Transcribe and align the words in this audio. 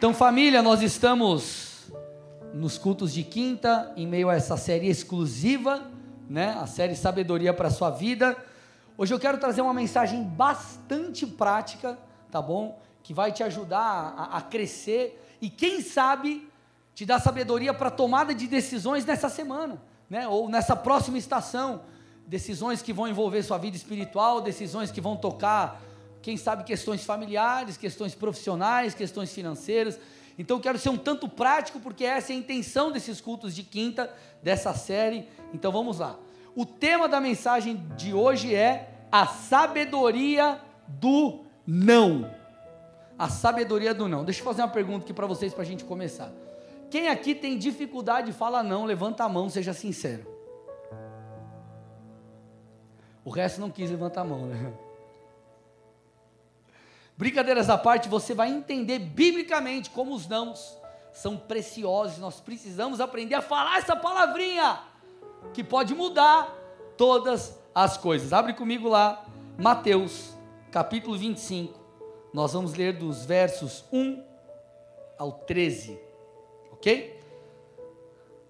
Então, 0.00 0.14
família, 0.14 0.62
nós 0.62 0.80
estamos 0.80 1.92
nos 2.54 2.78
cultos 2.78 3.12
de 3.12 3.22
quinta, 3.22 3.92
em 3.94 4.06
meio 4.06 4.30
a 4.30 4.34
essa 4.34 4.56
série 4.56 4.88
exclusiva, 4.88 5.82
né? 6.26 6.56
A 6.58 6.66
série 6.66 6.96
Sabedoria 6.96 7.52
para 7.52 7.68
a 7.68 7.70
sua 7.70 7.90
vida. 7.90 8.34
Hoje 8.96 9.12
eu 9.12 9.20
quero 9.20 9.36
trazer 9.36 9.60
uma 9.60 9.74
mensagem 9.74 10.24
bastante 10.24 11.26
prática, 11.26 11.98
tá 12.30 12.40
bom? 12.40 12.80
Que 13.02 13.12
vai 13.12 13.30
te 13.30 13.42
ajudar 13.42 14.14
a, 14.16 14.38
a 14.38 14.40
crescer 14.40 15.22
e 15.38 15.50
quem 15.50 15.82
sabe 15.82 16.48
te 16.94 17.04
dar 17.04 17.20
sabedoria 17.20 17.74
para 17.74 17.90
tomada 17.90 18.34
de 18.34 18.46
decisões 18.46 19.04
nessa 19.04 19.28
semana, 19.28 19.82
né? 20.08 20.26
Ou 20.26 20.48
nessa 20.48 20.74
próxima 20.74 21.18
estação, 21.18 21.82
decisões 22.26 22.80
que 22.80 22.94
vão 22.94 23.06
envolver 23.06 23.42
sua 23.42 23.58
vida 23.58 23.76
espiritual, 23.76 24.40
decisões 24.40 24.90
que 24.90 24.98
vão 24.98 25.14
tocar 25.14 25.78
quem 26.22 26.36
sabe 26.36 26.64
questões 26.64 27.04
familiares, 27.04 27.76
questões 27.76 28.14
profissionais, 28.14 28.94
questões 28.94 29.32
financeiras. 29.32 29.98
Então 30.38 30.60
quero 30.60 30.78
ser 30.78 30.88
um 30.88 30.96
tanto 30.96 31.28
prático, 31.28 31.80
porque 31.80 32.04
essa 32.04 32.32
é 32.32 32.36
a 32.36 32.38
intenção 32.38 32.90
desses 32.90 33.20
cultos 33.20 33.54
de 33.54 33.62
quinta, 33.62 34.12
dessa 34.42 34.74
série. 34.74 35.28
Então 35.52 35.70
vamos 35.70 35.98
lá. 35.98 36.18
O 36.54 36.64
tema 36.66 37.08
da 37.08 37.20
mensagem 37.20 37.76
de 37.96 38.12
hoje 38.12 38.54
é 38.54 38.88
a 39.10 39.26
sabedoria 39.26 40.60
do 40.86 41.44
não. 41.66 42.30
A 43.18 43.28
sabedoria 43.28 43.92
do 43.92 44.08
não. 44.08 44.24
Deixa 44.24 44.40
eu 44.40 44.44
fazer 44.44 44.62
uma 44.62 44.68
pergunta 44.68 45.04
aqui 45.04 45.12
para 45.12 45.26
vocês 45.26 45.52
para 45.52 45.62
a 45.62 45.66
gente 45.66 45.84
começar. 45.84 46.32
Quem 46.90 47.08
aqui 47.08 47.34
tem 47.34 47.56
dificuldade 47.56 48.28
de 48.28 48.32
falar 48.32 48.62
não, 48.62 48.84
levanta 48.84 49.24
a 49.24 49.28
mão, 49.28 49.48
seja 49.48 49.72
sincero. 49.72 50.26
O 53.24 53.30
resto 53.30 53.60
não 53.60 53.70
quis 53.70 53.90
levantar 53.90 54.22
a 54.22 54.24
mão, 54.24 54.46
né? 54.46 54.72
Brincadeiras 57.20 57.68
à 57.68 57.76
parte, 57.76 58.08
você 58.08 58.32
vai 58.32 58.48
entender 58.48 58.98
biblicamente 58.98 59.90
como 59.90 60.14
os 60.14 60.26
nãos 60.26 60.78
são 61.12 61.36
preciosos. 61.36 62.16
Nós 62.16 62.40
precisamos 62.40 62.98
aprender 62.98 63.34
a 63.34 63.42
falar 63.42 63.76
essa 63.76 63.94
palavrinha 63.94 64.80
que 65.52 65.62
pode 65.62 65.94
mudar 65.94 66.50
todas 66.96 67.60
as 67.74 67.98
coisas. 67.98 68.32
Abre 68.32 68.54
comigo 68.54 68.88
lá, 68.88 69.26
Mateus, 69.58 70.32
capítulo 70.70 71.14
25. 71.18 71.78
Nós 72.32 72.54
vamos 72.54 72.72
ler 72.72 72.96
dos 72.96 73.26
versos 73.26 73.84
1 73.92 74.24
ao 75.18 75.32
13. 75.32 76.00
Ok? 76.72 77.20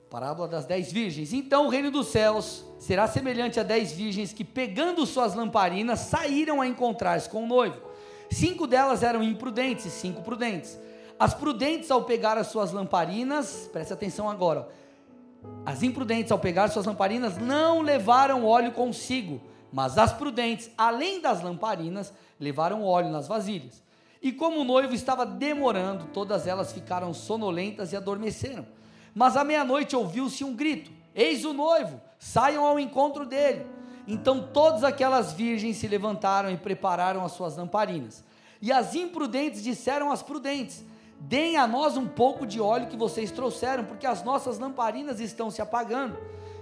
Parábola 0.08 0.46
das 0.46 0.64
dez 0.64 0.92
virgens. 0.92 1.32
Então 1.32 1.66
o 1.66 1.70
reino 1.70 1.90
dos 1.90 2.06
céus 2.06 2.64
será 2.78 3.08
semelhante 3.08 3.58
a 3.58 3.64
dez 3.64 3.90
virgens 3.90 4.32
que, 4.32 4.44
pegando 4.44 5.04
suas 5.06 5.34
lamparinas, 5.34 5.98
saíram 5.98 6.60
a 6.60 6.68
encontrar-se 6.68 7.28
com 7.28 7.42
o 7.42 7.48
noivo. 7.48 7.89
Cinco 8.30 8.66
delas 8.66 9.02
eram 9.02 9.22
imprudentes 9.22 9.84
e 9.86 9.90
cinco 9.90 10.22
prudentes. 10.22 10.78
As 11.18 11.34
prudentes, 11.34 11.90
ao 11.90 12.04
pegar 12.04 12.38
as 12.38 12.46
suas 12.46 12.72
lamparinas, 12.72 13.68
preste 13.72 13.92
atenção 13.92 14.30
agora, 14.30 14.68
as 15.64 15.82
imprudentes, 15.82 16.32
ao 16.32 16.38
pegar 16.38 16.68
suas 16.68 16.86
lamparinas, 16.86 17.36
não 17.36 17.82
levaram 17.82 18.44
óleo 18.46 18.72
consigo, 18.72 19.40
mas 19.72 19.98
as 19.98 20.12
prudentes, 20.12 20.70
além 20.76 21.20
das 21.20 21.42
lamparinas, 21.42 22.12
levaram 22.38 22.84
óleo 22.84 23.10
nas 23.10 23.28
vasilhas. 23.28 23.82
E 24.22 24.32
como 24.32 24.60
o 24.60 24.64
noivo 24.64 24.94
estava 24.94 25.24
demorando, 25.24 26.06
todas 26.12 26.46
elas 26.46 26.72
ficaram 26.72 27.12
sonolentas 27.12 27.92
e 27.92 27.96
adormeceram. 27.96 28.66
Mas 29.14 29.36
à 29.36 29.44
meia-noite 29.44 29.96
ouviu-se 29.96 30.44
um 30.44 30.54
grito: 30.54 30.90
Eis 31.14 31.44
o 31.44 31.52
noivo, 31.52 32.00
saiam 32.18 32.64
ao 32.64 32.78
encontro 32.78 33.24
dele. 33.24 33.66
Então 34.06 34.48
todas 34.52 34.84
aquelas 34.84 35.32
virgens 35.32 35.76
se 35.76 35.86
levantaram 35.88 36.50
e 36.50 36.56
prepararam 36.56 37.24
as 37.24 37.32
suas 37.32 37.56
lamparinas. 37.56 38.24
E 38.60 38.72
as 38.72 38.94
imprudentes 38.94 39.62
disseram 39.62 40.10
às 40.10 40.22
prudentes: 40.22 40.84
Deem 41.18 41.56
a 41.56 41.66
nós 41.66 41.96
um 41.96 42.06
pouco 42.06 42.46
de 42.46 42.60
óleo 42.60 42.88
que 42.88 42.96
vocês 42.96 43.30
trouxeram, 43.30 43.84
porque 43.84 44.06
as 44.06 44.22
nossas 44.22 44.58
lamparinas 44.58 45.20
estão 45.20 45.50
se 45.50 45.62
apagando. 45.62 46.16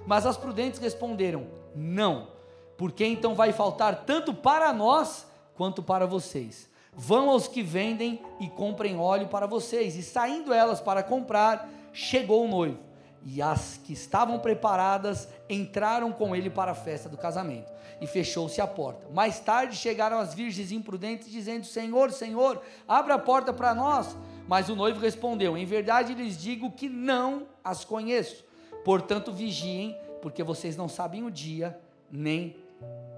Mas 0.07 0.27
as 0.27 0.37
prudentes 0.37 0.81
responderam: 0.81 1.47
Não, 1.75 2.29
porque 2.77 3.05
então 3.05 3.35
vai 3.35 3.53
faltar 3.53 4.05
tanto 4.05 4.35
para 4.35 4.73
nós 4.73 5.27
quanto 5.55 5.83
para 5.83 6.07
vocês. 6.07 6.69
Vão 6.93 7.31
aos 7.31 7.47
que 7.47 7.63
vendem 7.63 8.21
e 8.41 8.49
comprem 8.49 8.99
óleo 8.99 9.29
para 9.29 9.47
vocês. 9.47 9.97
E 9.97 10.03
saindo 10.03 10.53
elas 10.53 10.81
para 10.81 11.03
comprar, 11.03 11.69
chegou 11.93 12.45
o 12.45 12.49
noivo 12.49 12.88
e 13.25 13.43
as 13.43 13.79
que 13.85 13.93
estavam 13.93 14.39
preparadas 14.39 15.29
entraram 15.49 16.13
com 16.13 16.35
ele 16.35 16.49
para 16.49 16.73
a 16.73 16.75
festa 16.75 17.09
do 17.09 17.17
casamento. 17.17 17.73
E 18.01 18.07
fechou-se 18.07 18.61
a 18.61 18.67
porta. 18.67 19.09
Mais 19.13 19.41
tarde 19.41 19.77
chegaram 19.77 20.19
as 20.19 20.35
virgens 20.35 20.71
imprudentes, 20.71 21.31
dizendo: 21.31 21.67
Senhor, 21.67 22.13
Senhor, 22.13 22.63
abra 22.87 23.15
a 23.15 23.19
porta 23.19 23.53
para 23.53 23.75
nós. 23.75 24.17
Mas 24.47 24.69
o 24.69 24.77
noivo 24.77 25.01
respondeu: 25.01 25.57
Em 25.57 25.67
verdade 25.67 26.15
lhes 26.15 26.39
digo 26.39 26.71
que 26.71 26.89
não 26.89 27.47
as 27.63 27.85
conheço. 27.85 28.45
Portanto, 28.85 29.33
vigiem, 29.33 29.97
porque 30.23 30.43
vocês 30.43 30.77
não 30.77 30.89
sabem 30.89 31.25
o 31.25 31.31
dia 31.31 31.79
nem 32.11 32.57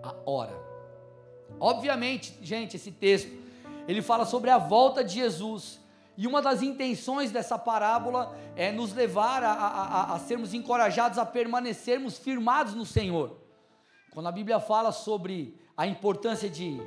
a 0.03 0.15
hora. 0.25 0.57
Obviamente, 1.59 2.37
gente, 2.43 2.77
esse 2.77 2.91
texto 2.91 3.31
ele 3.87 4.03
fala 4.03 4.25
sobre 4.25 4.51
a 4.51 4.59
volta 4.59 5.03
de 5.03 5.15
Jesus 5.15 5.80
e 6.21 6.27
uma 6.27 6.43
das 6.43 6.61
intenções 6.61 7.31
dessa 7.31 7.59
parábola 7.59 8.37
é 8.55 8.71
nos 8.71 8.93
levar 8.93 9.43
a, 9.43 9.53
a, 9.53 10.15
a, 10.15 10.19
sermos 10.19 10.53
encorajados 10.53 11.17
a 11.17 11.25
permanecermos 11.25 12.19
firmados 12.19 12.75
no 12.75 12.85
Senhor. 12.85 13.39
Quando 14.13 14.27
a 14.27 14.31
Bíblia 14.31 14.61
fala 14.61 14.93
sobre 14.93 15.59
a 15.75 15.87
importância 15.87 16.51
de 16.51 16.79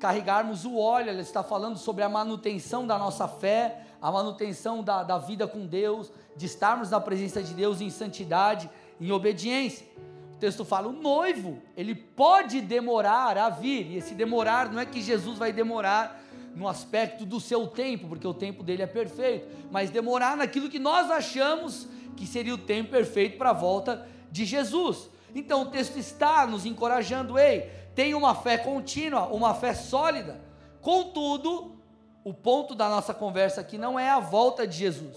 carregarmos 0.00 0.64
o 0.64 0.76
óleo, 0.76 1.10
ela 1.10 1.20
está 1.20 1.40
falando 1.44 1.78
sobre 1.78 2.02
a 2.02 2.08
manutenção 2.08 2.84
da 2.84 2.98
nossa 2.98 3.28
fé, 3.28 3.86
a 4.02 4.10
manutenção 4.10 4.82
da, 4.82 5.04
da 5.04 5.18
vida 5.18 5.46
com 5.46 5.64
Deus, 5.64 6.10
de 6.36 6.46
estarmos 6.46 6.90
na 6.90 7.00
presença 7.00 7.40
de 7.40 7.54
Deus 7.54 7.80
em 7.80 7.90
santidade, 7.90 8.68
em 9.00 9.12
obediência. 9.12 9.86
O 10.34 10.36
texto 10.36 10.64
fala: 10.64 10.88
o 10.88 10.92
noivo, 10.92 11.62
ele 11.76 11.94
pode 11.94 12.60
demorar 12.60 13.38
a 13.38 13.50
vir, 13.50 13.86
e 13.86 13.98
esse 13.98 14.16
demorar 14.16 14.68
não 14.68 14.80
é 14.80 14.84
que 14.84 15.00
Jesus 15.00 15.38
vai 15.38 15.52
demorar 15.52 16.24
no 16.58 16.66
aspecto 16.66 17.24
do 17.24 17.38
seu 17.38 17.68
tempo, 17.68 18.08
porque 18.08 18.26
o 18.26 18.34
tempo 18.34 18.64
dele 18.64 18.82
é 18.82 18.86
perfeito, 18.86 19.46
mas 19.70 19.90
demorar 19.90 20.36
naquilo 20.36 20.68
que 20.68 20.80
nós 20.80 21.08
achamos 21.08 21.86
que 22.16 22.26
seria 22.26 22.52
o 22.52 22.58
tempo 22.58 22.90
perfeito 22.90 23.38
para 23.38 23.50
a 23.50 23.54
volta 23.54 24.08
de 24.28 24.44
Jesus. 24.44 25.08
Então 25.32 25.62
o 25.62 25.66
texto 25.66 25.96
está 25.96 26.44
nos 26.48 26.66
encorajando, 26.66 27.38
ei, 27.38 27.70
tenha 27.94 28.18
uma 28.18 28.34
fé 28.34 28.58
contínua, 28.58 29.28
uma 29.28 29.54
fé 29.54 29.72
sólida. 29.72 30.40
Contudo, 30.80 31.80
o 32.24 32.34
ponto 32.34 32.74
da 32.74 32.88
nossa 32.88 33.14
conversa 33.14 33.60
aqui 33.60 33.78
não 33.78 33.96
é 33.96 34.10
a 34.10 34.18
volta 34.18 34.66
de 34.66 34.76
Jesus, 34.76 35.16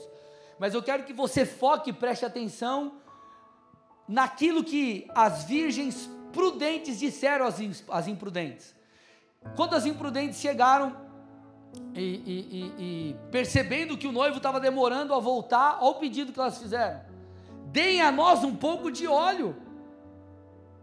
mas 0.60 0.76
eu 0.76 0.84
quero 0.84 1.06
que 1.06 1.14
você 1.14 1.44
foque 1.44 1.90
e 1.90 1.94
preste 1.94 2.24
atenção 2.24 2.98
naquilo 4.08 4.64
que 4.64 5.08
as 5.16 5.44
virgens 5.44 6.08
prudentes 6.32 7.00
disseram 7.00 7.48
às 7.90 8.08
imprudentes. 8.08 8.76
Quando 9.56 9.74
as 9.74 9.88
imprudentes 9.88 10.40
chegaram 10.40 11.10
e, 11.94 12.02
e, 12.02 12.74
e, 12.80 13.16
percebendo 13.32 13.98
que 13.98 14.08
o 14.08 14.12
noivo 14.12 14.38
estava 14.38 14.60
demorando 14.60 15.14
a 15.14 15.20
voltar 15.20 15.78
ao 15.80 15.96
pedido 15.96 16.32
que 16.32 16.40
elas 16.40 16.58
fizeram. 16.58 17.02
Deem 17.66 18.02
a 18.02 18.12
nós 18.12 18.44
um 18.44 18.56
pouco 18.56 18.92
de 18.92 19.08
óleo, 19.08 19.56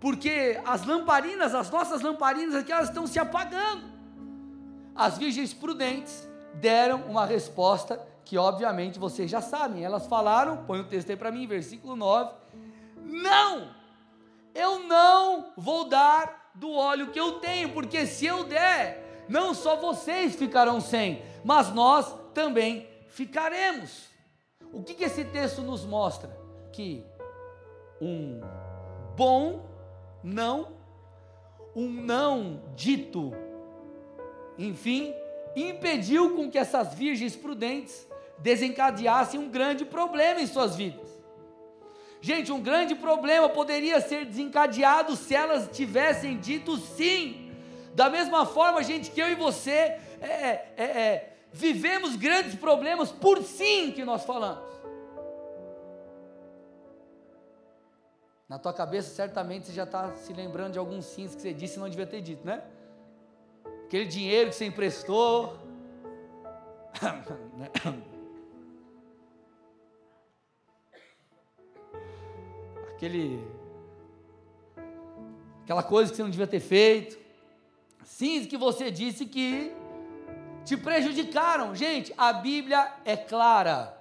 porque 0.00 0.60
as 0.65 0.87
lamparinas, 0.87 1.54
as 1.54 1.71
nossas 1.71 2.03
lamparinas 2.03 2.54
aqui, 2.54 2.72
elas 2.72 2.88
estão 2.88 3.06
se 3.06 3.19
apagando. 3.19 3.84
As 4.94 5.16
virgens 5.16 5.54
prudentes 5.54 6.28
deram 6.54 7.03
uma 7.03 7.25
resposta 7.25 8.00
que, 8.25 8.37
obviamente, 8.37 8.99
vocês 8.99 9.31
já 9.31 9.41
sabem. 9.41 9.84
Elas 9.84 10.06
falaram, 10.06 10.65
põe 10.66 10.81
o 10.81 10.84
texto 10.84 11.10
aí 11.10 11.16
para 11.16 11.32
mim, 11.32 11.47
versículo 11.47 11.97
9: 11.97 12.32
Não, 13.05 13.69
eu 14.55 14.81
não 14.81 15.53
vou 15.56 15.88
dar 15.88 16.50
do 16.55 16.70
óleo 16.72 17.10
que 17.10 17.20
eu 17.20 17.32
tenho, 17.34 17.70
porque 17.70 18.06
se 18.06 18.26
eu 18.26 18.44
der, 18.44 19.07
não 19.28 19.53
só 19.53 19.77
vocês 19.77 20.34
ficarão 20.34 20.81
sem, 20.81 21.22
mas 21.44 21.72
nós 21.72 22.12
também 22.33 22.89
ficaremos. 23.09 24.08
O 24.73 24.82
que, 24.82 24.94
que 24.94 25.05
esse 25.05 25.25
texto 25.25 25.61
nos 25.62 25.85
mostra? 25.85 26.31
Que 26.73 27.05
um 28.00 28.41
bom 29.17 29.67
não, 30.23 30.69
um 31.75 31.88
não 31.88 32.62
dito, 32.75 33.32
enfim, 34.56 35.14
impediu 35.55 36.35
com 36.35 36.50
que 36.50 36.58
essas 36.58 36.94
virgens 36.94 37.37
prudentes 37.37 38.06
desencadeassem 38.38 39.38
um 39.38 39.49
grande 39.49 39.85
problema 39.85 40.41
em 40.41 40.47
suas 40.47 40.76
vidas. 40.76 41.08
Gente, 42.20 42.50
um 42.50 42.61
grande 42.61 42.94
problema 42.94 43.49
poderia 43.49 44.00
ser 44.00 44.25
desencadeado 44.25 45.14
se 45.14 45.35
elas 45.35 45.69
tivessem 45.73 46.38
dito 46.38 46.76
sim 46.76 47.48
da 47.94 48.11
mesma 48.11 48.46
forma, 48.46 48.82
gente, 48.82 49.11
que 49.11 49.20
eu 49.20 49.29
e 49.29 49.35
você 49.35 49.70
é, 49.70 50.00
é, 50.20 50.75
é, 50.76 50.85
é, 50.85 51.37
vivemos 51.52 52.17
grandes 52.17 52.55
problemas 52.55 53.11
por 53.11 53.43
sim 53.43 53.93
que 53.93 54.05
nós 54.05 54.25
falamos. 54.25 54.69
Na 58.49 58.58
tua 58.58 58.73
cabeça, 58.73 59.14
certamente 59.14 59.67
você 59.67 59.73
já 59.73 59.85
está 59.85 60.14
se 60.14 60.32
lembrando 60.32 60.73
de 60.73 60.79
alguns 60.79 61.05
sims 61.05 61.35
que 61.35 61.43
você 61.43 61.52
disse 61.52 61.76
e 61.76 61.81
não 61.81 61.88
devia 61.88 62.06
ter 62.06 62.23
dito, 62.23 62.46
né? 62.46 62.62
Aquele 63.85 64.06
dinheiro 64.06 64.49
que 64.50 64.56
você 64.56 64.64
emprestou. 64.64 65.58
Aquele. 72.94 73.46
Aquela 75.62 75.82
coisa 75.82 76.11
que 76.11 76.17
você 76.17 76.23
não 76.23 76.31
devia 76.31 76.46
ter 76.46 76.61
feito. 76.61 77.27
Sim, 78.08 78.46
que 78.46 78.56
você 78.56 78.90
disse 78.90 79.26
que 79.26 79.70
te 80.64 80.78
prejudicaram. 80.78 81.75
Gente, 81.75 82.12
a 82.16 82.32
Bíblia 82.32 82.90
é 83.05 83.14
clara. 83.14 83.94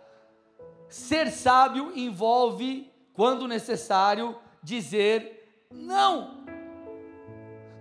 Ser 0.87 1.29
sábio 1.29 1.91
envolve, 1.93 2.89
quando 3.13 3.49
necessário, 3.49 4.35
dizer 4.63 5.67
não. 5.69 6.45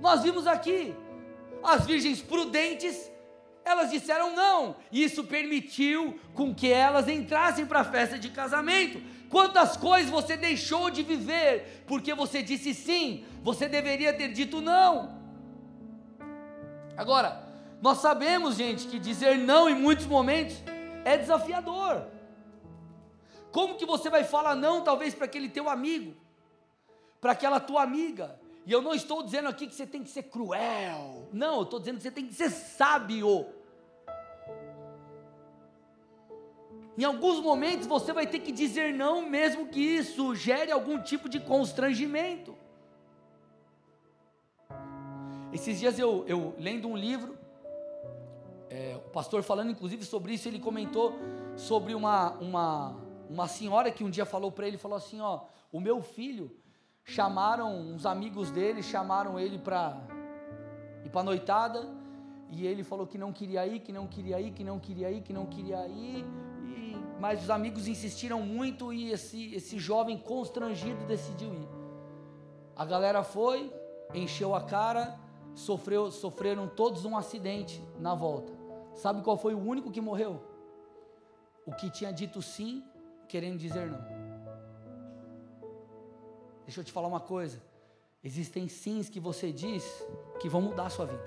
Nós 0.01 0.25
vimos 0.25 0.49
aqui, 0.49 0.95
as 1.63 1.87
virgens 1.87 2.21
prudentes, 2.21 3.11
elas 3.65 3.91
disseram 3.91 4.35
não, 4.35 4.77
e 4.91 5.05
isso 5.05 5.23
permitiu 5.25 6.19
com 6.35 6.53
que 6.53 6.71
elas 6.71 7.09
entrassem 7.09 7.65
para 7.65 7.81
a 7.81 7.85
festa 7.85 8.19
de 8.19 8.31
casamento. 8.31 9.01
Quantas 9.31 9.77
coisas 9.77 10.11
você 10.11 10.37
deixou 10.37 10.91
de 10.91 11.05
viver 11.05 11.85
porque 11.87 12.13
você 12.15 12.43
disse 12.43 12.75
sim, 12.75 13.25
você 13.45 13.69
deveria 13.69 14.13
ter 14.13 14.33
dito 14.33 14.61
não. 14.61 15.16
Agora, 16.97 17.45
nós 17.81 17.99
sabemos, 17.99 18.57
gente, 18.57 18.87
que 18.87 18.99
dizer 18.99 19.37
não 19.39 19.69
em 19.69 19.75
muitos 19.75 20.07
momentos 20.07 20.57
é 21.05 21.17
desafiador. 21.17 22.07
Como 23.53 23.77
que 23.77 23.87
você 23.87 24.11
vai 24.11 24.25
falar 24.25 24.55
não, 24.55 24.83
talvez, 24.83 25.15
para 25.15 25.27
aquele 25.27 25.49
teu 25.49 25.69
amigo, 25.69 26.15
para 27.21 27.33
aquela 27.33 27.61
tua 27.61 27.83
amiga? 27.83 28.39
E 28.67 28.73
eu 28.73 28.83
não 28.83 28.95
estou 28.95 29.23
dizendo 29.23 29.49
aqui 29.49 29.67
que 29.67 29.75
você 29.75 29.87
tem 29.87 30.03
que 30.03 30.11
ser 30.11 30.25
cruel. 30.25 31.29
Não, 31.33 31.57
eu 31.57 31.63
estou 31.63 31.79
dizendo 31.79 31.99
que 31.99 32.03
você 32.03 32.11
tem 32.11 32.27
que 32.27 32.35
ser 32.35 32.51
sábio. 32.51 33.47
Em 36.99 37.05
alguns 37.05 37.41
momentos 37.41 37.87
você 37.87 38.13
vai 38.13 38.27
ter 38.27 38.41
que 38.41 38.51
dizer 38.51 38.93
não, 38.93 39.23
mesmo 39.23 39.69
que 39.69 39.81
isso 39.81 40.35
gere 40.35 40.73
algum 40.73 41.01
tipo 41.01 41.29
de 41.29 41.39
constrangimento. 41.39 42.57
Esses 45.57 45.81
dias 45.81 45.99
eu, 45.99 46.23
eu 46.27 46.55
lendo 46.59 46.87
um 46.87 46.95
livro, 46.95 47.35
é, 48.69 48.95
o 48.95 49.09
pastor 49.09 49.43
falando 49.43 49.71
inclusive 49.71 50.05
sobre 50.05 50.35
isso, 50.35 50.47
ele 50.47 50.59
comentou 50.59 51.15
sobre 51.57 51.95
uma, 51.95 52.33
uma, 52.33 52.95
uma 53.31 53.49
senhora 53.49 53.91
que 53.91 54.05
um 54.05 54.11
dia 54.11 54.27
falou 54.27 54.53
para 54.53 54.69
ele, 54.69 54.77
falou 54.77 54.99
assim, 54.99 55.19
ó, 55.19 55.45
o 55.73 55.81
meu 55.81 56.03
filho, 56.03 56.55
chamaram, 57.03 57.75
uns 57.75 58.05
amigos 58.05 58.51
dele 58.51 58.83
chamaram 58.83 59.41
ele 59.41 59.59
para 59.59 59.99
ir 61.03 61.09
para 61.09 61.23
noitada, 61.23 61.89
e 62.51 62.67
ele 62.67 62.85
falou 62.85 63.07
que 63.07 63.17
não 63.17 63.33
queria 63.33 63.67
ir, 63.67 63.81
que 63.81 63.93
não 63.95 64.07
queria 64.07 64.39
ir, 64.39 64.51
que 64.51 64.63
não 64.63 64.79
queria 64.79 65.11
ir, 65.11 65.23
que 65.23 65.33
não 65.33 65.47
queria 65.47 65.89
ir, 65.89 66.23
e, 66.67 66.97
mas 67.19 67.43
os 67.43 67.49
amigos 67.49 67.89
insistiram 67.89 68.43
muito 68.43 68.93
e 68.93 69.11
esse, 69.11 69.55
esse 69.55 69.79
jovem 69.79 70.19
constrangido 70.19 71.07
decidiu 71.07 71.55
ir. 71.55 71.69
A 72.77 72.85
galera 72.85 73.25
foi, 73.25 73.73
encheu 74.13 74.55
a 74.55 74.61
cara, 74.61 75.25
sofreu, 75.57 76.13
sofreram 76.13 76.69
todos 76.69 77.05
um 77.05 77.17
acidente 77.17 77.83
na 77.99 78.15
volta. 78.15 78.53
Sabe 78.95 79.23
qual 79.23 79.37
foi 79.37 79.55
o 79.55 79.59
único 79.59 79.91
que 79.91 80.01
morreu? 80.01 80.41
O 81.65 81.73
que 81.73 81.91
tinha 81.91 82.13
dito 82.13 82.41
sim, 82.41 82.85
querendo 83.27 83.59
dizer 83.59 83.91
não. 83.91 84.05
Deixa 86.65 86.81
eu 86.81 86.85
te 86.85 86.93
falar 86.93 87.09
uma 87.09 87.21
coisa. 87.21 87.61
Existem 88.23 88.69
sims 88.69 89.09
que 89.09 89.19
você 89.19 89.51
diz 89.51 89.85
que 90.41 90.49
vão 90.49 90.61
mudar 90.61 90.87
a 90.87 90.91
sua 90.91 91.07
vida 91.07 91.25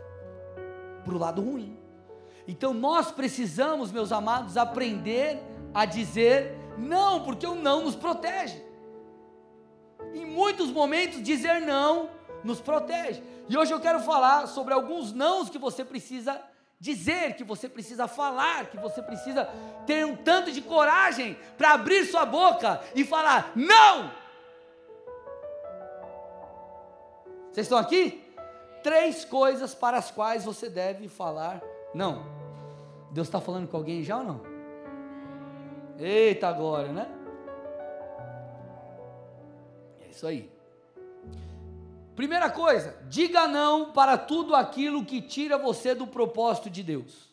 para 1.04 1.14
o 1.14 1.18
lado 1.18 1.42
ruim. 1.42 1.78
Então 2.48 2.74
nós 2.74 3.12
precisamos, 3.12 3.92
meus 3.92 4.12
amados, 4.12 4.58
aprender 4.58 5.40
a 5.74 5.86
dizer 5.86 6.56
não, 6.78 7.24
porque 7.24 7.48
o 7.48 7.56
não 7.56 7.84
nos 7.84 7.96
protege. 7.96 8.64
Em 10.14 10.26
muitos 10.26 10.72
momentos, 10.72 11.22
dizer 11.22 11.62
não 11.62 12.19
nos 12.44 12.62
protege. 12.62 13.22
E 13.48 13.58
hoje 13.58 13.74
eu 13.74 13.80
quero 13.80 14.00
falar 14.00 14.48
sobre 14.48 14.74
alguns 14.74 15.14
nãos 15.14 15.50
que 15.50 15.58
você 15.58 15.84
precisa 15.84 16.40
dizer, 16.80 17.36
que 17.36 17.44
você 17.44 17.68
precisa 17.68 18.08
falar, 18.08 18.68
que 18.68 18.78
você 18.78 19.02
precisa 19.02 19.46
ter 19.86 20.06
um 20.06 20.16
tanto 20.16 20.52
de 20.52 20.62
coragem 20.62 21.38
para 21.58 21.74
abrir 21.74 22.06
sua 22.06 22.26
boca 22.26 22.82
e 22.96 23.04
falar 23.04 23.52
não. 23.56 24.12
Vocês 27.52 27.66
estão 27.66 27.78
aqui? 27.78 28.24
Três 28.82 29.26
coisas 29.26 29.76
para 29.76 29.98
as 29.98 30.10
quais 30.10 30.46
você 30.46 30.70
deve 30.70 31.10
falar 31.10 31.62
não. 31.94 32.26
Deus 33.12 33.28
está 33.28 33.42
falando 33.42 33.68
com 33.68 33.76
alguém 33.76 34.04
já 34.04 34.18
ou 34.18 34.24
não? 34.24 34.42
Eita 35.98 36.52
glória, 36.54 36.94
né? 36.94 37.10
É 40.06 40.10
isso 40.10 40.26
aí. 40.26 40.59
Primeira 42.19 42.50
coisa, 42.50 42.98
diga 43.07 43.48
não 43.48 43.94
para 43.94 44.18
tudo 44.18 44.54
aquilo 44.54 45.06
que 45.06 45.21
tira 45.21 45.57
você 45.57 45.95
do 45.95 46.06
propósito 46.06 46.69
de 46.69 46.83
Deus. 46.83 47.30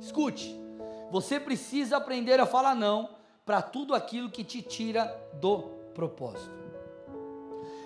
Escute, 0.00 0.60
você 1.12 1.38
precisa 1.38 1.96
aprender 1.96 2.40
a 2.40 2.44
falar 2.44 2.74
não 2.74 3.10
para 3.44 3.62
tudo 3.62 3.94
aquilo 3.94 4.32
que 4.32 4.42
te 4.42 4.60
tira 4.62 5.04
do 5.34 5.58
propósito. 5.94 6.50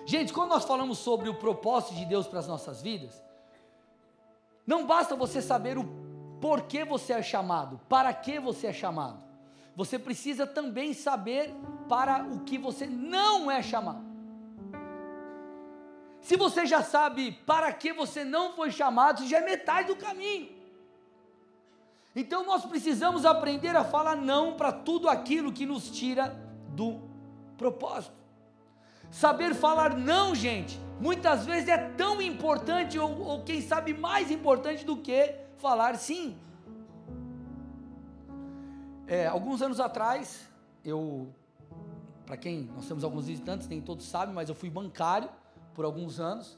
Gente, 0.03 0.33
quando 0.33 0.49
nós 0.49 0.65
falamos 0.65 0.97
sobre 0.97 1.29
o 1.29 1.35
propósito 1.35 1.93
de 1.93 2.05
Deus 2.05 2.25
para 2.25 2.39
as 2.39 2.47
nossas 2.47 2.81
vidas, 2.81 3.23
não 4.65 4.87
basta 4.87 5.15
você 5.15 5.43
saber 5.43 5.77
o 5.77 5.85
porquê 6.41 6.83
você 6.83 7.13
é 7.13 7.21
chamado, 7.21 7.79
para 7.87 8.11
que 8.15 8.39
você 8.39 8.65
é 8.65 8.73
chamado. 8.73 9.23
Você 9.75 9.99
precisa 9.99 10.47
também 10.47 10.91
saber 10.95 11.53
para 11.87 12.23
o 12.23 12.39
que 12.39 12.57
você 12.57 12.87
não 12.87 13.51
é 13.51 13.61
chamado. 13.61 14.10
Se 16.21 16.37
você 16.37 16.65
já 16.67 16.83
sabe 16.83 17.31
para 17.45 17.73
que 17.73 17.91
você 17.91 18.23
não 18.23 18.53
foi 18.53 18.71
chamado, 18.71 19.27
já 19.27 19.39
é 19.39 19.41
metade 19.41 19.87
do 19.87 19.95
caminho. 19.95 20.49
Então 22.15 22.45
nós 22.45 22.63
precisamos 22.63 23.25
aprender 23.25 23.75
a 23.75 23.83
falar 23.83 24.15
não 24.15 24.53
para 24.53 24.71
tudo 24.71 25.09
aquilo 25.09 25.51
que 25.51 25.65
nos 25.65 25.89
tira 25.89 26.37
do 26.69 27.01
propósito. 27.57 28.13
Saber 29.09 29.55
falar 29.55 29.97
não, 29.97 30.35
gente, 30.35 30.79
muitas 30.99 31.45
vezes 31.45 31.67
é 31.67 31.77
tão 31.77 32.21
importante, 32.21 32.99
ou, 32.99 33.19
ou 33.19 33.43
quem 33.43 33.61
sabe 33.61 33.93
mais 33.93 34.29
importante 34.29 34.85
do 34.85 34.97
que 34.97 35.35
falar 35.57 35.95
sim. 35.95 36.37
É, 39.07 39.27
alguns 39.27 39.61
anos 39.61 39.79
atrás, 39.79 40.47
eu, 40.85 41.33
para 42.25 42.37
quem 42.37 42.69
nós 42.75 42.87
temos 42.87 43.03
alguns 43.03 43.25
visitantes, 43.25 43.67
nem 43.67 43.81
todos 43.81 44.05
sabem, 44.05 44.33
mas 44.33 44.47
eu 44.47 44.55
fui 44.55 44.69
bancário 44.69 45.29
por 45.73 45.85
alguns 45.85 46.19
anos 46.19 46.57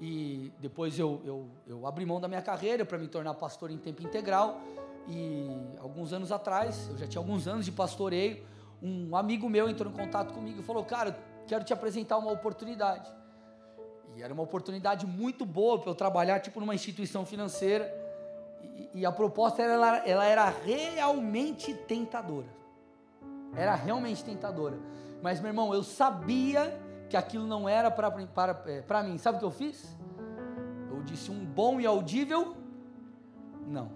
e 0.00 0.50
depois 0.58 0.98
eu, 0.98 1.20
eu, 1.24 1.48
eu 1.66 1.86
abri 1.86 2.06
mão 2.06 2.20
da 2.20 2.26
minha 2.26 2.40
carreira 2.40 2.84
para 2.84 2.96
me 2.96 3.06
tornar 3.06 3.34
pastor 3.34 3.70
em 3.70 3.76
tempo 3.76 4.02
integral 4.02 4.60
e 5.06 5.50
alguns 5.80 6.12
anos 6.12 6.32
atrás, 6.32 6.88
eu 6.88 6.96
já 6.96 7.06
tinha 7.06 7.20
alguns 7.20 7.46
anos 7.46 7.64
de 7.64 7.72
pastoreio, 7.72 8.44
um 8.82 9.14
amigo 9.14 9.48
meu 9.48 9.68
entrou 9.68 9.92
em 9.92 9.94
contato 9.94 10.32
comigo 10.32 10.60
e 10.60 10.62
falou, 10.62 10.84
cara, 10.84 11.18
quero 11.46 11.64
te 11.64 11.72
apresentar 11.72 12.16
uma 12.16 12.32
oportunidade. 12.32 13.10
E 14.16 14.22
era 14.22 14.32
uma 14.32 14.42
oportunidade 14.42 15.06
muito 15.06 15.44
boa 15.44 15.78
para 15.78 15.90
eu 15.90 15.94
trabalhar 15.94 16.40
tipo 16.40 16.60
numa 16.60 16.74
instituição 16.74 17.26
financeira 17.26 17.92
e, 18.62 19.00
e 19.00 19.06
a 19.06 19.12
proposta 19.12 19.62
ela, 19.62 19.98
ela 19.98 20.24
era 20.24 20.48
realmente 20.48 21.74
tentadora. 21.74 22.48
Era 23.54 23.74
realmente 23.74 24.24
tentadora. 24.24 24.78
Mas 25.22 25.40
meu 25.40 25.48
irmão, 25.48 25.74
eu 25.74 25.82
sabia 25.82 26.80
que 27.10 27.16
aquilo 27.16 27.46
não 27.46 27.68
era 27.68 27.90
para 27.90 28.08
é, 28.66 29.02
mim. 29.02 29.18
Sabe 29.18 29.36
o 29.36 29.40
que 29.40 29.44
eu 29.44 29.50
fiz? 29.50 29.96
Eu 30.88 31.02
disse 31.02 31.30
um 31.30 31.44
bom 31.44 31.80
e 31.80 31.84
audível 31.84 32.56
não. 33.66 33.90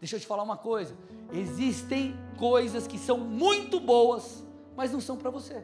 Deixa 0.00 0.16
eu 0.16 0.20
te 0.20 0.26
falar 0.26 0.42
uma 0.42 0.56
coisa: 0.56 0.96
existem 1.32 2.16
coisas 2.38 2.86
que 2.86 2.98
são 2.98 3.18
muito 3.18 3.78
boas, 3.78 4.44
mas 4.74 4.90
não 4.92 5.00
são 5.00 5.16
para 5.16 5.30
você. 5.30 5.62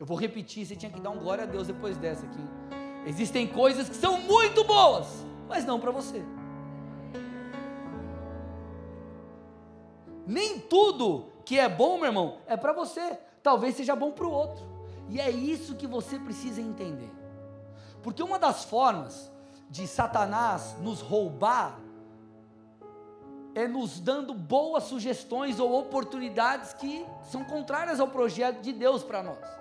Eu 0.00 0.06
vou 0.06 0.16
repetir, 0.16 0.66
você 0.66 0.76
tinha 0.76 0.92
que 0.92 1.00
dar 1.00 1.10
um 1.10 1.18
glória 1.18 1.44
a 1.44 1.46
Deus 1.46 1.66
depois 1.66 1.96
dessa 1.96 2.26
aqui. 2.26 2.40
Existem 3.06 3.46
coisas 3.46 3.88
que 3.88 3.96
são 3.96 4.20
muito 4.20 4.64
boas, 4.64 5.24
mas 5.48 5.64
não 5.64 5.80
para 5.80 5.90
você. 5.90 6.22
Nem 10.26 10.60
tudo 10.60 11.32
que 11.44 11.58
é 11.58 11.68
bom, 11.68 11.96
meu 11.96 12.06
irmão, 12.06 12.38
é 12.46 12.56
para 12.56 12.72
você 12.72 13.18
talvez 13.42 13.76
seja 13.76 13.94
bom 13.96 14.10
para 14.12 14.26
o 14.26 14.30
outro. 14.30 14.64
E 15.08 15.20
é 15.20 15.30
isso 15.30 15.74
que 15.74 15.86
você 15.86 16.18
precisa 16.18 16.60
entender. 16.60 17.10
Porque 18.02 18.22
uma 18.22 18.38
das 18.38 18.64
formas 18.64 19.30
de 19.70 19.86
Satanás 19.86 20.76
nos 20.80 21.00
roubar 21.00 21.78
é 23.54 23.66
nos 23.66 23.98
dando 23.98 24.34
boas 24.34 24.84
sugestões 24.84 25.58
ou 25.58 25.78
oportunidades 25.78 26.72
que 26.74 27.04
são 27.24 27.44
contrárias 27.44 27.98
ao 27.98 28.08
projeto 28.08 28.60
de 28.60 28.72
Deus 28.72 29.02
para 29.02 29.22
nós. 29.22 29.58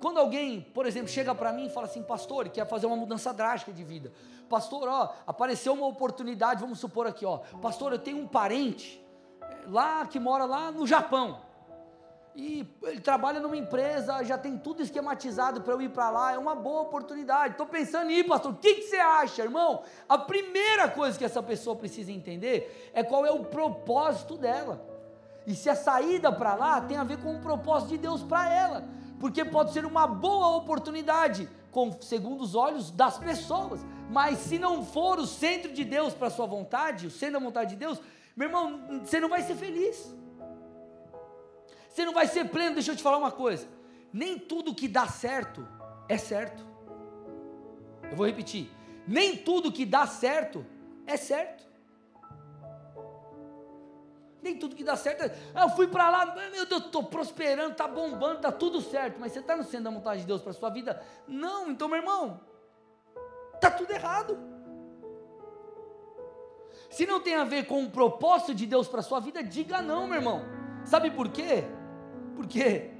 quando 0.00 0.18
alguém, 0.18 0.62
por 0.62 0.86
exemplo, 0.86 1.08
chega 1.08 1.34
para 1.34 1.52
mim 1.52 1.66
e 1.66 1.68
fala 1.68 1.86
assim, 1.86 2.02
pastor, 2.02 2.48
quer 2.48 2.66
fazer 2.66 2.86
uma 2.86 2.96
mudança 2.96 3.34
drástica 3.34 3.70
de 3.70 3.84
vida. 3.84 4.10
Pastor, 4.48 4.88
ó, 4.88 5.12
apareceu 5.26 5.74
uma 5.74 5.86
oportunidade, 5.86 6.60
vamos 6.60 6.80
supor 6.80 7.06
aqui, 7.06 7.26
ó. 7.26 7.38
Pastor, 7.60 7.92
eu 7.92 7.98
tenho 7.98 8.18
um 8.18 8.26
parente 8.26 9.00
lá 9.66 10.06
que 10.06 10.18
mora 10.18 10.44
lá 10.44 10.70
no 10.70 10.86
Japão. 10.86 11.40
E 12.34 12.66
ele 12.84 13.00
trabalha 13.00 13.40
numa 13.40 13.56
empresa, 13.56 14.22
já 14.22 14.38
tem 14.38 14.56
tudo 14.56 14.82
esquematizado 14.82 15.60
para 15.62 15.74
eu 15.74 15.82
ir 15.82 15.90
para 15.90 16.10
lá, 16.10 16.32
é 16.32 16.38
uma 16.38 16.54
boa 16.54 16.82
oportunidade. 16.82 17.52
Estou 17.52 17.66
pensando 17.66 18.10
em 18.10 18.20
ir, 18.20 18.24
pastor. 18.24 18.52
O 18.52 18.56
que, 18.56 18.74
que 18.74 18.82
você 18.82 18.96
acha, 18.96 19.42
irmão? 19.42 19.82
A 20.08 20.16
primeira 20.16 20.88
coisa 20.88 21.18
que 21.18 21.24
essa 21.24 21.42
pessoa 21.42 21.74
precisa 21.74 22.12
entender 22.12 22.90
é 22.94 23.02
qual 23.02 23.26
é 23.26 23.30
o 23.30 23.44
propósito 23.44 24.36
dela. 24.36 24.86
E 25.46 25.54
se 25.54 25.68
a 25.68 25.74
saída 25.74 26.30
para 26.30 26.54
lá 26.54 26.80
tem 26.80 26.96
a 26.96 27.04
ver 27.04 27.18
com 27.18 27.34
o 27.34 27.40
propósito 27.40 27.90
de 27.90 27.98
Deus 27.98 28.22
para 28.22 28.48
ela, 28.48 28.84
porque 29.18 29.44
pode 29.44 29.72
ser 29.72 29.84
uma 29.84 30.06
boa 30.06 30.56
oportunidade, 30.56 31.48
com, 31.70 31.90
segundo 32.00 32.42
os 32.42 32.54
olhos 32.54 32.90
das 32.90 33.18
pessoas, 33.18 33.80
mas 34.08 34.38
se 34.38 34.58
não 34.58 34.84
for 34.84 35.18
o 35.18 35.26
centro 35.26 35.72
de 35.72 35.84
Deus 35.84 36.14
para 36.14 36.30
sua 36.30 36.46
vontade, 36.46 37.06
o 37.06 37.10
centro 37.10 37.38
da 37.38 37.44
vontade 37.44 37.70
de 37.70 37.76
Deus, 37.76 38.00
meu 38.36 38.48
irmão, 38.48 39.00
você 39.04 39.20
não 39.20 39.28
vai 39.28 39.42
ser 39.42 39.54
feliz, 39.54 40.14
você 41.88 42.04
não 42.04 42.12
vai 42.12 42.26
ser 42.26 42.48
pleno. 42.48 42.74
Deixa 42.74 42.92
eu 42.92 42.96
te 42.96 43.02
falar 43.02 43.18
uma 43.18 43.32
coisa: 43.32 43.68
nem 44.12 44.38
tudo 44.38 44.74
que 44.74 44.88
dá 44.88 45.06
certo 45.06 45.66
é 46.08 46.16
certo. 46.16 46.64
Eu 48.10 48.16
vou 48.16 48.26
repetir: 48.26 48.70
nem 49.06 49.36
tudo 49.36 49.72
que 49.72 49.84
dá 49.84 50.06
certo 50.06 50.64
é 51.06 51.16
certo. 51.16 51.68
Nem 54.42 54.56
tudo 54.56 54.74
que 54.74 54.84
dá 54.84 54.96
certo 54.96 55.24
é. 55.24 55.36
Ah, 55.54 55.64
eu 55.64 55.70
fui 55.70 55.86
para 55.86 56.08
lá, 56.08 56.34
meu 56.50 56.64
Deus, 56.64 56.86
estou 56.86 57.04
prosperando, 57.04 57.72
está 57.72 57.86
bombando, 57.86 58.36
está 58.36 58.50
tudo 58.50 58.80
certo. 58.80 59.18
Mas 59.20 59.32
você 59.32 59.40
está 59.40 59.54
no 59.54 59.64
centro 59.64 59.84
da 59.84 59.90
vontade 59.90 60.22
de 60.22 60.26
Deus 60.26 60.40
para 60.40 60.52
a 60.52 60.54
sua 60.54 60.70
vida? 60.70 61.02
Não, 61.28 61.70
então, 61.70 61.88
meu 61.88 61.98
irmão, 61.98 62.40
está 63.54 63.70
tudo 63.70 63.90
errado. 63.90 64.49
Se 66.90 67.06
não 67.06 67.20
tem 67.20 67.36
a 67.36 67.44
ver 67.44 67.66
com 67.66 67.84
o 67.84 67.90
propósito 67.90 68.52
de 68.52 68.66
Deus 68.66 68.88
para 68.88 68.98
a 68.98 69.02
sua 69.02 69.20
vida, 69.20 69.42
diga 69.44 69.80
não, 69.80 70.08
meu 70.08 70.16
irmão. 70.16 70.42
Sabe 70.84 71.10
por 71.10 71.28
quê? 71.28 71.64
Porque 72.34 72.90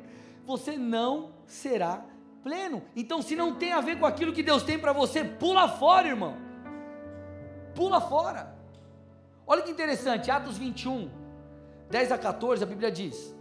você 0.46 0.78
não 0.78 1.32
será 1.44 2.04
pleno. 2.42 2.82
Então, 2.94 3.20
se 3.20 3.34
não 3.34 3.56
tem 3.56 3.72
a 3.72 3.80
ver 3.80 3.98
com 3.98 4.06
aquilo 4.06 4.32
que 4.32 4.44
Deus 4.44 4.62
tem 4.62 4.78
para 4.78 4.92
você, 4.92 5.24
pula 5.24 5.68
fora, 5.68 6.06
irmão. 6.06 6.36
Pula 7.74 8.00
fora. 8.00 8.56
Olha 9.44 9.62
que 9.62 9.72
interessante, 9.72 10.30
Atos 10.30 10.56
21, 10.56 11.10
10 11.90 12.12
a 12.12 12.18
14, 12.18 12.62
a 12.62 12.66
Bíblia 12.66 12.92
diz: 12.92 13.34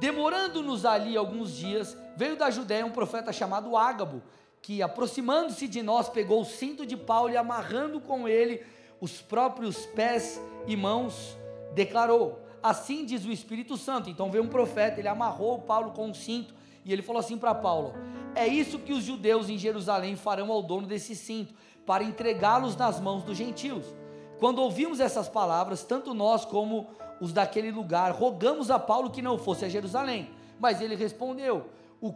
Demorando-nos 0.00 0.86
ali 0.86 1.18
alguns 1.18 1.54
dias, 1.54 1.94
veio 2.16 2.36
da 2.36 2.50
Judéia 2.50 2.86
um 2.86 2.90
profeta 2.90 3.30
chamado 3.30 3.76
Ágabo, 3.76 4.22
que 4.62 4.82
aproximando-se 4.82 5.66
de 5.66 5.82
nós, 5.82 6.08
pegou 6.08 6.42
o 6.42 6.44
cinto 6.44 6.84
de 6.84 6.96
Paulo 6.96 7.30
e 7.30 7.36
amarrando 7.36 8.00
com 8.00 8.28
ele 8.28 8.62
os 9.00 9.20
próprios 9.20 9.86
pés 9.86 10.40
e 10.66 10.76
mãos, 10.76 11.36
declarou: 11.74 12.40
Assim 12.62 13.04
diz 13.04 13.24
o 13.24 13.32
Espírito 13.32 13.76
Santo. 13.76 14.10
Então 14.10 14.30
veio 14.30 14.44
um 14.44 14.48
profeta, 14.48 15.00
ele 15.00 15.08
amarrou 15.08 15.60
Paulo 15.60 15.92
com 15.92 16.08
um 16.08 16.14
cinto 16.14 16.54
e 16.84 16.92
ele 16.92 17.02
falou 17.02 17.20
assim 17.20 17.38
para 17.38 17.54
Paulo: 17.54 17.94
É 18.34 18.46
isso 18.46 18.78
que 18.78 18.92
os 18.92 19.04
judeus 19.04 19.48
em 19.48 19.58
Jerusalém 19.58 20.16
farão 20.16 20.50
ao 20.50 20.62
dono 20.62 20.86
desse 20.86 21.14
cinto, 21.14 21.54
para 21.86 22.04
entregá-los 22.04 22.76
nas 22.76 23.00
mãos 23.00 23.22
dos 23.22 23.36
gentios. 23.36 23.84
Quando 24.38 24.62
ouvimos 24.62 25.00
essas 25.00 25.28
palavras, 25.28 25.82
tanto 25.84 26.14
nós 26.14 26.44
como 26.44 26.86
os 27.20 27.32
daquele 27.32 27.70
lugar, 27.70 28.12
rogamos 28.12 28.70
a 28.70 28.78
Paulo 28.78 29.10
que 29.10 29.20
não 29.20 29.36
fosse 29.36 29.64
a 29.64 29.68
Jerusalém. 29.68 30.30
Mas 30.58 30.80
ele 30.80 30.94
respondeu: 30.94 31.68
O, 32.00 32.14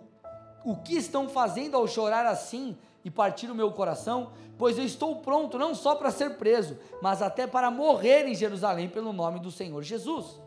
o 0.64 0.76
que 0.76 0.96
estão 0.96 1.28
fazendo 1.28 1.76
ao 1.76 1.86
chorar 1.86 2.26
assim 2.26 2.76
e 3.04 3.10
partir 3.10 3.50
o 3.50 3.54
meu 3.54 3.72
coração? 3.72 4.32
Pois 4.58 4.78
eu 4.78 4.84
estou 4.84 5.16
pronto 5.16 5.58
não 5.58 5.74
só 5.74 5.94
para 5.94 6.10
ser 6.10 6.36
preso, 6.36 6.78
mas 7.00 7.20
até 7.20 7.46
para 7.46 7.70
morrer 7.70 8.26
em 8.28 8.34
Jerusalém 8.34 8.88
pelo 8.88 9.12
nome 9.12 9.40
do 9.40 9.50
Senhor 9.50 9.82
Jesus. 9.82 10.40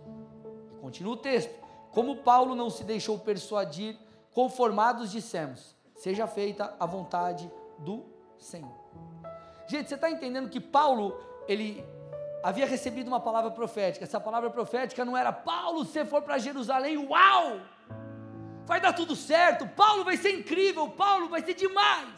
Continua 0.82 1.14
o 1.14 1.18
texto: 1.18 1.54
Como 1.92 2.18
Paulo 2.18 2.56
não 2.56 2.70
se 2.70 2.84
deixou 2.84 3.20
persuadir, 3.20 3.98
conformados 4.32 5.12
dissemos: 5.12 5.76
Seja 5.96 6.28
feita 6.28 6.74
a 6.80 6.86
vontade 6.86 7.52
do 7.80 8.06
Senhor. 8.38 8.74
Gente, 9.68 9.90
você 9.90 9.96
está 9.96 10.10
entendendo 10.10 10.50
que 10.50 10.60
Paulo 10.60 11.18
ele 11.48 11.84
havia 12.44 12.68
recebido 12.68 13.08
uma 13.08 13.20
palavra 13.20 13.50
profética. 13.50 14.06
Essa 14.06 14.20
palavra 14.20 14.52
profética 14.52 15.04
não 15.04 15.18
era 15.18 15.34
Paulo, 15.34 15.84
você 15.84 16.06
for 16.06 16.22
para 16.22 16.38
Jerusalém, 16.38 16.98
uau! 16.98 17.60
Vai 18.66 18.82
dar 18.82 18.94
tudo 18.94 19.16
certo, 19.16 19.68
Paulo 19.68 20.04
vai 20.04 20.18
ser 20.18 20.32
incrível, 20.40 20.90
Paulo 20.90 21.30
vai 21.30 21.44
ser 21.44 21.54
demais. 21.54 22.10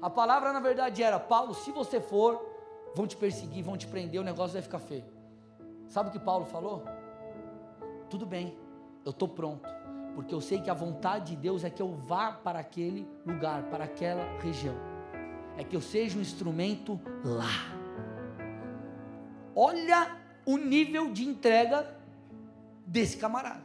A 0.00 0.08
palavra 0.08 0.52
na 0.52 0.60
verdade 0.60 1.02
era: 1.02 1.20
Paulo, 1.20 1.54
se 1.54 1.70
você 1.70 2.00
for, 2.00 2.42
vão 2.94 3.06
te 3.06 3.16
perseguir, 3.16 3.62
vão 3.62 3.76
te 3.76 3.86
prender, 3.86 4.20
o 4.20 4.24
negócio 4.24 4.54
vai 4.54 4.62
ficar 4.62 4.78
feio. 4.78 5.04
Sabe 5.88 6.08
o 6.08 6.12
que 6.12 6.18
Paulo 6.18 6.46
falou? 6.46 6.84
Tudo 8.08 8.24
bem, 8.24 8.56
eu 9.04 9.10
estou 9.10 9.28
pronto, 9.28 9.68
porque 10.14 10.34
eu 10.34 10.40
sei 10.40 10.60
que 10.60 10.70
a 10.70 10.74
vontade 10.74 11.34
de 11.34 11.36
Deus 11.36 11.64
é 11.64 11.70
que 11.70 11.82
eu 11.82 11.92
vá 11.94 12.32
para 12.32 12.58
aquele 12.58 13.06
lugar, 13.26 13.64
para 13.64 13.84
aquela 13.84 14.24
região, 14.40 14.76
é 15.58 15.64
que 15.64 15.76
eu 15.76 15.82
seja 15.82 16.18
um 16.18 16.22
instrumento 16.22 16.98
lá. 17.22 17.84
Olha 19.54 20.16
o 20.46 20.56
nível 20.56 21.12
de 21.12 21.28
entrega 21.28 21.94
desse 22.86 23.16
camarada. 23.16 23.62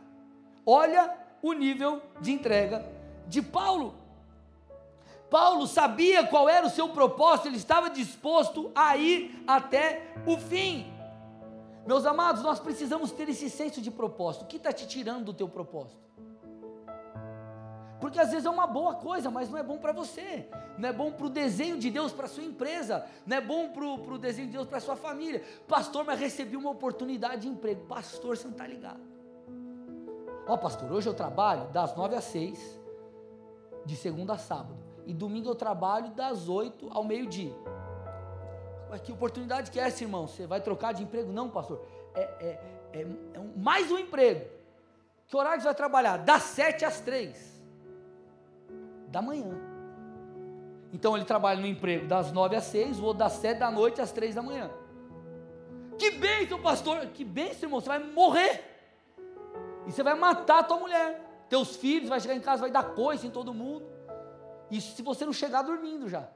Olha 0.65 1.28
o 1.41 1.53
nível 1.53 2.01
de 2.21 2.31
entrega 2.31 2.85
de 3.27 3.41
Paulo. 3.41 3.95
Paulo 5.29 5.67
sabia 5.67 6.25
qual 6.25 6.49
era 6.49 6.65
o 6.65 6.69
seu 6.69 6.89
propósito, 6.89 7.47
ele 7.47 7.57
estava 7.57 7.89
disposto 7.89 8.71
a 8.73 8.97
ir 8.97 9.43
até 9.47 10.13
o 10.25 10.37
fim. 10.37 10.91
Meus 11.85 12.05
amados, 12.05 12.43
nós 12.43 12.59
precisamos 12.59 13.11
ter 13.11 13.29
esse 13.29 13.49
senso 13.49 13.81
de 13.81 13.91
propósito. 13.91 14.43
O 14.43 14.47
que 14.47 14.57
está 14.57 14.71
te 14.71 14.87
tirando 14.87 15.25
do 15.25 15.33
teu 15.33 15.47
propósito? 15.47 16.09
Porque 17.99 18.19
às 18.19 18.31
vezes 18.31 18.45
é 18.45 18.49
uma 18.49 18.65
boa 18.65 18.95
coisa, 18.95 19.29
mas 19.29 19.49
não 19.49 19.57
é 19.57 19.63
bom 19.63 19.77
para 19.77 19.91
você, 19.91 20.47
não 20.77 20.87
é 20.87 20.93
bom 20.93 21.11
para 21.11 21.25
o 21.25 21.29
desenho 21.29 21.77
de 21.77 21.91
Deus 21.91 22.11
para 22.13 22.27
sua 22.27 22.43
empresa, 22.43 23.05
não 23.25 23.37
é 23.37 23.41
bom 23.41 23.69
para 23.69 23.83
o 23.85 24.17
desenho 24.17 24.47
de 24.47 24.53
Deus 24.53 24.67
para 24.67 24.79
sua 24.79 24.95
família. 24.95 25.43
Pastor, 25.67 26.05
mas 26.05 26.19
recebi 26.19 26.55
uma 26.55 26.69
oportunidade 26.69 27.41
de 27.41 27.49
emprego. 27.49 27.85
Pastor, 27.87 28.37
você 28.37 28.45
não 28.45 28.53
está 28.53 28.65
ligado. 28.65 29.18
Ó, 30.49 30.55
oh, 30.55 30.57
pastor, 30.57 30.91
hoje 30.91 31.07
eu 31.07 31.13
trabalho 31.13 31.67
das 31.67 31.95
nove 31.95 32.15
às 32.15 32.23
seis, 32.23 32.59
de 33.85 33.95
segunda 33.95 34.33
a 34.33 34.37
sábado, 34.39 34.75
e 35.05 35.13
domingo 35.13 35.47
eu 35.47 35.53
trabalho 35.53 36.09
das 36.09 36.49
oito 36.49 36.89
ao 36.89 37.03
meio-dia. 37.03 37.53
Que 39.03 39.11
oportunidade 39.11 39.69
que 39.69 39.79
é 39.79 39.83
essa, 39.83 40.03
irmão? 40.03 40.25
Você 40.25 40.47
vai 40.47 40.59
trocar 40.59 40.91
de 40.91 41.03
emprego? 41.03 41.31
Não, 41.31 41.51
pastor. 41.51 41.85
É, 42.15 42.21
é, 42.21 42.59
é, 42.93 43.01
é 43.01 43.39
mais 43.57 43.91
um 43.91 43.99
emprego. 43.99 44.49
Que 45.27 45.37
horário 45.37 45.61
você 45.61 45.65
vai 45.65 45.75
trabalhar? 45.75 46.17
Das 46.17 46.41
sete 46.41 46.83
às 46.83 46.99
três 46.99 47.61
da 49.09 49.21
manhã. 49.21 49.55
Então 50.91 51.15
ele 51.15 51.25
trabalha 51.25 51.61
no 51.61 51.67
emprego 51.67 52.07
das 52.07 52.31
nove 52.31 52.55
às 52.55 52.63
seis, 52.63 52.99
ou 52.99 53.13
das 53.13 53.33
sete 53.33 53.59
da 53.59 53.69
noite 53.69 54.01
às 54.01 54.11
três 54.11 54.33
da 54.33 54.41
manhã. 54.41 54.71
Que 55.99 56.09
bênção, 56.09 56.59
pastor! 56.59 57.05
Que 57.13 57.23
bênção, 57.23 57.67
irmão! 57.67 57.79
Você 57.79 57.87
vai 57.87 57.99
morrer. 57.99 58.68
E 59.89 59.91
você 59.91 60.03
vai 60.03 60.13
matar 60.13 60.59
a 60.59 60.63
tua 60.63 60.77
mulher. 60.77 61.19
Teus 61.49 61.75
filhos, 61.75 62.09
vai 62.09 62.19
chegar 62.19 62.35
em 62.35 62.39
casa, 62.39 62.61
vai 62.61 62.69
dar 62.69 62.83
coisa 62.83 63.25
em 63.25 63.31
todo 63.31 63.51
mundo. 63.51 63.83
Isso 64.69 64.95
se 64.95 65.01
você 65.01 65.25
não 65.25 65.33
chegar 65.33 65.63
dormindo 65.63 66.07
já. 66.07 66.29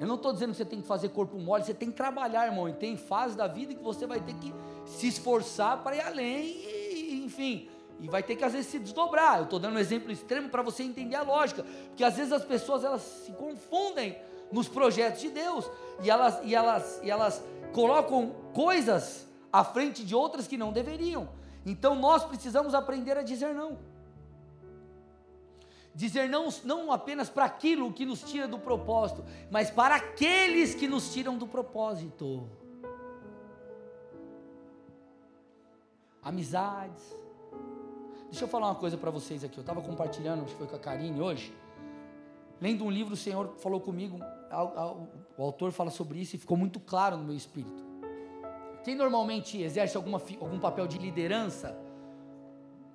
Eu 0.00 0.06
não 0.08 0.16
estou 0.16 0.32
dizendo 0.32 0.50
que 0.50 0.56
você 0.56 0.64
tem 0.64 0.80
que 0.80 0.86
fazer 0.88 1.10
corpo 1.10 1.38
mole, 1.38 1.62
você 1.62 1.72
tem 1.72 1.92
que 1.92 1.96
trabalhar, 1.96 2.46
irmão. 2.46 2.68
E 2.68 2.72
tem 2.72 2.96
fase 2.96 3.36
da 3.36 3.46
vida 3.46 3.72
que 3.72 3.84
você 3.84 4.04
vai 4.04 4.20
ter 4.20 4.34
que 4.34 4.52
se 4.84 5.06
esforçar 5.06 5.80
para 5.84 5.94
ir 5.94 6.00
além, 6.00 6.44
e, 6.44 7.22
enfim, 7.24 7.68
e 8.00 8.08
vai 8.08 8.20
ter 8.20 8.34
que 8.34 8.44
às 8.44 8.52
vezes 8.52 8.66
se 8.66 8.80
desdobrar. 8.80 9.38
Eu 9.38 9.44
estou 9.44 9.60
dando 9.60 9.76
um 9.76 9.78
exemplo 9.78 10.10
extremo 10.10 10.48
para 10.48 10.60
você 10.60 10.82
entender 10.82 11.14
a 11.14 11.22
lógica, 11.22 11.64
porque 11.86 12.02
às 12.02 12.16
vezes 12.16 12.32
as 12.32 12.44
pessoas 12.44 12.82
elas 12.82 13.02
se 13.02 13.30
confundem 13.30 14.18
nos 14.50 14.66
projetos 14.66 15.20
de 15.20 15.30
Deus 15.30 15.70
e 16.02 16.10
elas, 16.10 16.40
e 16.42 16.52
elas, 16.52 17.00
e 17.04 17.08
elas 17.08 17.40
colocam 17.72 18.34
coisas 18.52 19.30
à 19.52 19.62
frente 19.62 20.04
de 20.04 20.14
outras 20.14 20.46
que 20.46 20.56
não 20.56 20.72
deveriam. 20.72 21.28
Então 21.64 21.94
nós 21.94 22.24
precisamos 22.24 22.74
aprender 22.74 23.16
a 23.16 23.22
dizer 23.22 23.54
não. 23.54 23.78
Dizer 25.94 26.28
não 26.28 26.48
não 26.64 26.90
apenas 26.90 27.28
para 27.28 27.44
aquilo 27.44 27.92
que 27.92 28.06
nos 28.06 28.22
tira 28.22 28.48
do 28.48 28.58
propósito, 28.58 29.24
mas 29.50 29.70
para 29.70 29.96
aqueles 29.96 30.74
que 30.74 30.88
nos 30.88 31.12
tiram 31.12 31.36
do 31.36 31.46
propósito. 31.46 32.48
Amizades, 36.22 37.14
Deixa 38.32 38.46
eu 38.46 38.48
falar 38.48 38.68
uma 38.68 38.74
coisa 38.74 38.96
para 38.96 39.10
vocês 39.10 39.44
aqui. 39.44 39.58
Eu 39.58 39.60
estava 39.60 39.82
compartilhando, 39.82 40.44
acho 40.44 40.52
que 40.52 40.56
foi 40.56 40.66
com 40.66 40.74
a 40.74 40.78
Karine 40.78 41.20
hoje. 41.20 41.54
Lendo 42.62 42.82
um 42.82 42.90
livro, 42.90 43.12
o 43.12 43.16
Senhor 43.16 43.56
falou 43.58 43.78
comigo, 43.78 44.18
o 45.36 45.42
autor 45.42 45.70
fala 45.70 45.90
sobre 45.90 46.18
isso 46.18 46.36
e 46.36 46.38
ficou 46.38 46.56
muito 46.56 46.80
claro 46.80 47.18
no 47.18 47.24
meu 47.24 47.36
espírito. 47.36 47.91
Quem 48.84 48.94
normalmente 48.94 49.60
exerce 49.60 49.96
alguma, 49.96 50.20
algum 50.40 50.58
papel 50.58 50.86
de 50.86 50.98
liderança 50.98 51.76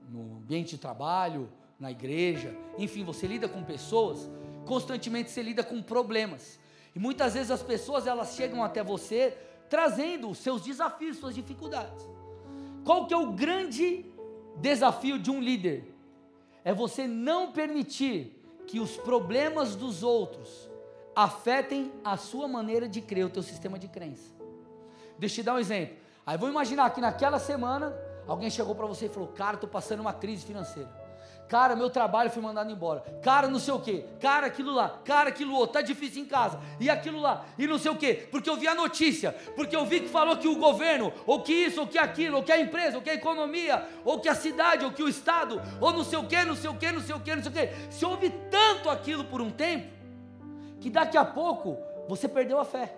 no 0.09 0.37
ambiente 0.37 0.71
de 0.71 0.77
trabalho, 0.77 1.49
na 1.79 1.91
igreja, 1.91 2.55
enfim, 2.77 3.03
você 3.03 3.27
lida 3.27 3.47
com 3.47 3.63
pessoas, 3.63 4.29
constantemente 4.65 5.29
você 5.29 5.41
lida 5.41 5.63
com 5.63 5.81
problemas. 5.81 6.59
E 6.95 6.99
muitas 6.99 7.33
vezes 7.35 7.51
as 7.51 7.61
pessoas 7.61 8.07
elas 8.07 8.35
chegam 8.35 8.63
até 8.63 8.83
você 8.83 9.37
trazendo 9.69 10.29
os 10.29 10.37
seus 10.39 10.61
desafios, 10.61 11.17
suas 11.17 11.35
dificuldades. 11.35 12.03
Qual 12.83 13.05
que 13.05 13.13
é 13.13 13.17
o 13.17 13.33
grande 13.33 14.05
desafio 14.57 15.19
de 15.19 15.29
um 15.29 15.41
líder? 15.41 15.93
É 16.63 16.73
você 16.73 17.05
não 17.07 17.51
permitir 17.51 18.33
que 18.65 18.79
os 18.79 18.97
problemas 18.97 19.75
dos 19.75 20.03
outros 20.03 20.69
afetem 21.15 21.91
a 22.03 22.17
sua 22.17 22.47
maneira 22.47 22.87
de 22.87 23.01
crer, 23.01 23.25
o 23.25 23.29
teu 23.29 23.43
sistema 23.43 23.77
de 23.79 23.87
crença. 23.87 24.36
Deixa 25.19 25.41
eu 25.41 25.43
te 25.43 25.45
dar 25.45 25.55
um 25.55 25.59
exemplo. 25.59 25.95
Aí 26.25 26.37
vou 26.37 26.49
imaginar 26.49 26.89
que 26.91 27.01
naquela 27.01 27.39
semana 27.39 27.95
alguém 28.27 28.49
chegou 28.49 28.75
para 28.75 28.85
você 28.85 29.05
e 29.05 29.09
falou: 29.09 29.29
"Cara, 29.29 29.55
estou 29.55 29.69
passando 29.69 30.01
uma 30.01 30.13
crise 30.13 30.45
financeira. 30.45 31.07
Cara, 31.47 31.77
meu 31.77 31.89
trabalho 31.89 32.29
foi 32.29 32.41
mandado 32.41 32.69
embora. 32.69 32.99
Cara, 33.21 33.47
não 33.47 33.57
sei 33.57 33.73
o 33.73 33.79
que. 33.79 34.03
Cara, 34.19 34.47
aquilo 34.47 34.73
lá. 34.73 34.99
Cara, 35.05 35.29
aquilo 35.29 35.55
outro. 35.55 35.73
Tá 35.73 35.81
difícil 35.81 36.21
em 36.21 36.25
casa. 36.25 36.59
E 36.77 36.89
aquilo 36.89 37.21
lá. 37.21 37.45
E 37.57 37.65
não 37.65 37.79
sei 37.79 37.89
o 37.89 37.95
que. 37.95 38.13
Porque 38.13 38.49
eu 38.49 38.57
vi 38.57 38.67
a 38.67 38.75
notícia. 38.75 39.31
Porque 39.55 39.73
eu 39.73 39.85
vi 39.85 40.01
que 40.01 40.09
falou 40.09 40.35
que 40.35 40.47
o 40.47 40.57
governo, 40.57 41.13
ou 41.25 41.41
que 41.41 41.53
isso, 41.53 41.79
ou 41.79 41.87
que 41.87 41.97
aquilo, 41.97 42.37
ou 42.37 42.43
que 42.43 42.51
a 42.51 42.59
empresa, 42.59 42.97
ou 42.97 43.01
que 43.01 43.09
a 43.09 43.13
economia, 43.13 43.87
ou 44.03 44.19
que 44.19 44.27
a 44.27 44.35
cidade, 44.35 44.83
ou 44.83 44.91
que 44.91 45.01
o 45.01 45.07
estado, 45.07 45.61
ou 45.79 45.93
não 45.93 46.03
sei 46.03 46.19
o 46.19 46.27
que, 46.27 46.43
não 46.43 46.55
sei 46.55 46.69
o 46.69 46.75
que, 46.75 46.91
não 46.91 47.01
sei 47.01 47.15
o 47.15 47.19
que, 47.21 47.35
não 47.35 47.43
sei 47.43 47.51
o 47.51 47.55
que. 47.55 47.93
Se 47.93 48.05
ouve 48.05 48.29
tanto 48.51 48.89
aquilo 48.89 49.23
por 49.23 49.41
um 49.41 49.49
tempo, 49.49 49.87
que 50.81 50.89
daqui 50.89 51.17
a 51.17 51.23
pouco 51.23 51.77
você 52.09 52.27
perdeu 52.27 52.59
a 52.59 52.65
fé. 52.65 52.93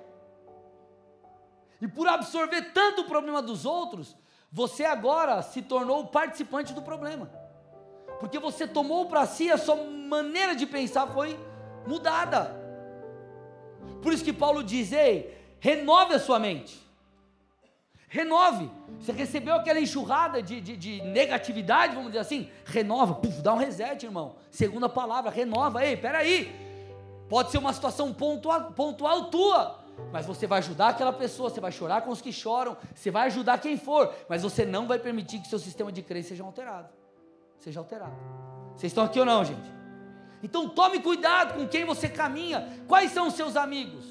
E 1.81 1.87
por 1.87 2.07
absorver 2.07 2.73
tanto 2.73 3.01
o 3.01 3.05
problema 3.05 3.41
dos 3.41 3.65
outros, 3.65 4.15
você 4.51 4.83
agora 4.85 5.41
se 5.41 5.61
tornou 5.61 6.07
participante 6.07 6.73
do 6.73 6.81
problema 6.81 7.29
porque 8.19 8.37
você 8.37 8.67
tomou 8.67 9.05
para 9.05 9.25
si, 9.25 9.49
a 9.49 9.57
sua 9.57 9.77
maneira 9.77 10.53
de 10.53 10.65
pensar 10.65 11.07
foi 11.07 11.39
mudada. 11.87 12.55
Por 14.01 14.11
isso 14.13 14.23
que 14.23 14.33
Paulo 14.33 14.61
diz: 14.61 14.91
ei, 14.91 15.35
renove 15.59 16.13
a 16.13 16.19
sua 16.19 16.37
mente. 16.37 16.77
Renove. 18.09 18.69
Você 18.99 19.11
recebeu 19.11 19.55
aquela 19.55 19.79
enxurrada 19.79 20.41
de, 20.41 20.59
de, 20.59 20.75
de 20.75 21.01
negatividade, 21.03 21.93
vamos 21.93 22.09
dizer 22.09 22.19
assim? 22.19 22.49
Renova, 22.65 23.13
puf, 23.13 23.41
dá 23.41 23.53
um 23.53 23.57
reset, 23.57 24.03
irmão. 24.03 24.35
Segunda 24.51 24.89
palavra, 24.89 25.31
renova. 25.31 25.85
Ei, 25.85 25.95
peraí. 25.95 26.67
Pode 27.29 27.51
ser 27.51 27.59
uma 27.59 27.71
situação 27.71 28.11
pontual, 28.11 28.71
pontual 28.71 29.29
tua, 29.29 29.79
mas 30.11 30.25
você 30.25 30.47
vai 30.47 30.59
ajudar 30.59 30.89
aquela 30.89 31.13
pessoa, 31.13 31.49
você 31.49 31.59
vai 31.59 31.71
chorar 31.71 32.01
com 32.01 32.11
os 32.11 32.21
que 32.21 32.31
choram, 32.31 32.77
você 32.95 33.11
vai 33.11 33.27
ajudar 33.27 33.59
quem 33.59 33.77
for, 33.77 34.13
mas 34.27 34.43
você 34.43 34.65
não 34.65 34.87
vai 34.87 34.99
permitir 34.99 35.39
que 35.39 35.47
seu 35.47 35.59
sistema 35.59 35.91
de 35.91 36.01
crença 36.01 36.29
seja 36.29 36.43
alterado 36.43 36.99
seja 37.59 37.79
alterado. 37.79 38.15
Vocês 38.75 38.91
estão 38.91 39.03
aqui 39.03 39.19
ou 39.19 39.25
não, 39.25 39.43
gente? 39.43 39.69
Então 40.41 40.69
tome 40.69 41.01
cuidado 41.01 41.55
com 41.55 41.67
quem 41.67 41.85
você 41.85 42.07
caminha. 42.07 42.67
Quais 42.87 43.11
são 43.11 43.27
os 43.27 43.33
seus 43.33 43.55
amigos? 43.55 44.05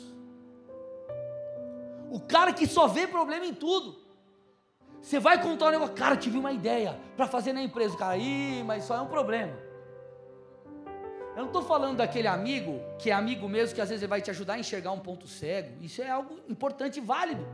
O 2.11 2.21
cara 2.21 2.53
que 2.53 2.67
só 2.67 2.87
vê 2.87 3.07
problema 3.07 3.47
em 3.47 3.55
tudo. 3.55 3.99
Você 5.01 5.19
vai 5.19 5.41
contar 5.41 5.67
um 5.67 5.71
negócio, 5.71 5.95
cara, 5.95 6.17
tive 6.17 6.39
uma 6.39 6.53
ideia 6.53 6.99
para 7.17 7.27
fazer 7.27 7.53
na 7.53 7.63
empresa. 7.63 7.95
O 7.95 7.99
cara, 7.99 8.17
ih, 8.17 8.63
mas 8.65 8.85
só 8.85 8.97
é 8.97 9.01
um 9.01 9.07
problema. 9.07 9.53
Eu 11.39 11.43
não 11.43 11.51
estou 11.51 11.63
falando 11.63 11.99
daquele 11.99 12.27
amigo 12.27 12.81
que 12.99 13.11
é 13.11 13.13
amigo 13.13 13.49
mesmo, 13.49 13.73
que 13.73 13.81
às 13.81 13.89
vezes 13.89 14.09
vai 14.09 14.21
te 14.21 14.29
ajudar 14.29 14.55
a 14.55 14.59
enxergar 14.59 14.91
um 14.91 14.99
ponto 14.99 15.29
cego. 15.29 15.71
Isso 15.81 16.03
é 16.03 16.11
algo 16.11 16.37
importante 16.49 16.97
e 16.97 17.01
válido. 17.01 17.47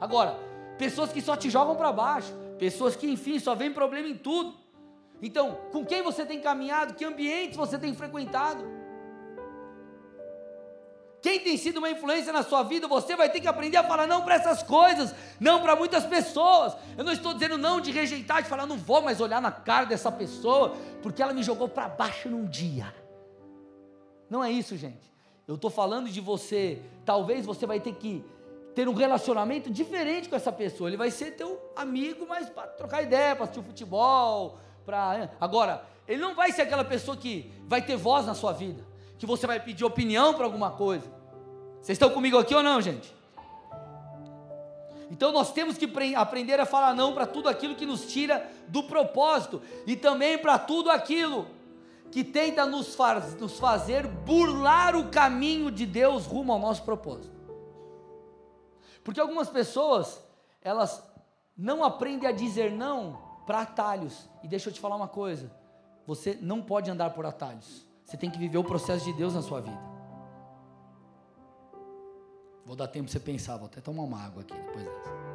Agora, 0.00 0.38
pessoas 0.78 1.12
que 1.12 1.20
só 1.20 1.36
te 1.36 1.50
jogam 1.50 1.76
para 1.76 1.92
baixo, 1.92 2.32
pessoas 2.58 2.96
que, 2.96 3.06
enfim, 3.06 3.38
só 3.38 3.54
veem 3.54 3.74
problema 3.74 4.08
em 4.08 4.16
tudo. 4.16 4.56
Então, 5.20 5.58
com 5.70 5.84
quem 5.84 6.02
você 6.02 6.24
tem 6.24 6.40
caminhado? 6.40 6.94
Que 6.94 7.04
ambientes 7.04 7.58
você 7.58 7.78
tem 7.78 7.94
frequentado? 7.94 8.64
Quem 11.20 11.38
tem 11.38 11.58
sido 11.58 11.76
uma 11.76 11.90
influência 11.90 12.32
na 12.32 12.42
sua 12.42 12.62
vida, 12.62 12.88
você 12.88 13.14
vai 13.16 13.28
ter 13.28 13.40
que 13.40 13.48
aprender 13.48 13.76
a 13.76 13.84
falar 13.84 14.06
não 14.06 14.22
para 14.22 14.36
essas 14.36 14.62
coisas, 14.62 15.14
não 15.38 15.60
para 15.60 15.76
muitas 15.76 16.06
pessoas. 16.06 16.74
Eu 16.96 17.04
não 17.04 17.12
estou 17.12 17.34
dizendo 17.34 17.58
não 17.58 17.82
de 17.82 17.90
rejeitar, 17.90 18.42
de 18.42 18.48
falar, 18.48 18.64
não 18.64 18.78
vou 18.78 19.02
mais 19.02 19.20
olhar 19.20 19.42
na 19.42 19.52
cara 19.52 19.84
dessa 19.84 20.10
pessoa, 20.10 20.74
porque 21.02 21.22
ela 21.22 21.34
me 21.34 21.42
jogou 21.42 21.68
para 21.68 21.86
baixo 21.86 22.30
num 22.30 22.46
dia. 22.46 22.94
Não 24.28 24.42
é 24.42 24.50
isso, 24.50 24.76
gente. 24.76 25.12
Eu 25.46 25.54
estou 25.54 25.70
falando 25.70 26.08
de 26.08 26.20
você, 26.20 26.82
talvez 27.04 27.46
você 27.46 27.66
vai 27.66 27.78
ter 27.78 27.94
que 27.94 28.24
ter 28.74 28.88
um 28.88 28.94
relacionamento 28.94 29.70
diferente 29.70 30.28
com 30.28 30.36
essa 30.36 30.52
pessoa. 30.52 30.90
Ele 30.90 30.96
vai 30.96 31.10
ser 31.10 31.32
teu 31.32 31.58
amigo, 31.74 32.26
mas 32.28 32.48
para 32.50 32.66
trocar 32.66 33.02
ideia, 33.02 33.34
para 33.34 33.44
assistir 33.44 33.62
futebol, 33.62 34.58
para. 34.84 35.30
Agora, 35.40 35.86
ele 36.06 36.20
não 36.20 36.34
vai 36.34 36.52
ser 36.52 36.62
aquela 36.62 36.84
pessoa 36.84 37.16
que 37.16 37.50
vai 37.66 37.80
ter 37.80 37.96
voz 37.96 38.26
na 38.26 38.34
sua 38.34 38.52
vida, 38.52 38.84
que 39.18 39.24
você 39.24 39.46
vai 39.46 39.60
pedir 39.60 39.84
opinião 39.84 40.34
para 40.34 40.44
alguma 40.44 40.70
coisa. 40.70 41.06
Vocês 41.80 41.94
estão 41.96 42.10
comigo 42.10 42.36
aqui 42.36 42.54
ou 42.54 42.62
não, 42.62 42.80
gente? 42.82 43.14
Então 45.10 45.30
nós 45.30 45.52
temos 45.52 45.78
que 45.78 45.88
aprender 46.14 46.58
a 46.60 46.66
falar 46.66 46.94
não 46.94 47.12
para 47.12 47.26
tudo 47.26 47.48
aquilo 47.48 47.76
que 47.76 47.86
nos 47.86 48.06
tira 48.06 48.50
do 48.68 48.82
propósito 48.82 49.62
e 49.86 49.94
também 49.94 50.36
para 50.36 50.58
tudo 50.58 50.90
aquilo 50.90 51.46
que 52.10 52.24
tenta 52.24 52.64
nos, 52.66 52.94
faz, 52.94 53.34
nos 53.36 53.58
fazer 53.58 54.06
burlar 54.06 54.96
o 54.96 55.10
caminho 55.10 55.70
de 55.70 55.84
Deus 55.84 56.26
rumo 56.26 56.52
ao 56.52 56.58
nosso 56.58 56.82
propósito. 56.82 57.34
Porque 59.04 59.20
algumas 59.20 59.48
pessoas, 59.48 60.22
elas 60.60 61.02
não 61.56 61.84
aprendem 61.84 62.28
a 62.28 62.32
dizer 62.32 62.72
não 62.72 63.18
para 63.46 63.60
atalhos. 63.60 64.28
E 64.42 64.48
deixa 64.48 64.68
eu 64.68 64.72
te 64.72 64.80
falar 64.80 64.96
uma 64.96 65.08
coisa: 65.08 65.50
você 66.06 66.36
não 66.40 66.60
pode 66.60 66.90
andar 66.90 67.10
por 67.10 67.24
atalhos. 67.24 67.86
Você 68.04 68.16
tem 68.16 68.30
que 68.30 68.38
viver 68.38 68.58
o 68.58 68.64
processo 68.64 69.04
de 69.04 69.12
Deus 69.12 69.34
na 69.34 69.42
sua 69.42 69.60
vida. 69.60 69.80
Vou 72.64 72.74
dar 72.74 72.88
tempo 72.88 73.04
para 73.04 73.12
você 73.12 73.20
pensar, 73.20 73.56
vou 73.56 73.66
até 73.66 73.80
tomar 73.80 74.02
uma 74.02 74.20
água 74.20 74.42
aqui 74.42 74.54
depois 74.54 74.84
dessa. 74.84 75.25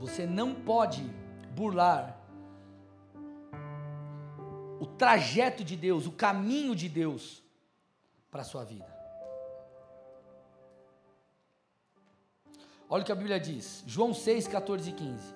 Você 0.00 0.26
não 0.26 0.54
pode 0.54 1.02
burlar 1.54 2.18
o 4.80 4.86
trajeto 4.86 5.62
de 5.62 5.76
Deus, 5.76 6.06
o 6.06 6.12
caminho 6.12 6.74
de 6.74 6.88
Deus 6.88 7.42
para 8.30 8.40
a 8.40 8.44
sua 8.44 8.64
vida. 8.64 8.88
Olha 12.88 13.02
o 13.02 13.04
que 13.04 13.12
a 13.12 13.14
Bíblia 13.14 13.38
diz, 13.38 13.84
João 13.86 14.14
6, 14.14 14.48
14 14.48 14.88
e 14.88 14.92
15. 14.94 15.34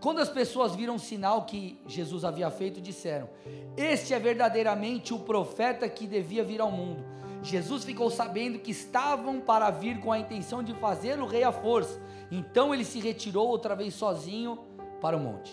Quando 0.00 0.20
as 0.20 0.28
pessoas 0.28 0.76
viram 0.76 0.94
o 0.94 1.00
sinal 1.00 1.44
que 1.44 1.80
Jesus 1.86 2.24
havia 2.24 2.50
feito, 2.50 2.80
disseram: 2.80 3.28
Este 3.76 4.14
é 4.14 4.18
verdadeiramente 4.20 5.12
o 5.12 5.18
profeta 5.18 5.88
que 5.88 6.06
devia 6.06 6.44
vir 6.44 6.60
ao 6.60 6.70
mundo. 6.70 7.04
Jesus 7.44 7.84
ficou 7.84 8.10
sabendo 8.10 8.58
que 8.58 8.70
estavam 8.70 9.38
para 9.40 9.70
vir 9.70 10.00
com 10.00 10.10
a 10.10 10.18
intenção 10.18 10.62
de 10.62 10.72
fazê-lo 10.74 11.26
rei 11.26 11.44
à 11.44 11.52
força. 11.52 12.00
Então 12.30 12.74
ele 12.74 12.84
se 12.84 12.98
retirou 12.98 13.46
outra 13.46 13.76
vez 13.76 13.94
sozinho 13.94 14.58
para 15.00 15.16
o 15.16 15.20
monte. 15.20 15.52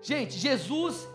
Gente, 0.00 0.38
Jesus, 0.38 1.08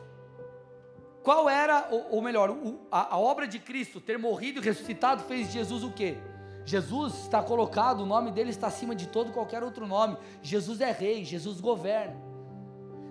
qual 1.24 1.50
era, 1.50 1.88
ou, 2.12 2.22
melhor, 2.22 2.56
a, 2.92 3.16
a 3.16 3.18
obra 3.18 3.48
de 3.48 3.60
Cristo, 3.60 4.02
ter 4.02 4.20
morrido 4.20 4.60
e 4.60 4.64
ressuscitado, 4.64 5.24
fez 5.24 5.50
Jesus 5.50 5.84
o 5.84 5.92
quê? 5.92 6.18
Jesus 6.66 7.14
está 7.22 7.42
colocado, 7.42 8.02
o 8.02 8.06
nome 8.06 8.32
dele 8.32 8.50
está 8.50 8.68
acima 8.68 8.94
de 8.94 9.08
todo 9.08 9.32
qualquer 9.32 9.64
outro 9.64 9.88
nome. 9.88 10.18
Jesus 10.42 10.82
é 10.82 10.92
rei, 10.92 11.24
Jesus 11.24 11.62
governa. 11.62 12.16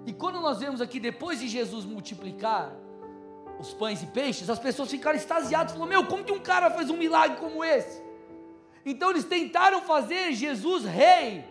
E 0.07 0.13
quando 0.13 0.41
nós 0.41 0.59
vemos 0.59 0.81
aqui, 0.81 1.01
depois 1.01 1.41
de 1.41 1.49
Jesus 1.49 1.85
multiplicar 1.85 2.73
os 3.63 3.73
pães 3.73 4.03
e 4.03 4.07
peixes, 4.07 4.51
as 4.51 4.59
pessoas 4.59 4.91
ficaram 4.91 5.17
extasiadas, 5.17 5.73
falaram: 5.73 5.89
Meu, 5.89 6.07
como 6.07 6.25
que 6.25 6.33
um 6.33 6.41
cara 6.41 6.69
faz 6.69 6.91
um 6.91 6.97
milagre 6.97 7.37
como 7.39 7.65
esse? 7.65 8.03
Então 8.85 9.11
eles 9.11 9.25
tentaram 9.25 9.81
fazer 9.83 10.33
Jesus 10.33 10.85
rei 10.85 11.45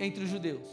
entre 0.00 0.24
os 0.24 0.28
judeus. 0.28 0.68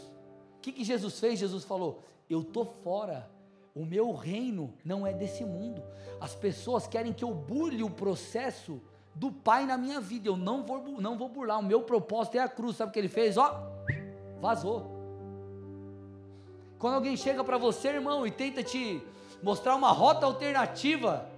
O 0.58 0.60
que, 0.60 0.72
que 0.72 0.82
Jesus 0.82 1.20
fez? 1.20 1.38
Jesus 1.38 1.62
falou: 1.62 2.02
Eu 2.28 2.40
estou 2.40 2.64
fora. 2.64 3.30
O 3.72 3.84
meu 3.84 4.12
reino 4.12 4.74
não 4.84 5.06
é 5.06 5.12
desse 5.12 5.44
mundo. 5.44 5.82
As 6.20 6.34
pessoas 6.34 6.86
querem 6.88 7.12
que 7.12 7.22
eu 7.22 7.32
burle 7.32 7.84
o 7.84 7.90
processo 7.90 8.82
do 9.14 9.30
Pai 9.30 9.66
na 9.66 9.78
minha 9.78 10.00
vida. 10.00 10.28
Eu 10.28 10.36
não 10.36 10.64
vou, 10.64 10.82
não 11.00 11.16
vou 11.16 11.28
burlar. 11.28 11.60
O 11.60 11.62
meu 11.62 11.82
propósito 11.82 12.38
é 12.38 12.40
a 12.40 12.48
cruz. 12.48 12.76
Sabe 12.76 12.90
o 12.90 12.92
que 12.92 12.98
ele 12.98 13.08
fez? 13.08 13.36
Ó, 13.36 13.70
vazou. 14.40 14.96
Quando 16.76 16.94
alguém 16.94 17.16
chega 17.16 17.44
para 17.44 17.58
você, 17.58 17.88
irmão, 17.88 18.26
e 18.26 18.30
tenta 18.30 18.62
te 18.62 19.02
mostrar 19.42 19.74
uma 19.74 19.90
rota 19.92 20.26
alternativa 20.26 21.28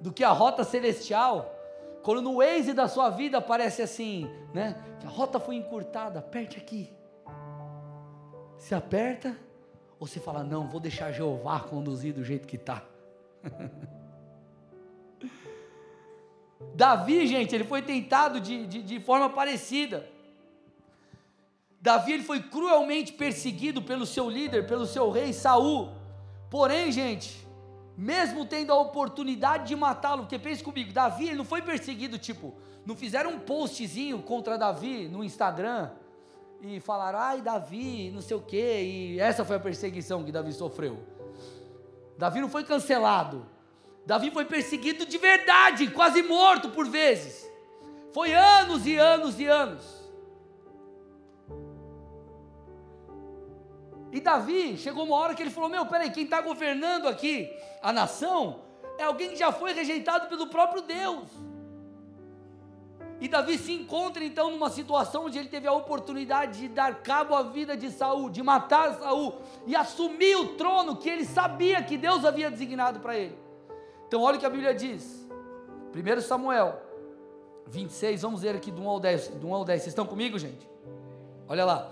do 0.00 0.12
que 0.12 0.24
a 0.24 0.30
rota 0.30 0.64
celestial, 0.64 1.54
quando 2.02 2.22
no 2.22 2.36
Waze 2.36 2.72
da 2.72 2.88
sua 2.88 3.10
vida 3.10 3.38
aparece 3.38 3.82
assim, 3.82 4.30
né? 4.52 4.82
Que 5.00 5.06
a 5.06 5.10
rota 5.10 5.40
foi 5.40 5.56
encurtada, 5.56 6.18
aperte 6.20 6.56
aqui. 6.56 6.92
Se 8.58 8.74
aperta, 8.74 9.36
ou 9.98 10.06
você 10.06 10.20
fala, 10.20 10.44
não, 10.44 10.68
vou 10.68 10.80
deixar 10.80 11.12
Jeová 11.12 11.60
conduzir 11.60 12.14
do 12.14 12.24
jeito 12.24 12.46
que 12.46 12.56
está. 12.56 12.82
Davi, 16.74 17.26
gente, 17.26 17.54
ele 17.54 17.64
foi 17.64 17.82
tentado 17.82 18.40
de, 18.40 18.66
de, 18.66 18.82
de 18.82 19.00
forma 19.00 19.28
parecida. 19.30 20.08
Davi 21.80 22.12
ele 22.12 22.22
foi 22.22 22.42
cruelmente 22.42 23.12
perseguido 23.12 23.80
pelo 23.80 24.04
seu 24.04 24.28
líder, 24.28 24.66
pelo 24.66 24.86
seu 24.86 25.10
rei 25.10 25.32
Saul. 25.32 25.95
Porém, 26.56 26.90
gente, 26.90 27.46
mesmo 27.98 28.46
tendo 28.46 28.72
a 28.72 28.80
oportunidade 28.80 29.68
de 29.68 29.76
matá-lo, 29.76 30.22
porque 30.22 30.38
pense 30.38 30.64
comigo, 30.64 30.90
Davi 30.90 31.26
ele 31.26 31.34
não 31.34 31.44
foi 31.44 31.60
perseguido 31.60 32.18
tipo, 32.18 32.54
não 32.86 32.96
fizeram 32.96 33.32
um 33.32 33.38
postzinho 33.38 34.22
contra 34.22 34.56
Davi 34.56 35.06
no 35.06 35.22
Instagram 35.22 35.90
e 36.62 36.80
falaram, 36.80 37.18
ai 37.18 37.42
Davi, 37.42 38.10
não 38.10 38.22
sei 38.22 38.38
o 38.38 38.40
que, 38.40 38.56
e 38.56 39.20
essa 39.20 39.44
foi 39.44 39.56
a 39.56 39.60
perseguição 39.60 40.24
que 40.24 40.32
Davi 40.32 40.50
sofreu. 40.50 40.98
Davi 42.16 42.40
não 42.40 42.48
foi 42.48 42.64
cancelado, 42.64 43.44
Davi 44.06 44.30
foi 44.30 44.46
perseguido 44.46 45.04
de 45.04 45.18
verdade, 45.18 45.90
quase 45.90 46.22
morto 46.22 46.70
por 46.70 46.88
vezes. 46.88 47.46
Foi 48.14 48.32
anos 48.32 48.86
e 48.86 48.96
anos 48.96 49.38
e 49.38 49.44
anos. 49.44 49.95
E 54.12 54.20
Davi 54.20 54.76
chegou 54.76 55.04
uma 55.04 55.16
hora 55.16 55.34
que 55.34 55.42
ele 55.42 55.50
falou: 55.50 55.68
Meu, 55.68 55.86
peraí, 55.86 56.10
quem 56.10 56.24
está 56.24 56.40
governando 56.40 57.06
aqui 57.06 57.50
a 57.82 57.92
nação 57.92 58.60
é 58.98 59.04
alguém 59.04 59.30
que 59.30 59.36
já 59.36 59.52
foi 59.52 59.72
rejeitado 59.72 60.28
pelo 60.28 60.46
próprio 60.46 60.82
Deus. 60.82 61.28
E 63.18 63.28
Davi 63.28 63.56
se 63.56 63.72
encontra 63.72 64.22
então 64.22 64.50
numa 64.50 64.68
situação 64.68 65.24
onde 65.24 65.38
ele 65.38 65.48
teve 65.48 65.66
a 65.66 65.72
oportunidade 65.72 66.60
de 66.60 66.68
dar 66.68 66.96
cabo 66.96 67.34
à 67.34 67.42
vida 67.42 67.74
de 67.74 67.90
Saul, 67.90 68.28
de 68.28 68.42
matar 68.42 68.94
Saul 68.94 69.40
e 69.66 69.74
assumir 69.74 70.36
o 70.36 70.48
trono 70.56 70.96
que 70.96 71.08
ele 71.08 71.24
sabia 71.24 71.82
que 71.82 71.96
Deus 71.96 72.26
havia 72.26 72.50
designado 72.50 73.00
para 73.00 73.16
ele. 73.16 73.36
Então 74.06 74.20
olha 74.20 74.36
o 74.36 74.40
que 74.40 74.44
a 74.44 74.50
Bíblia 74.50 74.74
diz. 74.74 75.26
1 75.94 76.20
Samuel 76.20 76.78
26, 77.68 78.20
vamos 78.20 78.42
ler 78.42 78.54
aqui 78.54 78.70
do 78.70 78.82
1 78.82 78.88
ao 78.88 79.00
10. 79.00 79.28
Do 79.28 79.48
1 79.48 79.54
ao 79.54 79.64
10. 79.64 79.80
Vocês 79.80 79.92
estão 79.92 80.06
comigo, 80.06 80.38
gente? 80.38 80.68
Olha 81.48 81.64
lá. 81.64 81.90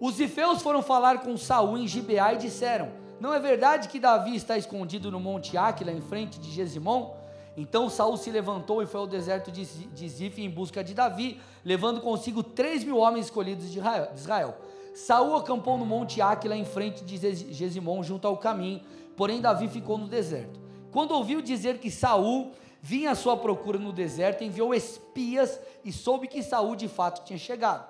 Os 0.00 0.18
ifeus 0.18 0.62
foram 0.62 0.80
falar 0.80 1.18
com 1.20 1.36
Saul 1.36 1.76
em 1.76 1.86
Gibeá 1.86 2.32
e 2.32 2.38
disseram: 2.38 2.88
Não 3.20 3.34
é 3.34 3.38
verdade 3.38 3.86
que 3.86 4.00
Davi 4.00 4.34
está 4.34 4.56
escondido 4.56 5.10
no 5.10 5.20
monte 5.20 5.58
Áquila, 5.58 5.92
em 5.92 6.00
frente 6.00 6.40
de 6.40 6.50
Gesimon? 6.50 7.14
Então 7.54 7.90
Saul 7.90 8.16
se 8.16 8.30
levantou 8.30 8.82
e 8.82 8.86
foi 8.86 9.00
ao 9.00 9.06
deserto 9.06 9.52
de, 9.52 9.62
Zif 10.08 10.40
em 10.40 10.48
busca 10.48 10.82
de 10.82 10.94
Davi, 10.94 11.38
levando 11.62 12.00
consigo 12.00 12.42
três 12.42 12.82
mil 12.82 12.96
homens 12.96 13.26
escolhidos 13.26 13.70
de 13.70 13.78
Israel. 14.14 14.56
Saul 14.94 15.36
acampou 15.36 15.76
no 15.76 15.84
monte 15.84 16.22
Áquila, 16.22 16.56
em 16.56 16.64
frente 16.64 17.04
de 17.04 17.52
Gesimon, 17.52 18.02
junto 18.02 18.26
ao 18.26 18.38
caminho, 18.38 18.80
porém 19.14 19.42
Davi 19.42 19.68
ficou 19.68 19.98
no 19.98 20.08
deserto. 20.08 20.58
Quando 20.90 21.10
ouviu 21.10 21.42
dizer 21.42 21.78
que 21.78 21.90
Saul 21.90 22.52
vinha 22.80 23.10
à 23.10 23.14
sua 23.14 23.36
procura 23.36 23.78
no 23.78 23.92
deserto, 23.92 24.42
enviou 24.42 24.74
espias 24.74 25.60
e 25.84 25.92
soube 25.92 26.26
que 26.26 26.42
Saul 26.42 26.74
de 26.74 26.88
fato 26.88 27.22
tinha 27.22 27.38
chegado. 27.38 27.89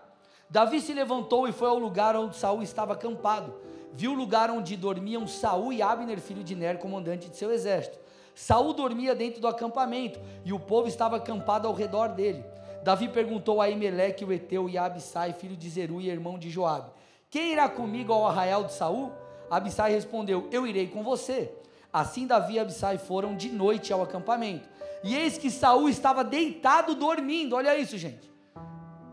Davi 0.50 0.80
se 0.80 0.92
levantou 0.92 1.46
e 1.46 1.52
foi 1.52 1.68
ao 1.68 1.78
lugar 1.78 2.16
onde 2.16 2.36
Saul 2.36 2.60
estava 2.60 2.94
acampado. 2.94 3.54
Viu 3.92 4.10
o 4.10 4.16
lugar 4.16 4.50
onde 4.50 4.76
dormiam 4.76 5.24
Saul 5.24 5.72
e 5.72 5.80
Abner, 5.80 6.20
filho 6.20 6.42
de 6.42 6.56
Ner, 6.56 6.78
comandante 6.78 7.28
de 7.28 7.36
seu 7.36 7.52
exército. 7.52 7.98
Saul 8.34 8.72
dormia 8.72 9.14
dentro 9.14 9.40
do 9.40 9.46
acampamento 9.46 10.18
e 10.44 10.52
o 10.52 10.58
povo 10.58 10.88
estava 10.88 11.16
acampado 11.16 11.68
ao 11.68 11.74
redor 11.74 12.08
dele. 12.08 12.44
Davi 12.82 13.08
perguntou 13.08 13.60
a 13.60 13.70
Emelec, 13.70 14.24
o 14.24 14.32
Eteu, 14.32 14.68
e 14.68 14.76
a 14.76 14.86
Abissai, 14.86 15.34
filho 15.34 15.56
de 15.56 15.68
Zeru 15.68 16.00
e 16.00 16.08
irmão 16.08 16.36
de 16.36 16.50
Joabe: 16.50 16.90
Quem 17.28 17.52
irá 17.52 17.68
comigo 17.68 18.12
ao 18.12 18.26
arraial 18.26 18.64
de 18.64 18.72
Saul? 18.72 19.12
Abissai 19.48 19.92
respondeu: 19.92 20.48
Eu 20.50 20.66
irei 20.66 20.88
com 20.88 21.04
você. 21.04 21.52
Assim 21.92 22.26
Davi 22.26 22.54
e 22.54 22.58
Abissai 22.58 22.98
foram 22.98 23.36
de 23.36 23.50
noite 23.50 23.92
ao 23.92 24.02
acampamento. 24.02 24.68
E 25.04 25.14
eis 25.14 25.38
que 25.38 25.50
Saul 25.50 25.88
estava 25.88 26.24
deitado 26.24 26.94
dormindo. 26.94 27.54
Olha 27.54 27.76
isso, 27.76 27.96
gente. 27.96 28.29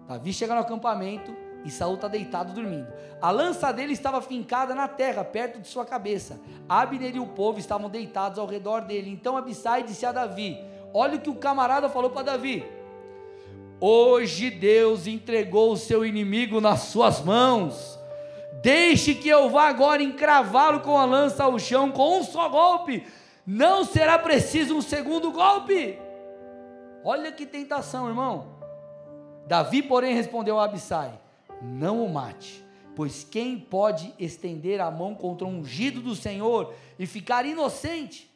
Davi 0.07 0.31
chega 0.31 0.55
no 0.55 0.61
acampamento 0.61 1.35
e 1.65 1.69
Saul 1.69 1.95
está 1.95 2.07
deitado 2.07 2.53
dormindo. 2.53 2.87
A 3.21 3.29
lança 3.29 3.71
dele 3.73 3.93
estava 3.93 4.21
fincada 4.21 4.73
na 4.73 4.87
terra, 4.87 5.23
perto 5.23 5.59
de 5.59 5.67
sua 5.67 5.85
cabeça. 5.85 6.39
Abner 6.69 7.15
e 7.15 7.19
o 7.19 7.27
povo 7.27 7.59
estavam 7.59 7.89
deitados 7.89 8.39
ao 8.39 8.47
redor 8.47 8.81
dele. 8.81 9.11
Então 9.11 9.35
Abissai 9.35 9.83
disse 9.83 10.05
a 10.05 10.11
Davi: 10.11 10.57
Olha 10.93 11.15
o 11.17 11.19
que 11.19 11.29
o 11.29 11.35
camarada 11.35 11.89
falou 11.89 12.09
para 12.09 12.23
Davi. 12.23 12.65
Hoje 13.79 14.49
Deus 14.49 15.05
entregou 15.07 15.71
o 15.73 15.77
seu 15.77 16.05
inimigo 16.05 16.61
nas 16.61 16.83
suas 16.83 17.21
mãos. 17.21 17.99
Deixe 18.61 19.13
que 19.13 19.29
eu 19.29 19.49
vá 19.49 19.67
agora 19.67 20.01
encravá-lo 20.01 20.79
com 20.79 20.97
a 20.97 21.05
lança 21.05 21.43
ao 21.43 21.59
chão 21.59 21.91
com 21.91 22.19
um 22.19 22.23
só 22.23 22.49
golpe. 22.49 23.05
Não 23.45 23.83
será 23.83 24.17
preciso 24.17 24.75
um 24.75 24.81
segundo 24.81 25.31
golpe. 25.31 25.99
Olha 27.03 27.31
que 27.31 27.45
tentação, 27.45 28.07
irmão. 28.07 28.56
Davi, 29.47 29.81
porém, 29.81 30.13
respondeu 30.13 30.59
a 30.59 30.65
Abissai: 30.65 31.17
Não 31.61 32.05
o 32.05 32.13
mate, 32.13 32.63
pois 32.95 33.23
quem 33.23 33.57
pode 33.57 34.13
estender 34.19 34.81
a 34.81 34.91
mão 34.91 35.15
contra 35.15 35.47
o 35.47 35.49
ungido 35.49 36.01
do 36.01 36.15
Senhor 36.15 36.73
e 36.99 37.05
ficar 37.05 37.45
inocente? 37.45 38.29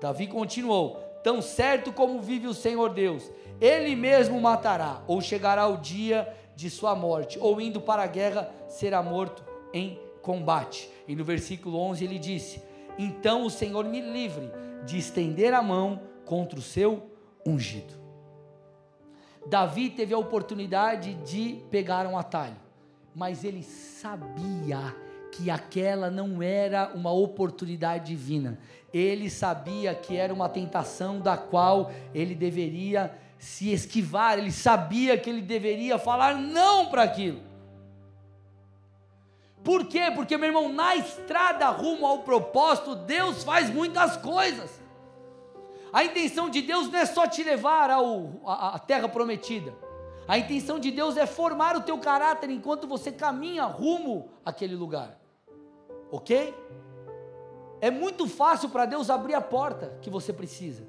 Davi 0.00 0.26
continuou: 0.26 0.96
Tão 1.22 1.42
certo 1.42 1.92
como 1.92 2.20
vive 2.20 2.46
o 2.46 2.54
Senhor 2.54 2.94
Deus, 2.94 3.30
ele 3.60 3.94
mesmo 3.94 4.40
matará, 4.40 5.02
ou 5.06 5.20
chegará 5.20 5.66
o 5.66 5.76
dia 5.76 6.34
de 6.56 6.70
sua 6.70 6.94
morte, 6.94 7.38
ou 7.38 7.60
indo 7.60 7.80
para 7.80 8.02
a 8.02 8.06
guerra 8.06 8.50
será 8.66 9.02
morto 9.02 9.44
em 9.72 9.98
combate. 10.22 10.88
E 11.06 11.14
no 11.14 11.24
versículo 11.24 11.78
11 11.78 12.04
ele 12.04 12.18
disse: 12.18 12.62
Então 12.98 13.44
o 13.44 13.50
Senhor 13.50 13.84
me 13.84 14.00
livre 14.00 14.50
de 14.86 14.96
estender 14.96 15.52
a 15.52 15.62
mão 15.62 16.00
contra 16.24 16.58
o 16.58 16.62
seu 16.62 17.10
ungido. 17.46 18.03
Davi 19.46 19.90
teve 19.90 20.14
a 20.14 20.18
oportunidade 20.18 21.14
de 21.14 21.60
pegar 21.70 22.06
um 22.06 22.16
atalho, 22.16 22.56
mas 23.14 23.44
ele 23.44 23.62
sabia 23.62 24.94
que 25.30 25.50
aquela 25.50 26.10
não 26.10 26.42
era 26.42 26.92
uma 26.94 27.10
oportunidade 27.10 28.06
divina. 28.06 28.58
Ele 28.92 29.28
sabia 29.28 29.94
que 29.94 30.16
era 30.16 30.32
uma 30.32 30.48
tentação 30.48 31.18
da 31.18 31.36
qual 31.36 31.90
ele 32.14 32.34
deveria 32.34 33.12
se 33.38 33.72
esquivar, 33.72 34.38
ele 34.38 34.52
sabia 34.52 35.18
que 35.18 35.28
ele 35.28 35.42
deveria 35.42 35.98
falar 35.98 36.36
não 36.36 36.86
para 36.86 37.02
aquilo. 37.02 37.40
Por 39.62 39.86
quê? 39.86 40.12
Porque, 40.14 40.36
meu 40.36 40.48
irmão, 40.48 40.72
na 40.72 40.94
estrada 40.94 41.68
rumo 41.70 42.06
ao 42.06 42.18
propósito, 42.18 42.94
Deus 42.94 43.42
faz 43.42 43.70
muitas 43.70 44.16
coisas. 44.16 44.83
A 45.94 46.02
intenção 46.02 46.50
de 46.50 46.60
Deus 46.60 46.90
não 46.90 46.98
é 46.98 47.06
só 47.06 47.24
te 47.24 47.44
levar 47.44 47.88
ao, 47.88 48.40
à, 48.44 48.74
à 48.74 48.78
terra 48.80 49.08
prometida. 49.08 49.72
A 50.26 50.36
intenção 50.36 50.76
de 50.80 50.90
Deus 50.90 51.16
é 51.16 51.24
formar 51.24 51.76
o 51.76 51.82
teu 51.82 51.96
caráter 51.98 52.50
enquanto 52.50 52.88
você 52.88 53.12
caminha 53.12 53.62
rumo 53.62 54.28
àquele 54.44 54.74
lugar. 54.74 55.16
Ok? 56.10 56.52
É 57.80 57.92
muito 57.92 58.26
fácil 58.26 58.70
para 58.70 58.86
Deus 58.86 59.08
abrir 59.08 59.34
a 59.34 59.40
porta 59.40 59.96
que 60.02 60.10
você 60.10 60.32
precisa. 60.32 60.84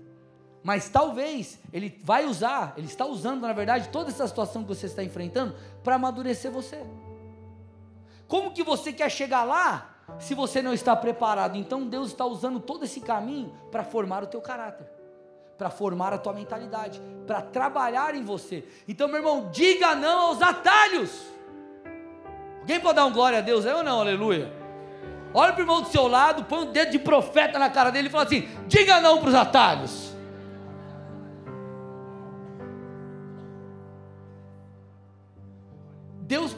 Mas 0.63 0.89
talvez 0.89 1.59
Ele 1.71 2.01
vai 2.03 2.25
usar, 2.25 2.73
Ele 2.75 2.87
está 2.87 3.05
usando, 3.05 3.41
na 3.41 3.53
verdade, 3.53 3.89
toda 3.89 4.09
essa 4.09 4.27
situação 4.27 4.63
que 4.63 4.69
você 4.69 4.87
está 4.87 5.03
enfrentando 5.03 5.55
para 5.83 5.97
amadurecer 5.97 6.51
você. 6.51 6.83
Como 8.27 8.53
que 8.53 8.63
você 8.63 8.91
quer 8.91 9.11
chegar 9.11 9.43
lá 9.43 9.94
se 10.19 10.33
você 10.33 10.61
não 10.61 10.73
está 10.73 10.95
preparado? 10.95 11.57
Então 11.57 11.85
Deus 11.85 12.07
está 12.07 12.25
usando 12.25 12.59
todo 12.59 12.85
esse 12.85 13.01
caminho 13.01 13.53
para 13.71 13.83
formar 13.83 14.23
o 14.23 14.27
teu 14.27 14.41
caráter 14.41 14.95
para 15.57 15.69
formar 15.69 16.13
a 16.13 16.17
tua 16.17 16.33
mentalidade, 16.33 17.01
para 17.25 17.41
trabalhar 17.41 18.13
em 18.15 18.23
você. 18.23 18.65
Então, 18.87 19.07
meu 19.07 19.17
irmão, 19.17 19.49
diga 19.51 19.95
não 19.95 20.27
aos 20.27 20.41
atalhos. 20.41 21.25
Alguém 22.59 22.79
pode 22.79 22.95
dar 22.95 23.05
um 23.05 23.13
glória 23.13 23.39
a 23.39 23.41
Deus 23.41 23.65
ou 23.65 23.83
não? 23.83 23.99
Aleluia. 23.99 24.51
Olha 25.33 25.53
para 25.53 25.59
o 25.59 25.63
irmão 25.63 25.81
do 25.81 25.89
seu 25.89 26.07
lado, 26.07 26.45
põe 26.45 26.59
um 26.59 26.71
dedo 26.71 26.91
de 26.91 26.99
profeta 26.99 27.59
na 27.59 27.69
cara 27.69 27.89
dele 27.89 28.07
e 28.07 28.11
fala 28.11 28.23
assim: 28.23 28.47
diga 28.67 28.99
não 29.01 29.19
para 29.19 29.29
os 29.29 29.35
atalhos. 29.35 30.14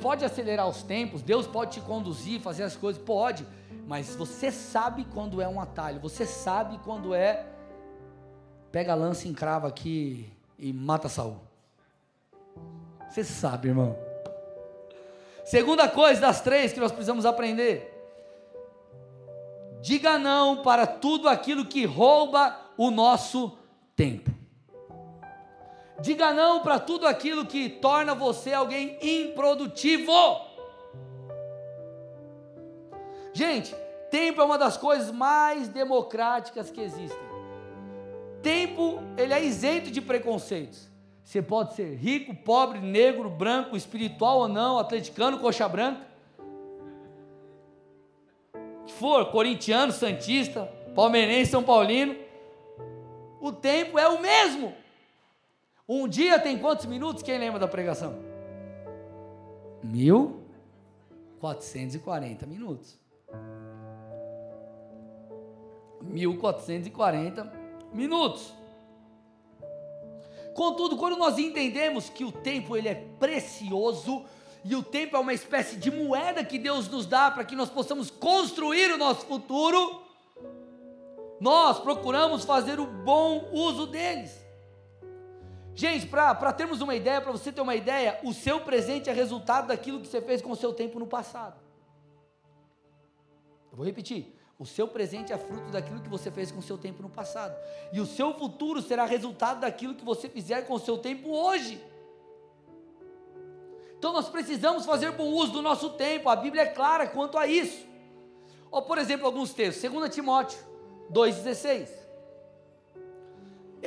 Pode 0.07 0.23
acelerar 0.23 0.65
os 0.69 0.83
tempos, 0.83 1.21
Deus 1.21 1.45
pode 1.45 1.71
te 1.71 1.81
conduzir, 1.81 2.39
fazer 2.39 2.63
as 2.63 2.77
coisas, 2.77 3.01
pode, 3.01 3.45
mas 3.85 4.15
você 4.15 4.49
sabe 4.53 5.05
quando 5.13 5.41
é 5.41 5.47
um 5.49 5.59
atalho, 5.59 5.99
você 5.99 6.25
sabe 6.25 6.79
quando 6.85 7.13
é 7.13 7.45
pega 8.71 8.93
a 8.93 8.95
lança, 8.95 9.27
encrava 9.27 9.67
aqui 9.67 10.31
e 10.57 10.71
mata 10.71 11.09
Saul. 11.09 11.41
Você 13.09 13.21
sabe, 13.21 13.67
irmão. 13.67 13.97
Segunda 15.43 15.89
coisa 15.89 16.21
das 16.21 16.39
três 16.39 16.71
que 16.71 16.79
nós 16.79 16.93
precisamos 16.93 17.25
aprender. 17.25 17.93
Diga 19.81 20.17
não 20.17 20.61
para 20.63 20.87
tudo 20.87 21.27
aquilo 21.27 21.65
que 21.65 21.83
rouba 21.83 22.57
o 22.77 22.89
nosso 22.89 23.57
tempo. 23.93 24.36
Diga 25.99 26.33
não 26.33 26.61
para 26.61 26.79
tudo 26.79 27.07
aquilo 27.07 27.45
que 27.45 27.69
torna 27.69 28.13
você 28.13 28.53
alguém 28.53 28.97
improdutivo. 29.01 30.11
Gente, 33.33 33.75
tempo 34.11 34.41
é 34.41 34.43
uma 34.43 34.57
das 34.57 34.77
coisas 34.77 35.11
mais 35.11 35.67
democráticas 35.67 36.69
que 36.69 36.81
existem 36.81 37.27
tempo 38.47 39.03
ele 39.17 39.33
é 39.33 39.43
isento 39.43 39.91
de 39.91 39.99
preconceitos. 39.99 40.87
Você 41.21 41.41
pode 41.41 41.73
ser 41.73 41.95
rico, 41.95 42.33
pobre, 42.33 42.79
negro, 42.79 43.29
branco, 43.29 43.75
espiritual 43.75 44.39
ou 44.39 44.47
não, 44.47 44.79
atleticano, 44.79 45.39
coxa 45.39 45.67
branca. 45.67 45.99
Que 48.85 48.93
for, 48.93 49.25
corintiano, 49.31 49.91
santista, 49.91 50.71
palmeirense, 50.95 51.51
são 51.51 51.61
paulino. 51.61 52.15
O 53.41 53.51
tempo 53.51 53.99
é 53.99 54.07
o 54.07 54.21
mesmo. 54.21 54.73
Um 55.87 56.07
dia 56.07 56.37
tem 56.37 56.59
quantos 56.59 56.85
minutos? 56.85 57.23
Quem 57.23 57.39
lembra 57.39 57.59
da 57.59 57.67
pregação? 57.67 58.19
1440 59.83 62.45
minutos. 62.45 62.99
1440 66.01 67.53
minutos. 67.93 68.53
Contudo, 70.53 70.97
quando 70.97 71.15
nós 71.15 71.37
entendemos 71.37 72.09
que 72.09 72.25
o 72.25 72.33
tempo 72.33 72.75
ele 72.75 72.89
é 72.89 72.95
precioso 73.17 74.25
e 74.65 74.75
o 74.75 74.83
tempo 74.83 75.15
é 75.15 75.19
uma 75.19 75.33
espécie 75.33 75.77
de 75.77 75.89
moeda 75.89 76.43
que 76.43 76.59
Deus 76.59 76.89
nos 76.89 77.05
dá 77.05 77.31
para 77.31 77.45
que 77.45 77.55
nós 77.55 77.69
possamos 77.69 78.09
construir 78.09 78.91
o 78.91 78.97
nosso 78.97 79.25
futuro, 79.25 80.01
nós 81.39 81.79
procuramos 81.79 82.43
fazer 82.43 82.77
o 82.77 82.87
bom 82.87 83.49
uso 83.53 83.87
deles. 83.87 84.46
Gente, 85.77 86.07
para 86.07 86.51
termos 86.53 86.81
uma 86.81 86.95
ideia, 86.95 87.21
para 87.21 87.31
você 87.31 87.51
ter 87.51 87.61
uma 87.61 87.75
ideia, 87.75 88.19
o 88.23 88.33
seu 88.33 88.59
presente 88.61 89.11
é 89.11 89.13
resultado 89.13 89.67
daquilo 89.67 90.01
que 90.01 90.07
você 90.07 90.19
fez 90.19 90.41
com 90.41 90.49
o 90.49 90.55
seu 90.55 90.73
tempo 90.73 90.97
no 90.97 91.05
passado. 91.05 91.55
Eu 93.71 93.77
vou 93.77 93.85
repetir. 93.85 94.35
O 94.57 94.65
seu 94.65 94.87
presente 94.87 95.31
é 95.31 95.37
fruto 95.37 95.69
daquilo 95.69 96.01
que 96.01 96.09
você 96.09 96.31
fez 96.31 96.51
com 96.51 96.57
o 96.57 96.63
seu 96.63 96.79
tempo 96.79 97.03
no 97.03 97.11
passado. 97.11 97.55
E 97.93 97.99
o 97.99 98.07
seu 98.07 98.33
futuro 98.33 98.81
será 98.81 99.05
resultado 99.05 99.59
daquilo 99.59 99.93
que 99.93 100.03
você 100.03 100.27
fizer 100.27 100.63
com 100.63 100.73
o 100.73 100.79
seu 100.79 100.97
tempo 100.97 101.29
hoje. 101.29 101.79
Então 103.99 104.11
nós 104.11 104.29
precisamos 104.29 104.83
fazer 104.83 105.11
bom 105.11 105.29
uso 105.29 105.51
do 105.51 105.61
nosso 105.61 105.91
tempo. 105.91 106.27
A 106.27 106.35
Bíblia 106.35 106.63
é 106.63 106.65
clara 106.65 107.05
quanto 107.05 107.37
a 107.37 107.45
isso. 107.45 107.85
Ou, 108.71 108.81
por 108.81 108.97
exemplo, 108.97 109.27
alguns 109.27 109.53
textos. 109.53 109.91
2 109.91 110.11
Timóteo 110.11 110.57
2,16. 111.13 112.06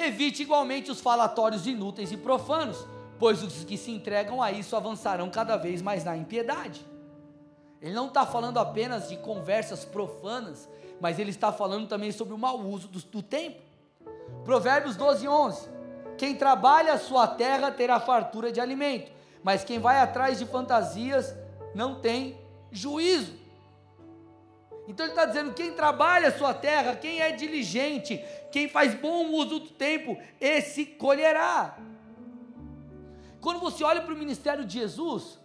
Evite 0.03 0.43
igualmente 0.43 0.91
os 0.91 0.99
falatórios 0.99 1.67
inúteis 1.67 2.11
e 2.11 2.17
profanos, 2.17 2.87
pois 3.19 3.43
os 3.43 3.65
que 3.65 3.77
se 3.77 3.91
entregam 3.91 4.43
a 4.43 4.51
isso 4.51 4.75
avançarão 4.75 5.29
cada 5.29 5.59
vez 5.59 5.83
mais 5.83 6.05
na 6.05 6.17
impiedade. 6.17 6.87
Ele 7.83 7.93
não 7.93 8.07
está 8.07 8.25
falando 8.25 8.57
apenas 8.59 9.11
de 9.11 9.19
conversas 9.19 9.85
profanas, 9.85 10.67
mas 10.99 11.19
ele 11.19 11.29
está 11.29 11.53
falando 11.53 11.87
também 11.87 12.13
sobre 12.13 12.33
o 12.33 12.39
mau 12.39 12.59
uso 12.61 12.89
do, 12.89 12.99
do 12.99 13.23
tempo. 13.23 13.61
Provérbios 14.43 14.97
12, 14.97 15.29
11. 15.29 15.69
Quem 16.17 16.35
trabalha 16.35 16.95
a 16.95 16.99
sua 16.99 17.27
terra 17.27 17.71
terá 17.71 18.01
fartura 18.01 18.51
de 18.51 18.59
alimento, 18.59 19.13
mas 19.43 19.65
quem 19.65 19.79
vai 19.79 19.99
atrás 19.99 20.39
de 20.39 20.47
fantasias 20.47 21.35
não 21.75 22.01
tem 22.01 22.39
juízo. 22.73 23.40
Então 24.89 25.07
ele 25.07 25.13
está 25.13 25.25
dizendo: 25.25 25.55
quem 25.55 25.73
trabalha 25.73 26.29
a 26.29 26.33
sua 26.33 26.53
terra, 26.55 26.97
quem 26.97 27.21
é 27.21 27.33
diligente, 27.33 28.23
quem 28.51 28.69
faz 28.69 28.95
bom 28.95 29.31
uso 29.31 29.61
do 29.61 29.71
tempo, 29.71 30.17
esse 30.41 30.85
colherá. 30.85 31.79
Quando 33.41 33.61
você 33.61 33.83
olha 33.85 34.03
para 34.03 34.15
o 34.15 34.19
ministério 34.19 34.65
de 34.65 34.79
Jesus, 34.79 35.39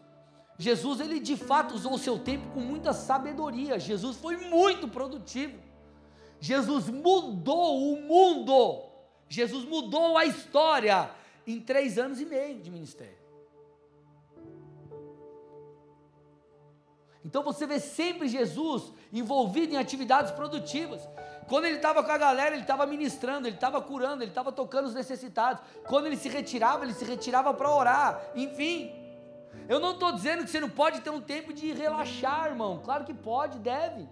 Jesus, 0.58 1.00
ele 1.00 1.19
de 1.19 1.36
fato 1.36 1.76
usou 1.76 1.93
o 1.93 2.00
seu 2.00 2.17
tempo 2.19 2.50
com 2.54 2.60
muita 2.60 2.93
sabedoria. 2.93 3.80
Jesus 3.80 4.17
foi 4.17 4.38
muito 4.38 4.88
produtivo. 4.88 5.58
Jesus 6.39 6.89
mudou 6.89 7.93
o 7.93 8.02
mundo. 8.02 8.84
Jesus 9.28 9.65
mudou 9.65 10.17
a 10.17 10.26
história 10.26 11.10
em 11.45 11.60
três 11.60 11.98
anos 11.98 12.19
e 12.19 12.26
meio 12.26 12.60
de 12.60 12.69
ministério. 12.69 13.25
Então 17.26 17.42
você 17.42 17.66
vê 17.66 17.80
sempre 17.80 18.28
Jesus 18.28 18.94
envolvido 19.12 19.74
em 19.74 19.78
atividades 19.78 20.32
produtivas. 20.32 21.10
Quando 21.48 21.66
ele 21.66 21.78
estava 21.78 22.04
com 22.04 22.12
a 22.12 22.18
galera, 22.20 22.54
ele 22.54 22.62
estava 22.62 22.86
ministrando, 22.86 23.48
ele 23.48 23.56
estava 23.56 23.82
curando, 23.82 24.22
ele 24.22 24.30
estava 24.30 24.52
tocando 24.52 24.86
os 24.86 24.94
necessitados. 24.94 25.64
Quando 25.88 26.06
ele 26.06 26.18
se 26.18 26.30
retirava, 26.30 26.86
ele 26.86 26.94
se 26.94 27.04
retirava 27.04 27.52
para 27.52 27.76
orar. 27.76 28.22
Enfim, 28.36 28.94
eu 29.68 29.80
não 29.80 29.94
estou 29.94 30.12
dizendo 30.12 30.44
que 30.44 30.52
você 30.52 30.60
não 30.60 30.70
pode 30.70 31.02
ter 31.02 31.10
um 31.10 31.20
tempo 31.20 31.52
de 31.52 31.74
relaxar, 31.74 32.46
irmão. 32.46 32.80
Claro 32.84 33.04
que 33.04 33.14
pode, 33.14 33.58
deve. 33.58 34.08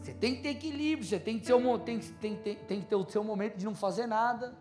Você 0.00 0.14
tem 0.14 0.36
que 0.36 0.42
ter 0.42 0.50
equilíbrio, 0.50 1.06
você 1.06 1.18
tem 1.18 1.40
que 1.40 1.46
ter, 1.46 1.54
um, 1.54 1.76
tem, 1.76 1.98
tem, 1.98 2.36
tem, 2.36 2.54
tem 2.54 2.80
que 2.80 2.86
ter 2.86 2.94
o 2.94 3.10
seu 3.10 3.24
momento 3.24 3.56
de 3.56 3.64
não 3.64 3.74
fazer 3.74 4.06
nada. 4.06 4.54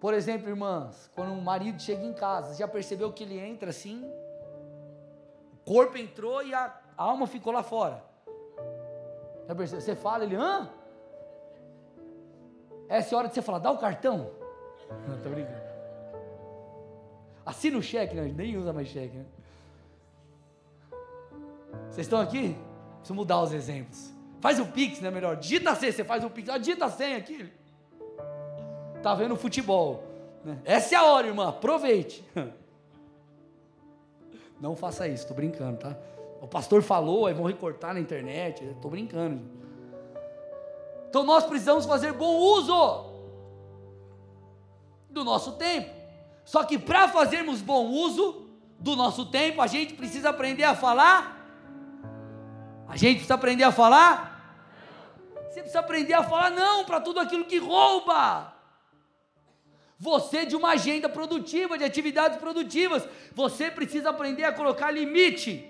Por 0.00 0.12
exemplo, 0.12 0.48
irmãs, 0.48 1.08
quando 1.14 1.30
um 1.30 1.40
marido 1.40 1.80
chega 1.80 2.04
em 2.04 2.12
casa, 2.12 2.58
já 2.58 2.66
percebeu 2.66 3.12
que 3.12 3.22
ele 3.22 3.38
entra 3.38 3.70
assim? 3.70 4.04
Corpo 5.64 5.96
entrou 5.96 6.42
e 6.42 6.52
a 6.54 6.74
alma 6.96 7.26
ficou 7.26 7.52
lá 7.52 7.62
fora. 7.62 8.02
Percebeu? 9.56 9.80
Você 9.80 9.94
fala, 9.94 10.24
ele, 10.24 10.34
hã? 10.34 10.70
Essa 12.88 13.14
é 13.14 13.14
a 13.14 13.18
hora 13.18 13.28
de 13.28 13.34
você 13.34 13.42
falar, 13.42 13.58
dá 13.58 13.70
o 13.70 13.78
cartão. 13.78 14.30
Não, 15.08 15.20
tô 15.20 15.30
brincando. 15.30 15.62
Assina 17.44 17.76
o 17.76 17.82
cheque, 17.82 18.14
né? 18.14 18.32
nem 18.34 18.56
usa 18.56 18.72
mais 18.72 18.88
cheque. 18.88 19.16
Né? 19.16 19.24
Vocês 21.90 22.06
estão 22.06 22.20
aqui? 22.20 22.56
Preciso 22.98 23.14
mudar 23.14 23.42
os 23.42 23.52
exemplos. 23.52 24.12
Faz 24.40 24.58
o 24.58 24.66
Pix, 24.66 25.00
né? 25.00 25.10
Melhor. 25.10 25.36
Digita 25.36 25.70
a 25.70 25.74
senha, 25.74 25.92
você 25.92 26.04
faz 26.04 26.24
o 26.24 26.30
Pix. 26.30 26.48
Ah, 26.48 26.58
digita 26.58 26.84
a 26.86 26.90
senha 26.90 27.16
aqui. 27.16 27.52
Tá 29.02 29.14
vendo 29.14 29.36
futebol. 29.36 30.04
Né? 30.44 30.58
Essa 30.64 30.94
é 30.94 30.98
a 30.98 31.04
hora, 31.04 31.26
irmã. 31.26 31.48
Aproveite. 31.48 32.24
Não 34.62 34.76
faça 34.76 35.08
isso, 35.08 35.24
estou 35.24 35.34
brincando, 35.34 35.76
tá? 35.76 35.96
O 36.40 36.46
pastor 36.46 36.84
falou, 36.84 37.26
aí 37.26 37.34
vão 37.34 37.46
recortar 37.46 37.92
na 37.92 37.98
internet. 37.98 38.64
Estou 38.64 38.92
brincando. 38.92 39.42
Então 41.08 41.24
nós 41.24 41.44
precisamos 41.44 41.84
fazer 41.84 42.12
bom 42.12 42.36
uso 42.36 43.12
do 45.10 45.24
nosso 45.24 45.54
tempo. 45.54 45.90
Só 46.44 46.62
que 46.62 46.78
para 46.78 47.08
fazermos 47.08 47.60
bom 47.60 47.88
uso 47.88 48.46
do 48.78 48.94
nosso 48.94 49.26
tempo, 49.26 49.60
a 49.60 49.66
gente 49.66 49.94
precisa 49.94 50.30
aprender 50.30 50.62
a 50.62 50.76
falar. 50.76 51.44
A 52.86 52.96
gente 52.96 53.16
precisa 53.16 53.34
aprender 53.34 53.64
a 53.64 53.72
falar. 53.72 54.62
Você 55.48 55.58
precisa 55.58 55.80
aprender 55.80 56.14
a 56.14 56.22
falar 56.22 56.50
não 56.50 56.84
para 56.84 57.00
tudo 57.00 57.18
aquilo 57.18 57.46
que 57.46 57.58
rouba. 57.58 58.54
Você 60.02 60.44
de 60.44 60.56
uma 60.56 60.70
agenda 60.70 61.08
produtiva, 61.08 61.78
de 61.78 61.84
atividades 61.84 62.36
produtivas, 62.38 63.08
você 63.32 63.70
precisa 63.70 64.10
aprender 64.10 64.42
a 64.42 64.52
colocar 64.52 64.90
limite 64.90 65.64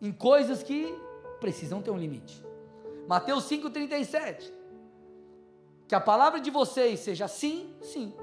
em 0.00 0.10
coisas 0.10 0.62
que 0.62 0.98
precisam 1.40 1.82
ter 1.82 1.90
um 1.90 1.98
limite. 1.98 2.42
Mateus 3.06 3.44
5:37 3.44 4.50
que 5.86 5.94
a 5.94 6.00
palavra 6.00 6.40
de 6.40 6.50
vocês 6.50 7.00
seja 7.00 7.28
sim, 7.28 7.74
sim, 7.82 8.14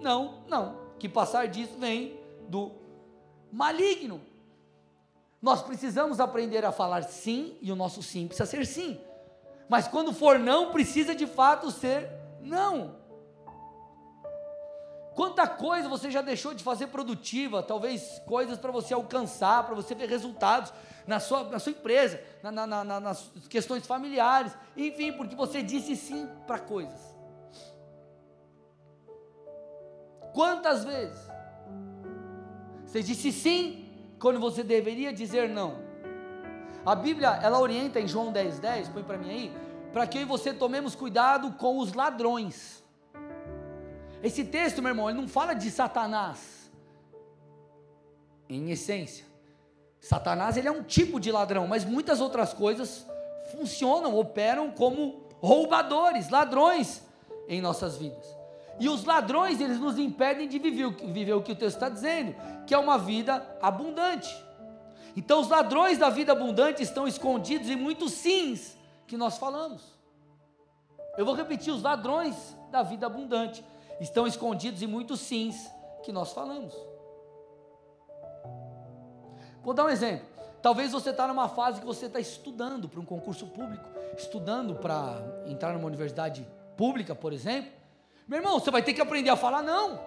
não, 0.00 0.44
não. 0.46 0.76
Que 1.00 1.08
passar 1.08 1.48
disso 1.48 1.76
vem 1.80 2.16
do 2.48 2.70
maligno. 3.50 4.20
Nós 5.42 5.62
precisamos 5.62 6.20
aprender 6.20 6.64
a 6.64 6.70
falar 6.70 7.02
sim 7.02 7.56
e 7.60 7.72
o 7.72 7.76
nosso 7.76 8.04
sim 8.04 8.28
precisa 8.28 8.46
ser 8.46 8.64
sim. 8.64 9.00
Mas 9.68 9.88
quando 9.88 10.12
for 10.12 10.38
não, 10.38 10.70
precisa 10.70 11.12
de 11.12 11.26
fato 11.26 11.68
ser 11.72 12.21
não. 12.42 13.02
Quanta 15.14 15.46
coisa 15.46 15.88
você 15.88 16.10
já 16.10 16.22
deixou 16.22 16.54
de 16.54 16.64
fazer 16.64 16.86
produtiva, 16.86 17.62
talvez 17.62 18.22
coisas 18.26 18.58
para 18.58 18.72
você 18.72 18.94
alcançar, 18.94 19.64
para 19.64 19.74
você 19.74 19.94
ver 19.94 20.08
resultados 20.08 20.72
na 21.06 21.20
sua, 21.20 21.44
na 21.44 21.58
sua 21.58 21.72
empresa, 21.72 22.20
na, 22.42 22.50
na, 22.50 22.66
na, 22.66 23.00
nas 23.00 23.30
questões 23.50 23.86
familiares, 23.86 24.56
enfim, 24.76 25.12
porque 25.12 25.36
você 25.36 25.62
disse 25.62 25.96
sim 25.96 26.28
para 26.46 26.58
coisas. 26.58 27.12
Quantas 30.32 30.82
vezes 30.82 31.30
você 32.86 33.02
disse 33.02 33.30
sim 33.30 33.88
quando 34.18 34.40
você 34.40 34.62
deveria 34.62 35.12
dizer 35.12 35.48
não? 35.48 35.82
A 36.86 36.94
Bíblia, 36.94 37.38
ela 37.42 37.60
orienta 37.60 38.00
em 38.00 38.08
João 38.08 38.32
10, 38.32 38.58
10, 38.58 38.88
põe 38.88 39.02
para 39.04 39.18
mim 39.18 39.30
aí, 39.30 39.56
para 39.92 40.06
que 40.06 40.18
eu 40.18 40.22
e 40.22 40.24
você 40.24 40.52
tomemos 40.52 40.94
cuidado 40.94 41.52
com 41.52 41.78
os 41.78 41.92
ladrões. 41.92 42.82
Esse 44.22 44.44
texto, 44.44 44.80
meu 44.80 44.90
irmão, 44.90 45.10
ele 45.10 45.20
não 45.20 45.28
fala 45.28 45.52
de 45.52 45.70
Satanás, 45.70 46.70
em 48.48 48.70
essência. 48.70 49.24
Satanás, 50.00 50.56
ele 50.56 50.68
é 50.68 50.72
um 50.72 50.82
tipo 50.82 51.20
de 51.20 51.30
ladrão, 51.30 51.66
mas 51.66 51.84
muitas 51.84 52.20
outras 52.20 52.52
coisas 52.52 53.06
funcionam, 53.52 54.16
operam 54.16 54.70
como 54.70 55.22
roubadores, 55.40 56.30
ladrões 56.30 57.02
em 57.48 57.60
nossas 57.60 57.96
vidas. 57.96 58.26
E 58.80 58.88
os 58.88 59.04
ladrões, 59.04 59.60
eles 59.60 59.78
nos 59.78 59.98
impedem 59.98 60.48
de 60.48 60.58
viver, 60.58 60.90
viver 61.12 61.34
o 61.34 61.42
que 61.42 61.52
o 61.52 61.56
texto 61.56 61.76
está 61.76 61.88
dizendo, 61.88 62.34
que 62.66 62.74
é 62.74 62.78
uma 62.78 62.96
vida 62.98 63.44
abundante. 63.60 64.34
Então, 65.16 65.40
os 65.40 65.48
ladrões 65.48 65.98
da 65.98 66.08
vida 66.08 66.32
abundante 66.32 66.82
estão 66.82 67.06
escondidos 67.06 67.68
em 67.68 67.76
muitos 67.76 68.12
sims 68.12 68.76
que 69.12 69.16
nós 69.18 69.36
falamos. 69.36 69.82
Eu 71.18 71.26
vou 71.26 71.34
repetir: 71.34 71.70
os 71.70 71.82
ladrões 71.82 72.56
da 72.70 72.82
vida 72.82 73.04
abundante 73.04 73.62
estão 74.00 74.26
escondidos 74.26 74.80
em 74.80 74.86
muitos 74.86 75.20
sims 75.20 75.70
que 76.02 76.10
nós 76.10 76.32
falamos. 76.32 76.74
Vou 79.62 79.74
dar 79.74 79.84
um 79.84 79.90
exemplo. 79.90 80.26
Talvez 80.62 80.92
você 80.92 81.10
está 81.10 81.28
numa 81.28 81.46
fase 81.46 81.80
que 81.80 81.86
você 81.86 82.06
está 82.06 82.18
estudando 82.18 82.88
para 82.88 83.00
um 83.00 83.04
concurso 83.04 83.46
público, 83.48 83.84
estudando 84.16 84.76
para 84.76 85.20
entrar 85.46 85.74
numa 85.74 85.86
universidade 85.86 86.46
pública, 86.74 87.14
por 87.14 87.34
exemplo. 87.34 87.70
Meu 88.26 88.38
irmão, 88.38 88.58
você 88.58 88.70
vai 88.70 88.82
ter 88.82 88.94
que 88.94 89.02
aprender 89.02 89.28
a 89.28 89.36
falar 89.36 89.62
não. 89.62 90.00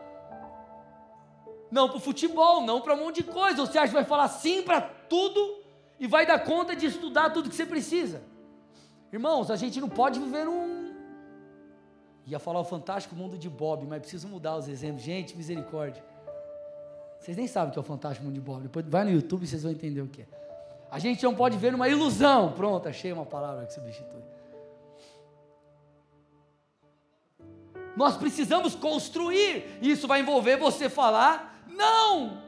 Não 1.69 1.89
para 1.89 1.97
o 1.97 2.01
futebol, 2.01 2.61
não 2.61 2.81
para 2.81 2.95
um 2.95 3.05
monte 3.05 3.17
de 3.17 3.31
coisa. 3.31 3.63
Você 3.63 3.77
acha 3.77 3.89
que 3.89 3.93
vai 3.93 4.05
falar 4.05 4.29
sim 4.29 4.63
para 4.63 4.81
tudo 4.81 5.59
e 5.99 6.07
vai 6.07 6.25
dar 6.25 6.39
conta 6.39 6.75
de 6.75 6.87
estudar 6.87 7.29
tudo 7.29 7.49
que 7.49 7.55
você 7.55 7.67
precisa. 7.67 8.33
Irmãos, 9.11 9.49
a 9.49 9.55
gente 9.55 9.79
não 9.79 9.89
pode 9.89 10.19
viver 10.19 10.45
num. 10.45 10.93
Ia 12.25 12.39
falar 12.39 12.59
o 12.59 12.65
fantástico 12.65 13.15
mundo 13.15 13.37
de 13.37 13.49
Bob, 13.49 13.85
mas 13.85 13.99
preciso 14.01 14.27
mudar 14.27 14.57
os 14.57 14.67
exemplos. 14.67 15.03
Gente, 15.03 15.37
misericórdia. 15.37 16.03
Vocês 17.19 17.37
nem 17.37 17.47
sabem 17.47 17.69
o 17.69 17.73
que 17.73 17.79
é 17.79 17.81
o 17.81 17.85
fantástico 17.85 18.25
mundo 18.25 18.35
de 18.35 18.41
Bob. 18.41 18.63
Depois 18.63 18.85
vai 18.87 19.03
no 19.03 19.11
YouTube 19.11 19.43
e 19.43 19.47
vocês 19.47 19.63
vão 19.63 19.71
entender 19.71 20.01
o 20.01 20.07
que 20.07 20.23
é. 20.23 20.27
A 20.91 20.99
gente 20.99 21.23
não 21.23 21.35
pode 21.35 21.57
ver 21.57 21.71
numa 21.71 21.87
ilusão. 21.87 22.53
Pronto, 22.53 22.87
achei 22.87 23.11
uma 23.11 23.25
palavra 23.25 23.65
que 23.65 23.73
substitui. 23.73 24.23
Nós 27.95 28.17
precisamos 28.17 28.75
construir. 28.75 29.79
Isso 29.81 30.07
vai 30.07 30.19
envolver 30.19 30.57
você 30.57 30.89
falar 30.89 31.63
não. 31.67 32.44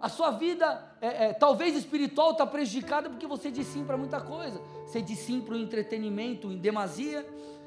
A 0.00 0.08
sua 0.08 0.30
vida, 0.30 0.82
é, 1.00 1.26
é, 1.26 1.32
talvez 1.34 1.76
espiritual, 1.76 2.30
está 2.30 2.46
prejudicada 2.46 3.10
porque 3.10 3.26
você 3.26 3.50
diz 3.50 3.66
sim 3.66 3.84
para 3.84 3.98
muita 3.98 4.18
coisa. 4.18 4.58
Você 4.86 5.02
diz 5.02 5.18
sim 5.18 5.42
para 5.42 5.54
o 5.54 5.58
entretenimento 5.58 6.50
em 6.50 6.56
demasia. 6.56 7.26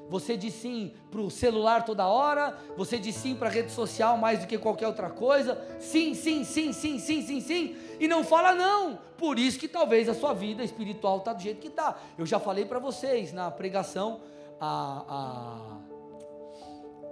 Você 0.10 0.36
diz 0.36 0.56
sim 0.56 0.94
para 1.12 1.22
o 1.22 1.30
celular 1.30 1.86
toda 1.86 2.08
hora. 2.08 2.58
Você 2.76 2.98
diz 2.98 3.16
sim 3.16 3.36
para 3.36 3.50
a 3.50 3.52
rede 3.52 3.72
social 3.72 4.18
mais 4.18 4.40
do 4.40 4.48
que 4.48 4.58
qualquer 4.58 4.88
outra 4.88 5.12
coisa. 5.12 5.62
Sim, 5.80 6.16
sim, 6.16 6.44
sim, 6.44 6.74
sim, 6.74 6.98
sim, 6.98 7.22
sim, 7.22 7.40
sim. 7.40 7.76
E 8.00 8.08
não 8.08 8.24
fala 8.24 8.56
não. 8.56 8.98
Por 9.16 9.38
isso 9.38 9.60
que 9.60 9.68
talvez 9.68 10.10
a 10.10 10.16
sua 10.16 10.34
vida 10.34 10.64
espiritual 10.64 11.20
está 11.20 11.34
do 11.34 11.42
jeito 11.42 11.62
que 11.62 11.68
está. 11.68 11.98
Eu 12.18 12.26
já 12.26 12.40
falei 12.40 12.66
para 12.66 12.80
vocês 12.80 13.32
na 13.32 13.52
pregação 13.52 14.22
a, 14.60 15.80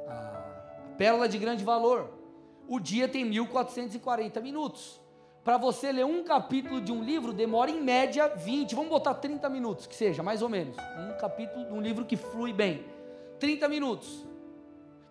a, 0.08 0.12
a 0.12 0.96
pérola 0.98 1.30
de 1.30 1.38
grande 1.38 1.64
valor. 1.64 2.10
O 2.68 2.80
dia 2.80 3.08
tem 3.08 3.24
1440 3.24 4.42
minutos. 4.42 5.00
Para 5.44 5.58
você 5.58 5.92
ler 5.92 6.06
um 6.06 6.24
capítulo 6.24 6.80
de 6.80 6.92
um 6.92 7.04
livro, 7.04 7.34
demora 7.34 7.72
em 7.72 7.82
média 7.82 8.28
20, 8.28 8.76
vamos 8.76 8.92
botar 8.92 9.16
30 9.16 9.50
minutos, 9.50 9.88
que 9.88 9.96
seja, 9.96 10.22
mais 10.22 10.44
ou 10.44 10.50
menos. 10.50 10.78
Um 10.78 11.18
capítulo 11.20 11.66
de 11.66 11.74
um 11.74 11.82
livro 11.82 12.06
que 12.06 12.16
flui 12.16 12.54
bem. 12.54 12.86
30 13.40 13.68
minutos. 13.68 14.24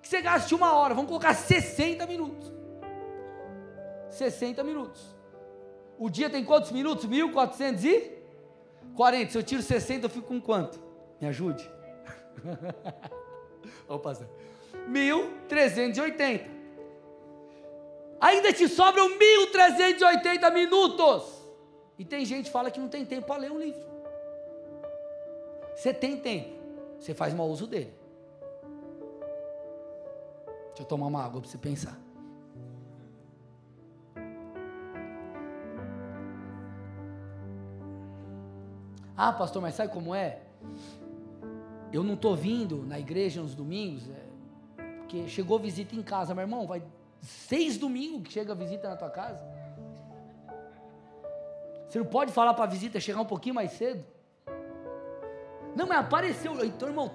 Que 0.00 0.08
você 0.08 0.22
gaste 0.22 0.54
uma 0.54 0.72
hora, 0.74 0.94
vamos 0.94 1.08
colocar 1.08 1.34
60 1.34 2.06
minutos. 2.06 2.52
60 4.10 4.62
minutos. 4.62 5.16
O 5.98 6.08
dia 6.08 6.30
tem 6.30 6.44
quantos 6.44 6.70
minutos? 6.70 7.06
1440. 7.06 9.32
Se 9.32 9.38
eu 9.38 9.42
tiro 9.42 9.62
60, 9.62 10.06
eu 10.06 10.10
fico 10.10 10.28
com 10.28 10.40
quanto? 10.40 10.80
Me 11.20 11.26
ajude. 11.26 11.68
Opa, 13.88 14.16
1380 14.86 16.59
ainda 18.20 18.52
te 18.52 18.68
sobram 18.68 19.08
1.380 19.18 20.52
minutos. 20.52 21.40
E 21.98 22.04
tem 22.04 22.24
gente 22.24 22.46
que 22.46 22.50
fala 22.50 22.70
que 22.70 22.78
não 22.78 22.88
tem 22.88 23.04
tempo 23.04 23.26
para 23.26 23.40
ler 23.40 23.50
um 23.50 23.58
livro. 23.58 23.80
Você 25.74 25.94
tem 25.94 26.18
tempo, 26.18 26.50
você 26.98 27.14
faz 27.14 27.32
mau 27.32 27.48
uso 27.48 27.66
dele. 27.66 27.94
Deixa 30.68 30.82
eu 30.82 30.86
tomar 30.86 31.06
uma 31.06 31.24
água 31.24 31.40
para 31.40 31.50
você 31.50 31.58
pensar. 31.58 31.98
Ah, 39.16 39.32
pastor, 39.32 39.60
mas 39.60 39.74
sabe 39.74 39.92
como 39.92 40.14
é? 40.14 40.40
Eu 41.92 42.02
não 42.02 42.14
estou 42.14 42.34
vindo 42.34 42.86
na 42.86 42.98
igreja 42.98 43.42
nos 43.42 43.54
domingos, 43.54 44.08
é, 44.08 44.82
porque 45.00 45.28
chegou 45.28 45.58
visita 45.58 45.94
em 45.94 46.02
casa, 46.02 46.34
meu 46.34 46.42
irmão, 46.42 46.66
vai 46.66 46.82
Seis 47.20 47.76
domingos 47.76 48.22
que 48.22 48.32
chega 48.32 48.52
a 48.52 48.56
visita 48.56 48.88
na 48.88 48.96
tua 48.96 49.10
casa. 49.10 49.40
Você 51.88 51.98
não 51.98 52.06
pode 52.06 52.32
falar 52.32 52.54
para 52.54 52.64
a 52.64 52.68
visita 52.68 53.00
chegar 53.00 53.20
um 53.20 53.26
pouquinho 53.26 53.54
mais 53.54 53.72
cedo? 53.72 54.04
Não, 55.74 55.86
mas 55.86 55.98
apareceu. 55.98 56.64
Então, 56.64 56.88
irmão, 56.88 57.12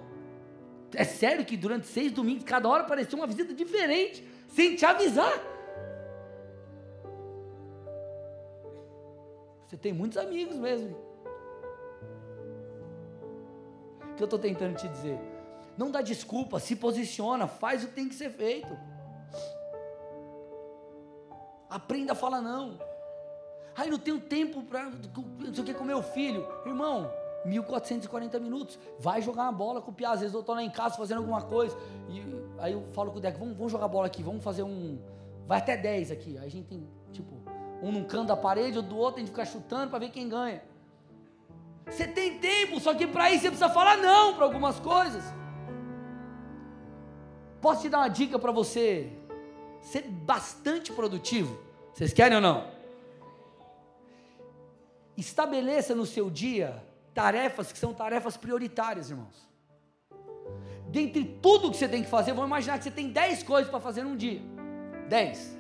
é 0.94 1.04
sério 1.04 1.46
que 1.46 1.56
durante 1.58 1.88
seis 1.88 2.12
domingos, 2.12 2.44
cada 2.44 2.68
hora 2.68 2.84
apareceu 2.84 3.18
uma 3.18 3.28
visita 3.28 3.54
diferente, 3.54 4.28
sem 4.50 4.76
te 4.76 4.86
avisar. 4.86 5.34
Você 9.66 9.78
tem 9.78 9.94
muitos 9.94 10.18
amigos 10.18 10.56
mesmo. 10.56 10.96
O 14.12 14.16
que 14.16 14.24
eu 14.24 14.26
estou 14.26 14.40
tentando 14.40 14.76
te 14.76 14.88
dizer? 14.88 15.20
Não 15.78 15.92
dá 15.92 16.02
desculpa, 16.02 16.60
se 16.60 16.76
posiciona, 16.76 17.48
faz 17.48 17.84
o 17.84 17.88
que 17.88 17.94
tem 17.94 18.08
que 18.08 18.16
ser 18.16 18.30
feito. 18.30 18.78
Aprenda 21.76 22.14
a 22.14 22.16
falar 22.16 22.40
não. 22.40 22.80
Ai, 23.76 23.90
não 23.90 24.00
tenho 24.00 24.18
tempo 24.18 24.64
para 24.64 24.86
não 24.86 25.54
sei 25.54 25.62
o 25.62 25.66
que 25.66 25.74
com 25.74 25.84
meu 25.84 26.02
filho. 26.02 26.48
Irmão, 26.66 27.12
1440 27.44 28.40
minutos. 28.40 28.80
Vai 28.98 29.22
jogar 29.22 29.44
uma 29.44 29.52
bola 29.52 29.82
com 29.82 29.92
o 29.92 29.94
Pia. 29.94 30.12
Às 30.12 30.22
vezes 30.22 30.34
eu 30.34 30.40
estou 30.40 30.56
lá 30.56 30.64
em 30.64 30.70
casa 30.70 30.96
fazendo 30.96 31.18
alguma 31.18 31.42
coisa. 31.42 31.78
E 32.08 32.24
aí 32.60 32.72
eu 32.72 32.88
falo 32.94 33.12
com 33.12 33.18
o 33.18 33.20
Deck, 33.20 33.38
vamos, 33.38 33.58
vamos 33.58 33.74
jogar 33.74 33.90
bola 33.90 34.08
aqui, 34.08 34.24
vamos 34.24 34.42
fazer 34.42 34.64
um. 34.64 34.98
Vai 35.46 35.58
até 35.58 35.76
10 35.76 36.12
aqui. 36.12 36.38
Aí 36.38 36.46
a 36.46 36.50
gente 36.50 36.66
tem, 36.66 36.88
tipo, 37.12 37.36
um 37.84 37.92
num 37.92 38.06
canto 38.06 38.28
da 38.28 38.38
parede, 38.38 38.78
outro 38.78 38.94
do 38.94 38.98
outro, 38.98 39.18
a 39.18 39.20
gente 39.20 39.32
fica 39.32 39.44
chutando 39.44 39.90
para 39.90 40.00
ver 40.00 40.12
quem 40.12 40.30
ganha. 40.30 40.64
Você 41.88 42.08
tem 42.08 42.40
tempo, 42.40 42.80
só 42.80 42.94
que 42.96 43.06
para 43.06 43.30
isso 43.32 43.42
você 43.42 43.50
precisa 43.50 43.70
falar 43.70 43.98
não 43.98 44.34
para 44.34 44.46
algumas 44.46 44.80
coisas. 44.80 45.26
Posso 47.60 47.82
te 47.82 47.90
dar 47.90 47.98
uma 47.98 48.08
dica 48.08 48.40
para 48.40 48.54
você 48.54 49.12
ser 49.82 50.04
bastante 50.04 50.94
produtivo? 50.94 51.65
Vocês 51.96 52.12
querem 52.12 52.36
ou 52.36 52.42
não? 52.42 52.68
Estabeleça 55.16 55.96
no 55.96 56.06
seu 56.06 56.30
dia 56.30 56.84
tarefas 57.14 57.72
que 57.72 57.80
são 57.80 57.94
tarefas 57.94 58.36
prioritárias, 58.36 59.10
irmãos. 59.10 59.48
Dentre 60.90 61.24
tudo 61.42 61.72
que 61.72 61.78
você 61.78 61.88
tem 61.88 62.04
que 62.04 62.10
fazer, 62.10 62.34
vamos 62.34 62.48
imaginar 62.48 62.78
que 62.78 62.84
você 62.84 62.92
tem 62.92 63.10
10 63.10 63.44
coisas 63.44 63.72
para 63.72 63.80
fazer 63.80 64.04
num 64.04 64.18
dia. 64.18 64.42
10. 65.08 65.58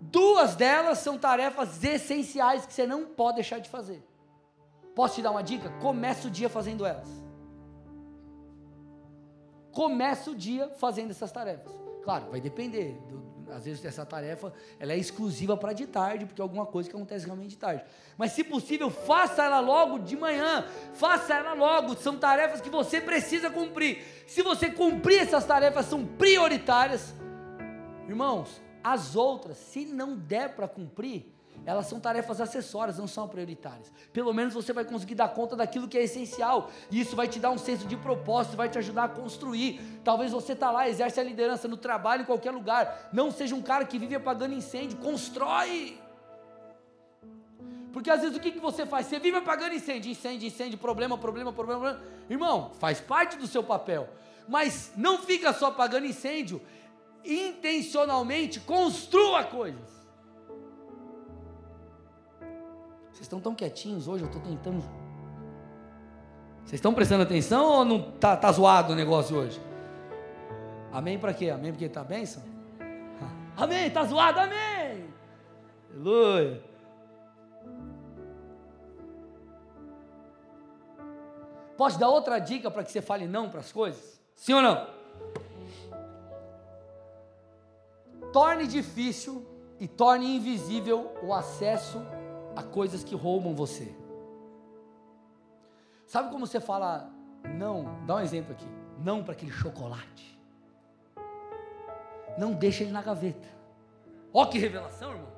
Duas 0.00 0.54
delas 0.54 0.98
são 0.98 1.18
tarefas 1.18 1.82
essenciais 1.82 2.64
que 2.64 2.72
você 2.72 2.86
não 2.86 3.04
pode 3.04 3.38
deixar 3.38 3.58
de 3.58 3.68
fazer. 3.68 4.00
Posso 4.94 5.16
te 5.16 5.22
dar 5.22 5.32
uma 5.32 5.42
dica? 5.42 5.70
Comece 5.80 6.28
o 6.28 6.30
dia 6.30 6.48
fazendo 6.48 6.86
elas. 6.86 7.08
Comece 9.72 10.30
o 10.30 10.36
dia 10.36 10.68
fazendo 10.76 11.10
essas 11.10 11.32
tarefas. 11.32 11.72
Claro, 12.04 12.30
vai 12.30 12.40
depender 12.40 12.92
do, 13.08 13.33
às 13.50 13.64
vezes 13.64 13.84
essa 13.84 14.06
tarefa 14.06 14.52
ela 14.78 14.92
é 14.92 14.96
exclusiva 14.96 15.56
para 15.56 15.72
de 15.72 15.86
tarde, 15.86 16.24
porque 16.24 16.40
é 16.40 16.44
alguma 16.44 16.66
coisa 16.66 16.88
que 16.88 16.94
acontece 16.94 17.24
realmente 17.26 17.50
de 17.50 17.58
tarde. 17.58 17.84
Mas 18.16 18.32
se 18.32 18.44
possível, 18.44 18.90
faça 18.90 19.44
ela 19.44 19.60
logo 19.60 19.98
de 19.98 20.16
manhã, 20.16 20.66
faça 20.94 21.34
ela 21.34 21.52
logo, 21.52 21.96
são 21.96 22.16
tarefas 22.16 22.60
que 22.60 22.70
você 22.70 23.00
precisa 23.00 23.50
cumprir. 23.50 24.04
Se 24.26 24.42
você 24.42 24.70
cumprir 24.70 25.20
essas 25.20 25.44
tarefas, 25.44 25.86
são 25.86 26.06
prioritárias. 26.06 27.14
Irmãos, 28.08 28.62
as 28.82 29.16
outras, 29.16 29.56
se 29.56 29.84
não 29.84 30.16
der 30.16 30.54
para 30.54 30.68
cumprir, 30.68 31.33
elas 31.66 31.86
são 31.86 31.98
tarefas 31.98 32.40
acessórias, 32.40 32.98
não 32.98 33.06
são 33.06 33.26
prioritárias. 33.26 33.90
Pelo 34.12 34.34
menos 34.34 34.52
você 34.52 34.72
vai 34.72 34.84
conseguir 34.84 35.14
dar 35.14 35.28
conta 35.28 35.56
daquilo 35.56 35.88
que 35.88 35.96
é 35.96 36.02
essencial. 36.02 36.70
E 36.90 37.00
isso 37.00 37.16
vai 37.16 37.26
te 37.26 37.38
dar 37.38 37.50
um 37.50 37.58
senso 37.58 37.86
de 37.86 37.96
propósito, 37.96 38.56
vai 38.56 38.68
te 38.68 38.78
ajudar 38.78 39.04
a 39.04 39.08
construir. 39.08 39.80
Talvez 40.04 40.32
você 40.32 40.52
está 40.52 40.70
lá, 40.70 40.88
exerce 40.88 41.18
a 41.18 41.22
liderança 41.22 41.66
no 41.66 41.76
trabalho, 41.76 42.22
em 42.22 42.26
qualquer 42.26 42.50
lugar. 42.50 43.08
Não 43.12 43.30
seja 43.30 43.54
um 43.54 43.62
cara 43.62 43.84
que 43.84 43.98
vive 43.98 44.14
apagando 44.14 44.54
incêndio. 44.54 44.98
Constrói. 44.98 45.98
Porque 47.94 48.10
às 48.10 48.20
vezes 48.20 48.36
o 48.36 48.40
que, 48.40 48.50
que 48.50 48.60
você 48.60 48.84
faz? 48.84 49.06
Você 49.06 49.18
vive 49.18 49.36
apagando 49.36 49.74
incêndio, 49.74 50.10
incêndio, 50.10 50.48
incêndio, 50.48 50.76
problema, 50.76 51.16
problema, 51.16 51.52
problema, 51.52 51.80
problema. 51.80 52.06
Irmão, 52.28 52.72
faz 52.78 53.00
parte 53.00 53.38
do 53.38 53.46
seu 53.46 53.62
papel. 53.62 54.08
Mas 54.46 54.92
não 54.96 55.18
fica 55.18 55.52
só 55.52 55.66
apagando 55.66 56.04
incêndio. 56.04 56.60
Intencionalmente 57.24 58.60
construa 58.60 59.44
coisas. 59.44 60.03
Vocês 63.14 63.22
estão 63.22 63.38
tão 63.38 63.54
quietinhos 63.54 64.08
hoje, 64.08 64.24
eu 64.24 64.26
estou 64.26 64.42
tentando. 64.42 64.82
Vocês 66.64 66.74
estão 66.74 66.92
prestando 66.92 67.22
atenção 67.22 67.64
ou 67.64 67.84
não 67.84 68.10
tá, 68.10 68.36
tá 68.36 68.50
zoado 68.50 68.92
o 68.92 68.96
negócio 68.96 69.36
hoje? 69.36 69.60
Amém 70.92 71.16
para 71.16 71.32
quê? 71.32 71.48
Amém 71.48 71.70
porque 71.70 71.84
está 71.84 72.02
bênção? 72.02 72.42
Amém, 73.56 73.86
está 73.86 74.02
zoado, 74.02 74.40
amém! 74.40 75.06
Aleluia! 75.92 76.60
Posso 81.76 81.98
dar 82.00 82.08
outra 82.08 82.40
dica 82.40 82.68
para 82.68 82.82
que 82.82 82.90
você 82.90 83.00
fale 83.00 83.28
não 83.28 83.48
para 83.48 83.60
as 83.60 83.70
coisas? 83.70 84.20
Sim 84.34 84.54
ou 84.54 84.62
não? 84.62 84.88
Torne 88.32 88.66
difícil 88.66 89.46
e 89.78 89.86
torne 89.86 90.36
invisível 90.36 91.16
o 91.22 91.32
acesso 91.32 92.04
a 92.56 92.62
coisas 92.62 93.02
que 93.02 93.14
roubam 93.14 93.54
você. 93.54 93.94
Sabe 96.06 96.30
como 96.30 96.46
você 96.46 96.60
fala 96.60 97.10
não? 97.44 98.04
Dá 98.06 98.16
um 98.16 98.20
exemplo 98.20 98.52
aqui. 98.52 98.66
Não 99.02 99.22
para 99.22 99.32
aquele 99.32 99.50
chocolate. 99.50 100.38
Não 102.38 102.52
deixa 102.52 102.82
ele 102.82 102.92
na 102.92 103.02
gaveta. 103.02 103.48
Ó 104.32 104.46
que 104.46 104.58
revelação, 104.58 105.12
irmão. 105.12 105.28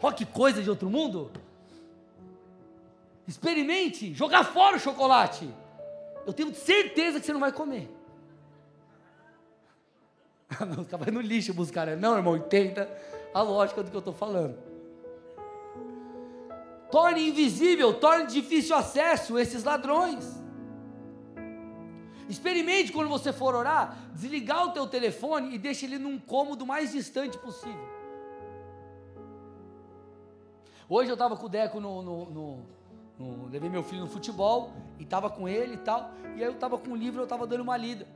Ó 0.00 0.12
que 0.12 0.24
coisa 0.24 0.62
de 0.62 0.70
outro 0.70 0.90
mundo. 0.90 1.30
Experimente 3.26 4.12
jogar 4.14 4.44
fora 4.44 4.76
o 4.76 4.80
chocolate. 4.80 5.48
Eu 6.26 6.32
tenho 6.32 6.54
certeza 6.54 7.18
que 7.18 7.26
você 7.26 7.32
não 7.32 7.40
vai 7.40 7.52
comer. 7.52 7.88
não, 10.60 10.84
vai 10.98 11.10
no 11.10 11.20
lixo 11.20 11.54
buscar. 11.54 11.86
Né? 11.86 11.96
Não, 11.96 12.16
irmão, 12.16 12.36
entenda 12.36 12.88
a 13.32 13.42
lógica 13.42 13.82
do 13.82 13.90
que 13.90 13.96
eu 13.96 14.00
estou 14.00 14.14
falando. 14.14 14.71
Torne 16.92 17.30
invisível, 17.30 17.94
torne 17.94 18.26
difícil 18.26 18.76
acesso 18.76 19.38
esses 19.38 19.64
ladrões. 19.64 20.38
Experimente 22.28 22.92
quando 22.92 23.08
você 23.08 23.32
for 23.32 23.54
orar, 23.54 23.96
desligar 24.12 24.68
o 24.68 24.72
teu 24.72 24.86
telefone 24.86 25.54
e 25.54 25.58
deixe 25.58 25.86
ele 25.86 25.98
num 25.98 26.18
cômodo 26.18 26.66
mais 26.66 26.92
distante 26.92 27.38
possível. 27.38 27.88
Hoje 30.86 31.10
eu 31.10 31.14
estava 31.14 31.34
com 31.34 31.46
o 31.46 31.48
Deco 31.48 31.80
no, 31.80 32.02
no, 32.02 32.30
no, 32.30 32.66
no, 33.18 33.48
Levei 33.48 33.70
meu 33.70 33.82
filho 33.82 34.02
no 34.02 34.06
futebol 34.06 34.70
e 34.98 35.04
estava 35.04 35.30
com 35.30 35.48
ele 35.48 35.74
e 35.74 35.78
tal. 35.78 36.10
E 36.36 36.40
aí 36.40 36.42
eu 36.42 36.52
estava 36.52 36.76
com 36.76 36.90
o 36.90 36.96
livro, 36.96 37.20
eu 37.20 37.24
estava 37.24 37.46
dando 37.46 37.62
uma 37.62 37.76
lida. 37.78 38.06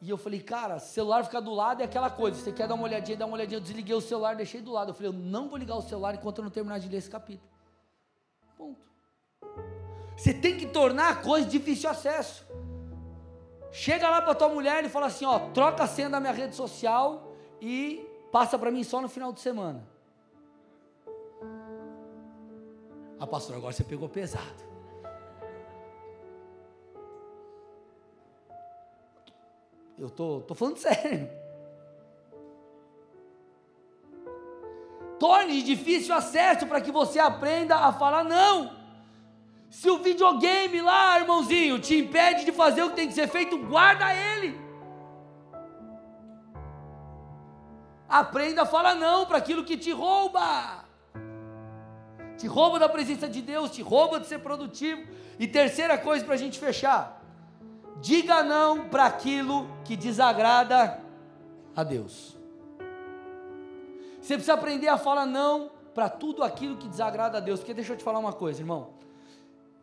E 0.00 0.08
eu 0.08 0.16
falei, 0.16 0.38
cara, 0.38 0.78
celular 0.78 1.24
fica 1.24 1.42
do 1.42 1.52
lado 1.52 1.80
é 1.80 1.84
aquela 1.84 2.08
coisa. 2.08 2.38
Você 2.38 2.52
quer 2.52 2.68
dar 2.68 2.74
uma 2.74 2.84
olhadinha, 2.84 3.16
dá 3.16 3.26
uma 3.26 3.34
olhadinha. 3.34 3.58
Eu 3.58 3.62
desliguei 3.62 3.96
o 3.96 4.00
celular, 4.00 4.36
deixei 4.36 4.60
do 4.60 4.70
lado. 4.70 4.90
Eu 4.90 4.94
falei, 4.94 5.08
eu 5.08 5.12
não 5.12 5.48
vou 5.48 5.58
ligar 5.58 5.74
o 5.74 5.82
celular 5.82 6.14
enquanto 6.14 6.38
eu 6.38 6.44
não 6.44 6.50
terminar 6.52 6.78
de 6.78 6.88
ler 6.88 6.98
esse 6.98 7.10
capítulo. 7.10 7.51
Ponto. 8.62 8.86
Você 10.16 10.32
tem 10.32 10.56
que 10.56 10.66
tornar 10.66 11.08
a 11.10 11.16
coisa 11.16 11.46
de 11.46 11.58
difícil 11.58 11.90
acesso. 11.90 12.46
Chega 13.72 14.08
lá 14.08 14.22
para 14.22 14.34
tua 14.34 14.48
mulher 14.48 14.84
e 14.84 14.88
fala 14.88 15.06
assim, 15.06 15.24
ó, 15.24 15.50
troca 15.50 15.82
a 15.82 15.86
senha 15.88 16.08
da 16.08 16.20
minha 16.20 16.32
rede 16.32 16.54
social 16.54 17.34
e 17.60 18.06
passa 18.30 18.58
para 18.58 18.70
mim 18.70 18.84
só 18.84 19.00
no 19.00 19.08
final 19.08 19.32
de 19.32 19.40
semana. 19.40 19.84
Ah, 23.18 23.26
pastor, 23.26 23.56
agora 23.56 23.72
você 23.72 23.82
pegou 23.82 24.08
pesado. 24.08 24.62
Eu 29.98 30.10
tô, 30.10 30.40
tô 30.42 30.54
falando 30.54 30.76
sério. 30.78 31.41
Torne 35.22 35.62
difícil 35.62 36.12
acesso 36.12 36.66
para 36.66 36.80
que 36.80 36.90
você 36.90 37.20
aprenda 37.20 37.76
a 37.76 37.92
falar 37.92 38.24
não. 38.24 38.54
Se 39.70 39.88
o 39.88 39.98
videogame 39.98 40.80
lá, 40.80 41.20
irmãozinho, 41.20 41.78
te 41.78 41.94
impede 41.96 42.44
de 42.44 42.50
fazer 42.50 42.82
o 42.82 42.90
que 42.90 42.96
tem 42.96 43.06
que 43.06 43.14
ser 43.14 43.28
feito, 43.28 43.56
guarda 43.56 44.06
ele. 44.12 44.60
Aprenda 48.08 48.62
a 48.62 48.66
falar 48.66 48.96
não 48.96 49.24
para 49.24 49.38
aquilo 49.38 49.64
que 49.64 49.76
te 49.76 49.92
rouba. 49.92 50.84
Te 52.36 52.48
rouba 52.48 52.80
da 52.80 52.88
presença 52.88 53.28
de 53.28 53.40
Deus, 53.40 53.70
te 53.70 53.80
rouba 53.80 54.18
de 54.18 54.26
ser 54.26 54.40
produtivo. 54.40 55.02
E 55.38 55.46
terceira 55.46 55.96
coisa 55.96 56.24
para 56.24 56.34
a 56.34 56.38
gente 56.44 56.58
fechar 56.58 57.22
Diga 58.00 58.42
não 58.42 58.88
para 58.88 59.04
aquilo 59.06 59.68
que 59.84 59.96
desagrada 59.96 61.00
a 61.76 61.84
Deus. 61.84 62.41
Você 64.22 64.34
precisa 64.34 64.54
aprender 64.54 64.86
a 64.86 64.96
falar 64.96 65.26
não 65.26 65.72
para 65.92 66.08
tudo 66.08 66.44
aquilo 66.44 66.76
que 66.76 66.88
desagrada 66.88 67.38
a 67.38 67.40
Deus. 67.40 67.58
Porque 67.58 67.74
deixa 67.74 67.92
eu 67.92 67.96
te 67.96 68.04
falar 68.04 68.20
uma 68.20 68.32
coisa, 68.32 68.60
irmão. 68.60 68.90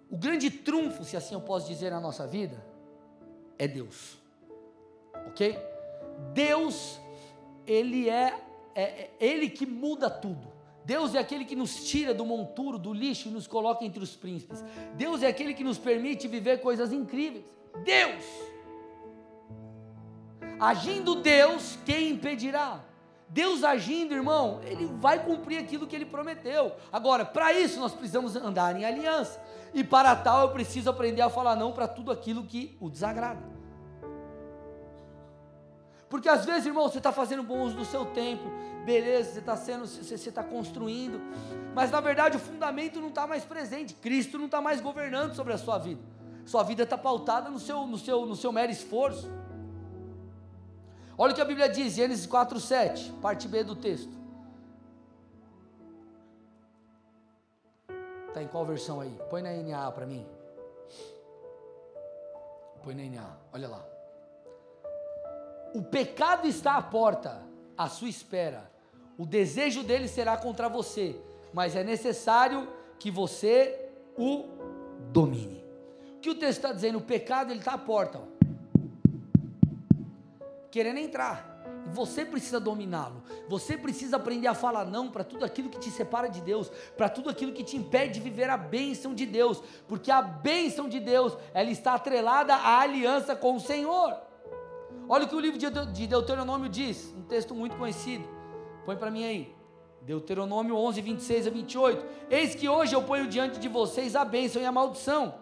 O 0.10 0.18
grande 0.18 0.50
trunfo, 0.50 1.04
se 1.04 1.18
assim 1.18 1.36
eu 1.36 1.42
posso 1.42 1.68
dizer, 1.68 1.92
na 1.92 2.00
nossa 2.00 2.26
vida, 2.26 2.64
é 3.58 3.68
Deus. 3.68 4.18
Ok? 5.28 5.60
Deus, 6.34 7.00
Ele 7.68 8.10
é, 8.10 8.42
é, 8.74 8.82
é 8.82 9.12
Ele 9.20 9.50
que 9.50 9.66
muda 9.66 10.10
tudo. 10.10 10.48
Deus 10.86 11.14
é 11.14 11.20
aquele 11.20 11.44
que 11.44 11.56
nos 11.56 11.84
tira 11.84 12.14
do 12.14 12.26
monturo, 12.26 12.80
do 12.80 12.94
lixo 12.94 13.28
e 13.28 13.32
nos 13.32 13.46
coloca 13.46 13.84
entre 13.84 14.02
os 14.02 14.16
príncipes. 14.16 14.64
Deus 14.96 15.22
é 15.22 15.28
aquele 15.28 15.54
que 15.54 15.64
nos 15.64 15.78
permite 15.78 16.30
viver 16.30 16.62
coisas 16.62 16.94
incríveis. 16.94 17.46
Deus. 17.84 18.24
Agindo 20.60 21.16
Deus, 21.16 21.78
quem 21.86 22.10
impedirá? 22.12 22.89
Deus 23.30 23.64
agindo, 23.64 24.14
irmão, 24.14 24.60
ele 24.64 24.88
vai 25.00 25.24
cumprir 25.24 25.60
aquilo 25.60 25.86
que 25.86 25.96
ele 25.96 26.06
prometeu. 26.06 26.72
Agora, 26.92 27.24
para 27.24 27.54
isso 27.54 27.80
nós 27.80 27.94
precisamos 27.94 28.36
andar 28.36 28.76
em 28.76 28.84
aliança. 28.84 29.40
E 29.72 29.84
para 29.84 30.16
tal 30.16 30.42
eu 30.42 30.50
preciso 30.50 30.90
aprender 30.90 31.22
a 31.22 31.30
falar 31.30 31.56
não 31.56 31.72
para 31.72 31.88
tudo 31.88 32.12
aquilo 32.12 32.44
que 32.44 32.76
o 32.80 32.90
desagrada. 32.90 33.42
Porque 36.10 36.28
às 36.28 36.44
vezes, 36.44 36.66
irmão, 36.66 36.90
você 36.90 36.98
está 36.98 37.12
fazendo 37.12 37.44
bom 37.44 37.62
uso 37.62 37.76
do 37.78 37.86
seu 37.86 38.04
tempo, 38.04 38.50
beleza, 38.84 39.34
você 39.34 39.40
está 39.40 39.56
sendo, 39.56 39.86
você 39.86 40.16
está 40.16 40.44
construindo, 40.44 41.22
mas 41.76 41.92
na 41.92 42.02
verdade 42.02 42.36
o 42.36 42.40
fundamento 42.40 43.00
não 43.00 43.10
está 43.10 43.28
mais 43.28 43.46
presente, 43.46 43.94
Cristo 43.94 44.40
não 44.40 44.46
está 44.46 44.60
mais 44.60 44.82
governando 44.82 45.36
sobre 45.36 45.54
a 45.54 45.58
sua 45.60 45.78
vida. 45.78 46.02
Sua 46.48 46.64
vida 46.64 46.82
está 46.82 46.98
pautada 46.98 47.48
no 47.52 47.60
seu, 47.60 47.86
no, 47.86 48.00
seu, 48.00 48.26
no 48.26 48.36
seu 48.36 48.52
mero 48.52 48.72
esforço. 48.72 49.30
Olha 51.22 51.34
o 51.34 51.36
que 51.36 51.42
a 51.42 51.46
Bíblia 51.46 51.68
diz, 51.68 51.96
Gênesis 51.96 52.26
4,7, 52.26 53.20
parte 53.20 53.46
B 53.46 53.62
do 53.62 53.76
texto. 53.76 54.18
Está 58.30 58.42
em 58.42 58.48
qual 58.48 58.66
versão 58.66 59.02
aí? 59.02 59.20
Põe 59.30 59.42
na 59.42 59.52
NA 59.52 59.92
para 59.92 60.06
mim. 60.06 60.26
Põe 62.82 62.96
na 62.96 63.04
NA, 63.04 63.38
olha 63.52 63.68
lá. 63.68 63.86
O 65.74 65.82
pecado 65.82 66.48
está 66.48 66.78
à 66.78 66.82
porta, 66.82 67.44
à 67.78 67.90
sua 67.90 68.08
espera. 68.08 68.72
O 69.18 69.26
desejo 69.26 69.84
dele 69.84 70.08
será 70.08 70.38
contra 70.38 70.70
você, 70.70 71.22
mas 71.54 71.76
é 71.76 71.84
necessário 71.84 72.66
que 72.98 73.12
você 73.12 73.90
o 74.18 74.46
domine. 75.12 75.66
O 76.16 76.20
que 76.22 76.30
o 76.30 76.36
texto 76.36 76.60
está 76.60 76.72
dizendo? 76.72 77.00
O 77.00 77.02
pecado 77.02 77.52
ele 77.52 77.60
está 77.60 77.74
à 77.74 77.78
porta, 77.78 78.20
ó, 78.20 78.39
querendo 80.72 80.98
entrar. 80.98 81.58
Você 81.92 82.26
precisa 82.26 82.60
dominá-lo. 82.60 83.24
Você 83.48 83.78
precisa 83.78 84.18
aprender 84.18 84.48
a 84.48 84.54
falar 84.54 84.86
não 84.86 85.10
para 85.10 85.24
tudo 85.24 85.44
aquilo 85.44 85.70
que 85.70 85.80
te 85.80 85.90
separa 85.90 86.28
de 86.28 86.42
Deus, 86.42 86.72
para 86.96 87.10
tudo 87.10 87.30
aquilo 87.30 87.52
que 87.52 87.64
te 87.64 87.78
impede 87.78 88.16
de 88.16 88.20
viver 88.20 88.50
a 88.50 88.58
bênção 88.58 89.14
de 89.14 89.26
Deus, 89.26 89.62
porque 89.88 90.12
a 90.12 90.22
bênção 90.22 90.88
de 90.88 91.00
Deus 91.00 91.38
ela 91.54 91.70
está 91.70 91.94
atrelada 91.94 92.56
à 92.56 92.80
aliança 92.80 93.36
com 93.36 93.56
o 93.56 93.60
Senhor. 93.60 94.16
Olha 95.08 95.26
o 95.26 95.28
que 95.28 95.36
o 95.36 95.40
livro 95.40 95.58
de 95.58 96.08
Deuteronômio 96.08 96.70
diz, 96.70 97.14
um 97.18 97.24
texto 97.24 97.56
muito 97.56 97.76
conhecido. 97.76 98.28
Põe 98.86 98.96
para 98.96 99.10
mim 99.10 99.24
aí. 99.24 99.56
Deuteronômio 100.02 100.76
11, 100.76 101.02
26 101.02 101.48
a 101.48 101.50
28. 101.50 102.06
Eis 102.30 102.56
que 102.56 102.70
hoje 102.70 102.96
eu 102.96 103.02
ponho 103.02 103.28
diante 103.28 103.60
de 103.60 103.68
vocês 103.68 104.16
a 104.16 104.24
bênção 104.24 104.62
e 104.62 104.66
a 104.66 104.72
maldição. 104.72 105.36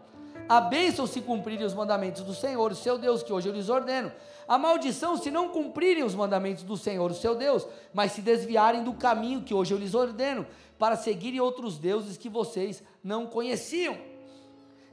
A 0.49 0.61
bênção 0.61 1.05
se 1.05 1.19
cumprirem 1.21 1.65
os 1.65 1.73
mandamentos 1.73 2.23
do 2.23 2.33
Senhor, 2.33 2.73
seu 2.75 2.97
Deus, 2.97 3.21
que 3.21 3.33
hoje 3.33 3.49
eu 3.49 3.53
lhes 3.53 3.69
ordeno. 3.69 4.11
A 4.47 4.57
maldição 4.57 5.17
se 5.17 5.29
não 5.29 5.49
cumprirem 5.49 6.03
os 6.03 6.15
mandamentos 6.15 6.63
do 6.63 6.77
Senhor, 6.77 7.13
seu 7.13 7.35
Deus, 7.35 7.67
mas 7.93 8.13
se 8.13 8.21
desviarem 8.21 8.83
do 8.83 8.93
caminho 8.93 9.41
que 9.41 9.53
hoje 9.53 9.73
eu 9.73 9.77
lhes 9.77 9.93
ordeno, 9.93 10.47
para 10.79 10.95
seguirem 10.95 11.41
outros 11.41 11.77
deuses 11.77 12.17
que 12.17 12.29
vocês 12.29 12.81
não 13.03 13.27
conheciam. 13.27 13.97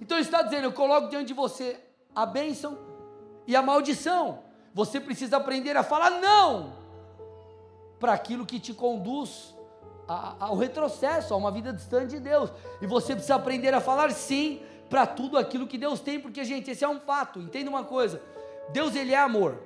Então 0.00 0.16
ele 0.16 0.24
está 0.24 0.42
dizendo: 0.42 0.64
eu 0.64 0.72
coloco 0.72 1.08
diante 1.08 1.28
de 1.28 1.34
você 1.34 1.78
a 2.14 2.26
bênção 2.26 2.76
e 3.46 3.54
a 3.54 3.62
maldição. 3.62 4.40
Você 4.74 4.98
precisa 4.98 5.36
aprender 5.36 5.76
a 5.76 5.84
falar 5.84 6.10
não 6.10 6.72
para 8.00 8.12
aquilo 8.12 8.44
que 8.44 8.58
te 8.58 8.74
conduz 8.74 9.54
ao 10.06 10.56
retrocesso, 10.56 11.32
a 11.32 11.36
uma 11.36 11.50
vida 11.50 11.72
distante 11.72 12.10
de 12.10 12.20
Deus. 12.20 12.50
E 12.82 12.86
você 12.86 13.12
precisa 13.14 13.36
aprender 13.36 13.72
a 13.72 13.80
falar 13.80 14.10
sim 14.10 14.60
para 14.94 15.08
tudo 15.08 15.36
aquilo 15.36 15.66
que 15.66 15.76
Deus 15.76 15.98
tem, 15.98 16.20
porque, 16.20 16.44
gente, 16.44 16.70
esse 16.70 16.84
é 16.84 16.88
um 16.88 17.00
fato. 17.00 17.40
Entenda 17.40 17.68
uma 17.68 17.82
coisa: 17.82 18.22
Deus, 18.72 18.94
ele 18.94 19.12
é 19.12 19.18
amor. 19.18 19.60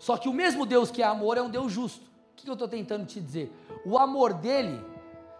Só 0.00 0.16
que 0.16 0.28
o 0.28 0.32
mesmo 0.32 0.66
Deus 0.66 0.90
que 0.90 1.00
é 1.00 1.06
amor 1.06 1.38
é 1.38 1.42
um 1.42 1.48
Deus 1.48 1.70
justo. 1.70 2.04
O 2.32 2.34
que 2.34 2.50
eu 2.50 2.54
estou 2.54 2.66
tentando 2.66 3.06
te 3.06 3.20
dizer? 3.20 3.52
O 3.84 3.96
amor 3.96 4.34
dele 4.34 4.84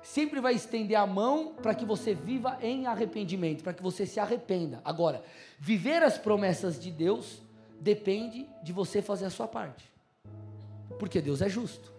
sempre 0.01 0.41
vai 0.41 0.55
estender 0.55 0.97
a 0.97 1.05
mão 1.05 1.55
para 1.61 1.75
que 1.75 1.85
você 1.85 2.15
viva 2.15 2.57
em 2.63 2.87
arrependimento, 2.87 3.65
para 3.65 3.75
que 3.75 3.83
você 3.83 4.07
se 4.07 4.21
arrependa. 4.21 4.81
Agora, 4.85 5.21
viver 5.59 6.01
as 6.05 6.17
promessas 6.17 6.81
de 6.81 6.93
Deus 6.93 7.43
depende 7.81 8.49
de 8.63 8.73
você 8.73 9.03
fazer 9.03 9.25
a 9.25 9.31
sua 9.31 9.49
parte, 9.49 9.85
porque 10.97 11.21
Deus 11.21 11.43
é 11.43 11.49
justo. 11.49 11.98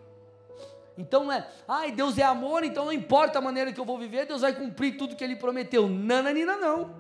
Então 1.00 1.24
não 1.24 1.32
é, 1.32 1.47
ai, 1.66 1.93
Deus 1.93 2.18
é 2.18 2.24
amor, 2.24 2.66
então 2.66 2.84
não 2.84 2.91
importa 2.91 3.39
a 3.39 3.41
maneira 3.41 3.72
que 3.72 3.80
eu 3.80 3.86
vou 3.86 3.97
viver, 3.97 4.26
Deus 4.26 4.41
vai 4.41 4.52
cumprir 4.52 4.97
tudo 4.97 5.16
que 5.16 5.24
Ele 5.24 5.38
prometeu. 5.38 5.88
Nananina, 5.88 6.58
não. 6.58 6.93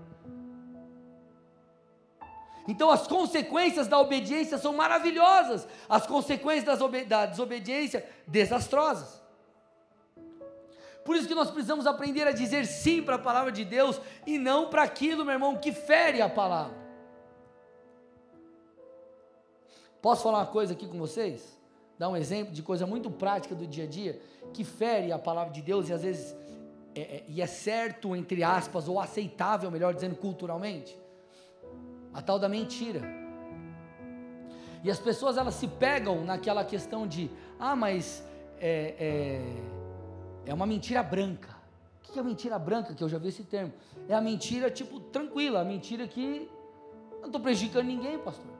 Então 2.65 2.89
as 2.89 3.05
consequências 3.07 3.89
da 3.89 3.99
obediência 3.99 4.57
são 4.57 4.71
maravilhosas, 4.71 5.67
as 5.89 6.07
consequências 6.07 6.79
da 7.09 7.25
desobediência 7.25 8.09
desastrosas. 8.25 9.21
Por 11.03 11.17
isso 11.17 11.27
que 11.27 11.35
nós 11.35 11.51
precisamos 11.51 11.85
aprender 11.85 12.25
a 12.25 12.31
dizer 12.31 12.67
sim 12.67 13.01
para 13.03 13.15
a 13.15 13.19
palavra 13.19 13.51
de 13.51 13.65
Deus 13.65 13.99
e 14.25 14.37
não 14.37 14.69
para 14.69 14.83
aquilo, 14.83 15.25
meu 15.25 15.33
irmão, 15.33 15.57
que 15.57 15.73
fere 15.73 16.21
a 16.21 16.29
palavra. 16.29 16.77
Posso 20.01 20.23
falar 20.23 20.37
uma 20.37 20.45
coisa 20.45 20.71
aqui 20.71 20.87
com 20.87 20.97
vocês? 20.97 21.58
Dar 21.99 22.07
um 22.07 22.15
exemplo 22.15 22.53
de 22.53 22.63
coisa 22.63 22.87
muito 22.87 23.11
prática 23.11 23.53
do 23.53 23.67
dia 23.67 23.83
a 23.83 23.87
dia 23.87 24.21
que 24.53 24.63
fere 24.63 25.11
a 25.11 25.19
palavra 25.19 25.53
de 25.53 25.61
Deus 25.61 25.89
e 25.89 25.93
às 25.93 26.01
vezes 26.01 26.35
é, 26.95 27.01
é, 27.01 27.23
e 27.27 27.41
é 27.41 27.45
certo, 27.45 28.15
entre 28.15 28.41
aspas, 28.41 28.87
ou 28.87 28.99
aceitável, 28.99 29.69
melhor 29.69 29.93
dizendo, 29.93 30.15
culturalmente 30.15 30.97
a 32.13 32.21
tal 32.21 32.39
da 32.39 32.47
mentira. 32.49 33.01
E 34.83 34.89
as 34.89 34.97
pessoas 34.97 35.37
elas 35.37 35.55
se 35.55 35.67
pegam 35.67 36.23
naquela 36.23 36.63
questão 36.63 37.05
de, 37.05 37.29
ah, 37.59 37.75
mas 37.75 38.25
é, 38.59 38.95
é, 40.45 40.51
é 40.51 40.53
uma 40.53 40.65
mentira 40.65 41.03
branca. 41.03 41.53
O 42.07 42.11
que 42.11 42.17
é 42.17 42.23
mentira 42.23 42.57
branca? 42.57 42.95
Que 42.95 43.03
eu 43.03 43.09
já 43.09 43.17
vi 43.17 43.27
esse 43.27 43.43
termo. 43.43 43.73
É 44.07 44.15
a 44.15 44.21
mentira, 44.21 44.71
tipo, 44.71 44.99
tranquila, 44.99 45.59
a 45.59 45.65
mentira 45.65 46.07
que 46.07 46.49
eu 47.11 47.19
não 47.19 47.27
estou 47.27 47.41
prejudicando 47.41 47.85
ninguém, 47.85 48.17
pastor. 48.17 48.51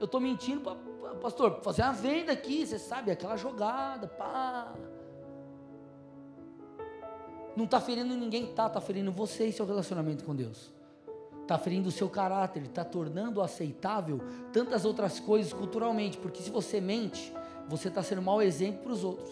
Eu 0.00 0.06
estou 0.06 0.18
mentindo 0.18 0.62
para, 0.62 0.76
pastor, 1.16 1.60
fazer 1.62 1.82
uma 1.82 1.92
venda 1.92 2.32
aqui, 2.32 2.66
você 2.66 2.78
sabe, 2.78 3.10
aquela 3.10 3.36
jogada, 3.36 4.06
pá. 4.06 4.72
Não 7.56 7.64
está 7.64 7.80
ferindo 7.80 8.14
ninguém, 8.14 8.46
tá, 8.54 8.66
está 8.66 8.80
ferindo 8.80 9.10
você 9.12 9.46
e 9.46 9.52
seu 9.52 9.66
relacionamento 9.66 10.24
com 10.24 10.34
Deus 10.34 10.72
está 11.50 11.58
ferindo 11.58 11.88
o 11.88 11.92
seu 11.92 12.08
caráter, 12.08 12.62
está 12.62 12.84
tornando 12.84 13.42
aceitável 13.42 14.20
tantas 14.52 14.84
outras 14.84 15.18
coisas 15.18 15.52
culturalmente, 15.52 16.16
porque 16.16 16.40
se 16.40 16.48
você 16.48 16.80
mente, 16.80 17.32
você 17.68 17.88
está 17.88 18.04
sendo 18.04 18.22
mau 18.22 18.40
exemplo 18.40 18.84
para 18.84 18.92
os 18.92 19.02
outros. 19.02 19.28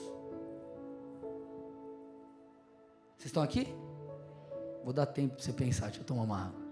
Vocês 3.16 3.26
estão 3.26 3.40
aqui? 3.40 3.72
Vou 4.82 4.92
dar 4.92 5.06
tempo 5.06 5.36
para 5.36 5.44
você 5.44 5.52
pensar, 5.52 5.86
deixa 5.86 6.00
eu 6.00 6.04
tomar 6.04 6.22
uma 6.22 6.46
água. 6.46 6.67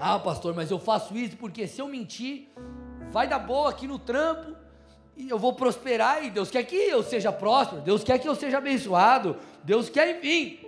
Ah, 0.00 0.18
pastor, 0.18 0.54
mas 0.54 0.70
eu 0.70 0.78
faço 0.78 1.14
isso 1.14 1.36
porque 1.36 1.66
se 1.66 1.78
eu 1.78 1.86
mentir, 1.86 2.48
vai 3.10 3.28
dar 3.28 3.38
boa 3.38 3.68
aqui 3.68 3.86
no 3.86 3.98
trampo, 3.98 4.56
e 5.14 5.28
eu 5.28 5.38
vou 5.38 5.52
prosperar, 5.52 6.24
e 6.24 6.30
Deus 6.30 6.50
quer 6.50 6.62
que 6.62 6.74
eu 6.74 7.02
seja 7.02 7.30
próspero, 7.30 7.82
Deus 7.82 8.02
quer 8.02 8.18
que 8.18 8.26
eu 8.26 8.34
seja 8.34 8.56
abençoado, 8.56 9.36
Deus 9.62 9.90
quer 9.90 10.16
enfim. 10.16 10.58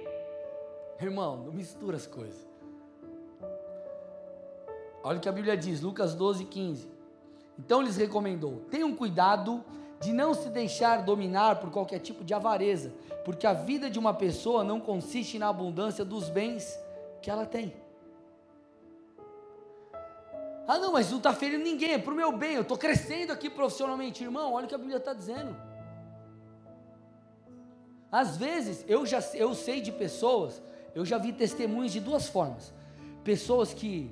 Irmão, 1.01 1.39
não 1.39 1.53
mistura 1.53 1.97
as 1.97 2.07
coisas. 2.07 2.47
Olha 5.03 5.17
o 5.17 5.21
que 5.21 5.29
a 5.29 5.33
Bíblia 5.33 5.57
diz, 5.57 5.81
Lucas 5.81 6.15
12, 6.15 6.45
15. 6.45 6.87
Então 7.59 7.81
lhes 7.81 7.97
recomendou: 7.97 8.67
tenham 8.71 8.95
cuidado 8.95 9.65
de 9.99 10.13
não 10.13 10.35
se 10.35 10.51
deixar 10.51 11.03
dominar 11.03 11.57
por 11.57 11.71
qualquer 11.71 12.01
tipo 12.01 12.23
de 12.23 12.35
avareza, 12.35 12.93
porque 13.25 13.47
a 13.47 13.55
vida 13.55 13.89
de 13.89 13.99
uma 13.99 14.13
pessoa 14.13 14.63
não 14.63 14.79
consiste 14.79 15.39
na 15.39 15.49
abundância 15.49 16.05
dos 16.05 16.29
bens 16.29 16.79
que 17.23 17.31
ela 17.31 17.47
tem. 17.47 17.73
Ah, 20.73 20.79
não, 20.79 20.93
mas 20.93 21.11
não 21.11 21.19
está 21.19 21.35
ferindo 21.35 21.63
ninguém, 21.63 21.93
é 21.93 21.99
para 21.99 22.15
o 22.15 22.17
meu 22.17 22.33
bem, 22.33 22.55
eu 22.55 22.63
estou 22.63 22.79
crescendo 22.79 23.31
aqui 23.31 23.51
profissionalmente. 23.51 24.25
Irmão, 24.25 24.55
olha 24.55 24.65
o 24.65 24.69
que 24.71 24.75
a 24.75 24.79
Bíblia 24.79 24.97
está 24.97 25.13
dizendo. 25.13 25.55
Às 28.11 28.39
vezes, 28.39 28.83
eu 28.89 29.05
já 29.05 29.21
eu 29.35 29.55
sei 29.55 29.83
de 29.83 29.93
pessoas, 29.93 30.63
eu 30.95 31.05
já 31.05 31.19
vi 31.19 31.31
testemunhos 31.31 31.93
de 31.93 32.01
duas 32.01 32.27
formas. 32.27 32.73
Pessoas 33.23 33.75
que, 33.75 34.11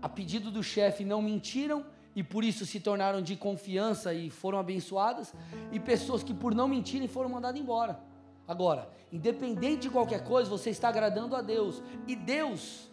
a 0.00 0.08
pedido 0.08 0.50
do 0.50 0.62
chefe, 0.62 1.04
não 1.04 1.20
mentiram 1.20 1.84
e 2.16 2.22
por 2.22 2.42
isso 2.42 2.64
se 2.64 2.80
tornaram 2.80 3.20
de 3.20 3.36
confiança 3.36 4.14
e 4.14 4.30
foram 4.30 4.58
abençoadas, 4.58 5.34
e 5.70 5.78
pessoas 5.78 6.22
que, 6.22 6.32
por 6.32 6.54
não 6.54 6.68
mentirem, 6.68 7.06
foram 7.06 7.28
mandadas 7.28 7.60
embora. 7.60 8.00
Agora, 8.48 8.88
independente 9.12 9.82
de 9.82 9.90
qualquer 9.90 10.24
coisa, 10.24 10.48
você 10.48 10.70
está 10.70 10.88
agradando 10.88 11.36
a 11.36 11.42
Deus, 11.42 11.82
e 12.08 12.16
Deus 12.16 12.90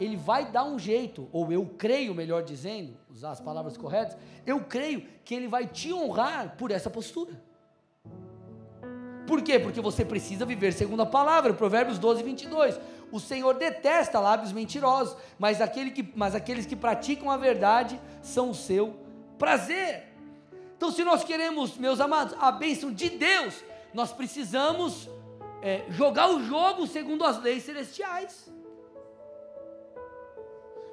ele 0.00 0.16
vai 0.16 0.50
dar 0.50 0.64
um 0.64 0.78
jeito, 0.78 1.28
ou 1.32 1.52
eu 1.52 1.66
creio, 1.76 2.14
melhor 2.14 2.42
dizendo, 2.42 2.96
usar 3.10 3.30
as 3.30 3.40
palavras 3.40 3.76
corretas, 3.76 4.16
eu 4.46 4.60
creio 4.60 5.02
que 5.24 5.34
ele 5.34 5.48
vai 5.48 5.66
te 5.66 5.92
honrar 5.92 6.56
por 6.56 6.70
essa 6.70 6.88
postura. 6.88 7.40
Por 9.26 9.42
quê? 9.42 9.58
Porque 9.58 9.80
você 9.80 10.04
precisa 10.04 10.46
viver 10.46 10.72
segundo 10.72 11.02
a 11.02 11.06
palavra, 11.06 11.52
Provérbios 11.52 11.98
12, 11.98 12.22
22. 12.22 12.80
O 13.12 13.20
Senhor 13.20 13.54
detesta 13.54 14.18
lábios 14.18 14.52
mentirosos, 14.52 15.16
mas, 15.38 15.60
aquele 15.60 15.90
que, 15.90 16.12
mas 16.16 16.34
aqueles 16.34 16.64
que 16.64 16.74
praticam 16.74 17.30
a 17.30 17.36
verdade 17.36 18.00
são 18.22 18.50
o 18.50 18.54
seu 18.54 18.96
prazer. 19.38 20.08
Então, 20.76 20.90
se 20.90 21.04
nós 21.04 21.24
queremos, 21.24 21.76
meus 21.76 22.00
amados, 22.00 22.34
a 22.40 22.52
bênção 22.52 22.92
de 22.92 23.10
Deus, 23.10 23.62
nós 23.92 24.12
precisamos 24.12 25.08
é, 25.60 25.84
jogar 25.90 26.30
o 26.30 26.42
jogo 26.44 26.86
segundo 26.86 27.24
as 27.24 27.42
leis 27.42 27.64
celestiais. 27.64 28.50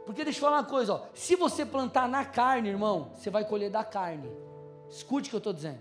Porque 0.06 0.24
deixa 0.24 0.38
eu 0.38 0.41
falar 0.41 0.58
uma 0.58 0.64
coisa, 0.66 0.93
ó, 0.93 1.01
se 1.14 1.36
você 1.36 1.66
plantar 1.66 2.08
na 2.08 2.24
carne, 2.24 2.70
irmão, 2.70 3.12
você 3.16 3.30
vai 3.30 3.43
colher 3.43 3.72
da 3.72 3.84
carne. 3.84 4.30
Escute 4.89 5.28
o 5.28 5.30
que 5.32 5.36
eu 5.36 5.39
estou 5.39 5.53
dizendo. 5.53 5.80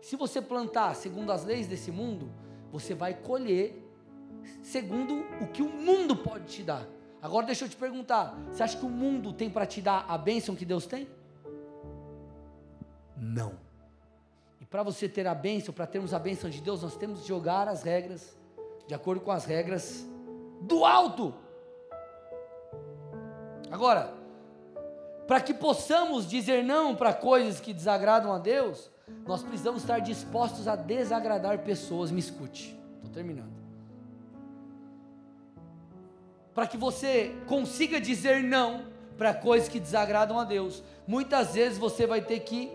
Se 0.00 0.14
você 0.14 0.40
plantar 0.40 0.94
segundo 0.94 1.32
as 1.32 1.44
leis 1.44 1.66
desse 1.66 1.90
mundo, 1.90 2.30
você 2.70 2.94
vai 2.94 3.12
colher 3.12 3.82
segundo 4.62 5.24
o 5.40 5.48
que 5.48 5.62
o 5.62 5.68
mundo 5.68 6.14
pode 6.14 6.44
te 6.44 6.62
dar. 6.62 6.86
Agora 7.20 7.46
deixa 7.46 7.64
eu 7.64 7.68
te 7.68 7.76
perguntar: 7.76 8.38
você 8.50 8.62
acha 8.62 8.78
que 8.78 8.86
o 8.86 8.90
mundo 8.90 9.32
tem 9.32 9.50
para 9.50 9.66
te 9.66 9.80
dar 9.80 10.04
a 10.08 10.16
bênção 10.16 10.54
que 10.54 10.64
Deus 10.64 10.86
tem? 10.86 11.08
Não. 13.16 13.54
E 14.60 14.64
para 14.64 14.84
você 14.84 15.08
ter 15.08 15.26
a 15.26 15.34
bênção, 15.34 15.74
para 15.74 15.86
termos 15.86 16.14
a 16.14 16.18
bênção 16.18 16.48
de 16.48 16.60
Deus, 16.60 16.82
nós 16.82 16.96
temos 16.96 17.22
que 17.22 17.28
jogar 17.28 17.66
as 17.66 17.82
regras 17.82 18.36
de 18.86 18.94
acordo 18.94 19.20
com 19.20 19.32
as 19.32 19.44
regras 19.44 20.06
do 20.60 20.84
alto. 20.84 21.34
Agora, 23.70 24.14
para 25.26 25.40
que 25.40 25.52
possamos 25.52 26.28
dizer 26.28 26.62
não 26.62 26.94
para 26.94 27.12
coisas 27.12 27.60
que 27.60 27.72
desagradam 27.72 28.32
a 28.32 28.38
Deus, 28.38 28.90
nós 29.26 29.42
precisamos 29.42 29.82
estar 29.82 29.98
dispostos 29.98 30.68
a 30.68 30.76
desagradar 30.76 31.58
pessoas. 31.60 32.10
Me 32.10 32.20
escute, 32.20 32.78
estou 32.96 33.10
terminando. 33.12 33.54
Para 36.54 36.66
que 36.66 36.76
você 36.76 37.36
consiga 37.46 38.00
dizer 38.00 38.42
não 38.42 38.84
para 39.18 39.34
coisas 39.34 39.68
que 39.68 39.80
desagradam 39.80 40.38
a 40.38 40.44
Deus, 40.44 40.82
muitas 41.06 41.54
vezes 41.54 41.78
você 41.78 42.06
vai 42.06 42.20
ter 42.20 42.40
que, 42.40 42.70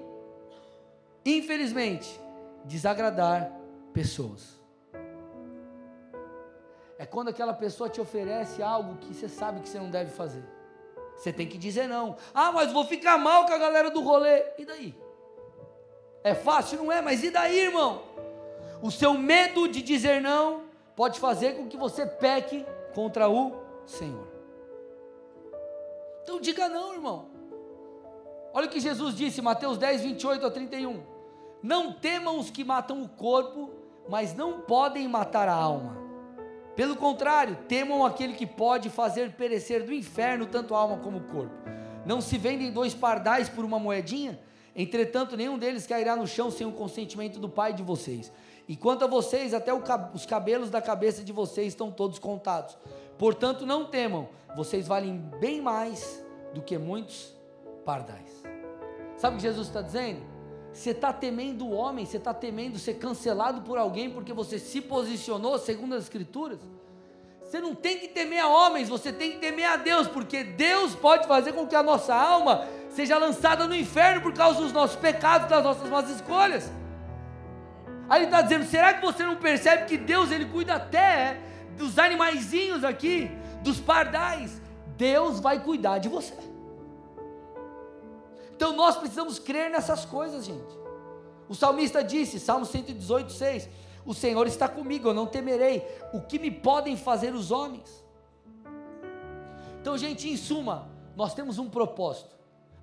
infelizmente, 1.25 2.19
desagradar 2.65 3.51
pessoas. 3.93 4.59
É 6.97 7.05
quando 7.05 7.29
aquela 7.29 7.53
pessoa 7.53 7.89
te 7.89 7.99
oferece 7.99 8.61
algo 8.61 8.97
que 8.97 9.13
você 9.13 9.27
sabe 9.27 9.61
que 9.61 9.69
você 9.69 9.79
não 9.79 9.89
deve 9.89 10.11
fazer. 10.11 10.43
Você 11.21 11.31
tem 11.31 11.45
que 11.45 11.55
dizer 11.55 11.87
não. 11.87 12.15
Ah, 12.33 12.51
mas 12.51 12.73
vou 12.73 12.83
ficar 12.83 13.15
mal 13.15 13.45
com 13.45 13.53
a 13.53 13.57
galera 13.59 13.91
do 13.91 14.01
rolê. 14.01 14.43
E 14.57 14.65
daí? 14.65 14.95
É 16.23 16.33
fácil? 16.33 16.79
Não 16.79 16.91
é, 16.91 16.99
mas 16.99 17.23
e 17.23 17.29
daí, 17.29 17.59
irmão? 17.59 18.01
O 18.81 18.89
seu 18.89 19.13
medo 19.13 19.67
de 19.67 19.83
dizer 19.83 20.19
não 20.19 20.63
pode 20.95 21.19
fazer 21.19 21.55
com 21.57 21.67
que 21.67 21.77
você 21.77 22.07
peque 22.07 22.65
contra 22.95 23.29
o 23.29 23.53
Senhor. 23.85 24.27
Então 26.23 26.41
diga 26.41 26.67
não, 26.67 26.91
irmão. 26.95 27.29
Olha 28.51 28.65
o 28.65 28.69
que 28.69 28.79
Jesus 28.79 29.15
disse, 29.15 29.43
Mateus 29.43 29.77
10, 29.77 30.01
28 30.01 30.47
a 30.47 30.49
31. 30.49 31.03
Não 31.61 31.93
temam 31.93 32.39
os 32.39 32.49
que 32.49 32.63
matam 32.63 33.03
o 33.03 33.07
corpo, 33.07 33.69
mas 34.09 34.33
não 34.33 34.61
podem 34.61 35.07
matar 35.07 35.47
a 35.47 35.53
alma. 35.53 36.00
Pelo 36.81 36.95
contrário, 36.95 37.59
temam 37.67 38.03
aquele 38.03 38.33
que 38.33 38.47
pode 38.47 38.89
fazer 38.89 39.33
perecer 39.33 39.85
do 39.85 39.93
inferno 39.93 40.47
tanto 40.47 40.73
a 40.73 40.79
alma 40.79 40.97
como 40.97 41.19
o 41.19 41.23
corpo. 41.25 41.53
Não 42.07 42.19
se 42.19 42.39
vendem 42.39 42.71
dois 42.71 42.91
pardais 42.91 43.47
por 43.47 43.63
uma 43.63 43.77
moedinha? 43.77 44.39
Entretanto, 44.75 45.37
nenhum 45.37 45.59
deles 45.59 45.85
cairá 45.85 46.15
no 46.15 46.25
chão 46.25 46.49
sem 46.49 46.65
o 46.65 46.71
consentimento 46.71 47.39
do 47.39 47.47
Pai 47.47 47.71
de 47.71 47.83
vocês. 47.83 48.31
E 48.67 48.75
quanto 48.75 49.05
a 49.05 49.07
vocês, 49.07 49.53
até 49.53 49.71
os 49.71 50.25
cabelos 50.25 50.71
da 50.71 50.81
cabeça 50.81 51.23
de 51.23 51.31
vocês 51.31 51.67
estão 51.67 51.91
todos 51.91 52.17
contados. 52.17 52.75
Portanto, 53.15 53.63
não 53.63 53.85
temam, 53.85 54.27
vocês 54.55 54.87
valem 54.87 55.19
bem 55.39 55.61
mais 55.61 56.25
do 56.51 56.63
que 56.63 56.79
muitos 56.79 57.31
pardais. 57.85 58.41
Sabe 59.17 59.35
o 59.35 59.37
que 59.37 59.43
Jesus 59.43 59.67
está 59.67 59.83
dizendo? 59.83 60.30
Você 60.73 60.91
está 60.91 61.11
temendo 61.11 61.65
o 61.65 61.71
homem, 61.71 62.05
você 62.05 62.17
está 62.17 62.33
temendo 62.33 62.79
ser 62.79 62.95
cancelado 62.95 63.61
por 63.61 63.77
alguém 63.77 64.09
porque 64.09 64.33
você 64.33 64.57
se 64.57 64.81
posicionou 64.81 65.57
segundo 65.57 65.95
as 65.95 66.03
Escrituras. 66.03 66.59
Você 67.43 67.59
não 67.59 67.75
tem 67.75 67.99
que 67.99 68.07
temer 68.07 68.39
a 68.39 68.47
homens, 68.47 68.87
você 68.87 69.11
tem 69.11 69.31
que 69.31 69.39
temer 69.39 69.65
a 69.65 69.75
Deus, 69.75 70.07
porque 70.07 70.41
Deus 70.41 70.95
pode 70.95 71.27
fazer 71.27 71.51
com 71.51 71.67
que 71.67 71.75
a 71.75 71.83
nossa 71.83 72.15
alma 72.15 72.65
seja 72.89 73.17
lançada 73.17 73.67
no 73.67 73.75
inferno 73.75 74.21
por 74.21 74.33
causa 74.33 74.61
dos 74.61 74.71
nossos 74.71 74.95
pecados, 74.95 75.49
das 75.49 75.61
nossas 75.61 75.89
más 75.89 76.09
escolhas. 76.09 76.71
Aí 78.09 78.19
ele 78.19 78.25
está 78.25 78.41
dizendo: 78.41 78.65
será 78.65 78.93
que 78.93 79.01
você 79.01 79.23
não 79.23 79.35
percebe 79.35 79.85
que 79.85 79.97
Deus 79.97 80.31
ele 80.31 80.45
cuida 80.45 80.75
até 80.75 81.41
dos 81.77 81.99
animaizinhos 81.99 82.85
aqui, 82.85 83.29
dos 83.61 83.79
pardais, 83.79 84.61
Deus 84.95 85.39
vai 85.39 85.59
cuidar 85.59 85.97
de 85.97 86.07
você. 86.07 86.50
Então 88.61 88.73
nós 88.73 88.95
precisamos 88.95 89.39
crer 89.39 89.71
nessas 89.71 90.05
coisas, 90.05 90.45
gente. 90.45 90.77
O 91.49 91.55
salmista 91.55 92.03
disse, 92.03 92.39
Salmo 92.39 92.63
118, 92.63 93.31
6: 93.31 93.67
O 94.05 94.13
Senhor 94.13 94.45
está 94.45 94.69
comigo, 94.69 95.09
eu 95.09 95.15
não 95.15 95.25
temerei. 95.25 95.83
O 96.13 96.21
que 96.21 96.37
me 96.37 96.51
podem 96.51 96.95
fazer 96.95 97.33
os 97.33 97.49
homens? 97.49 98.05
Então, 99.81 99.97
gente, 99.97 100.29
em 100.29 100.37
suma, 100.37 100.87
nós 101.15 101.33
temos 101.33 101.57
um 101.57 101.67
propósito. 101.71 102.35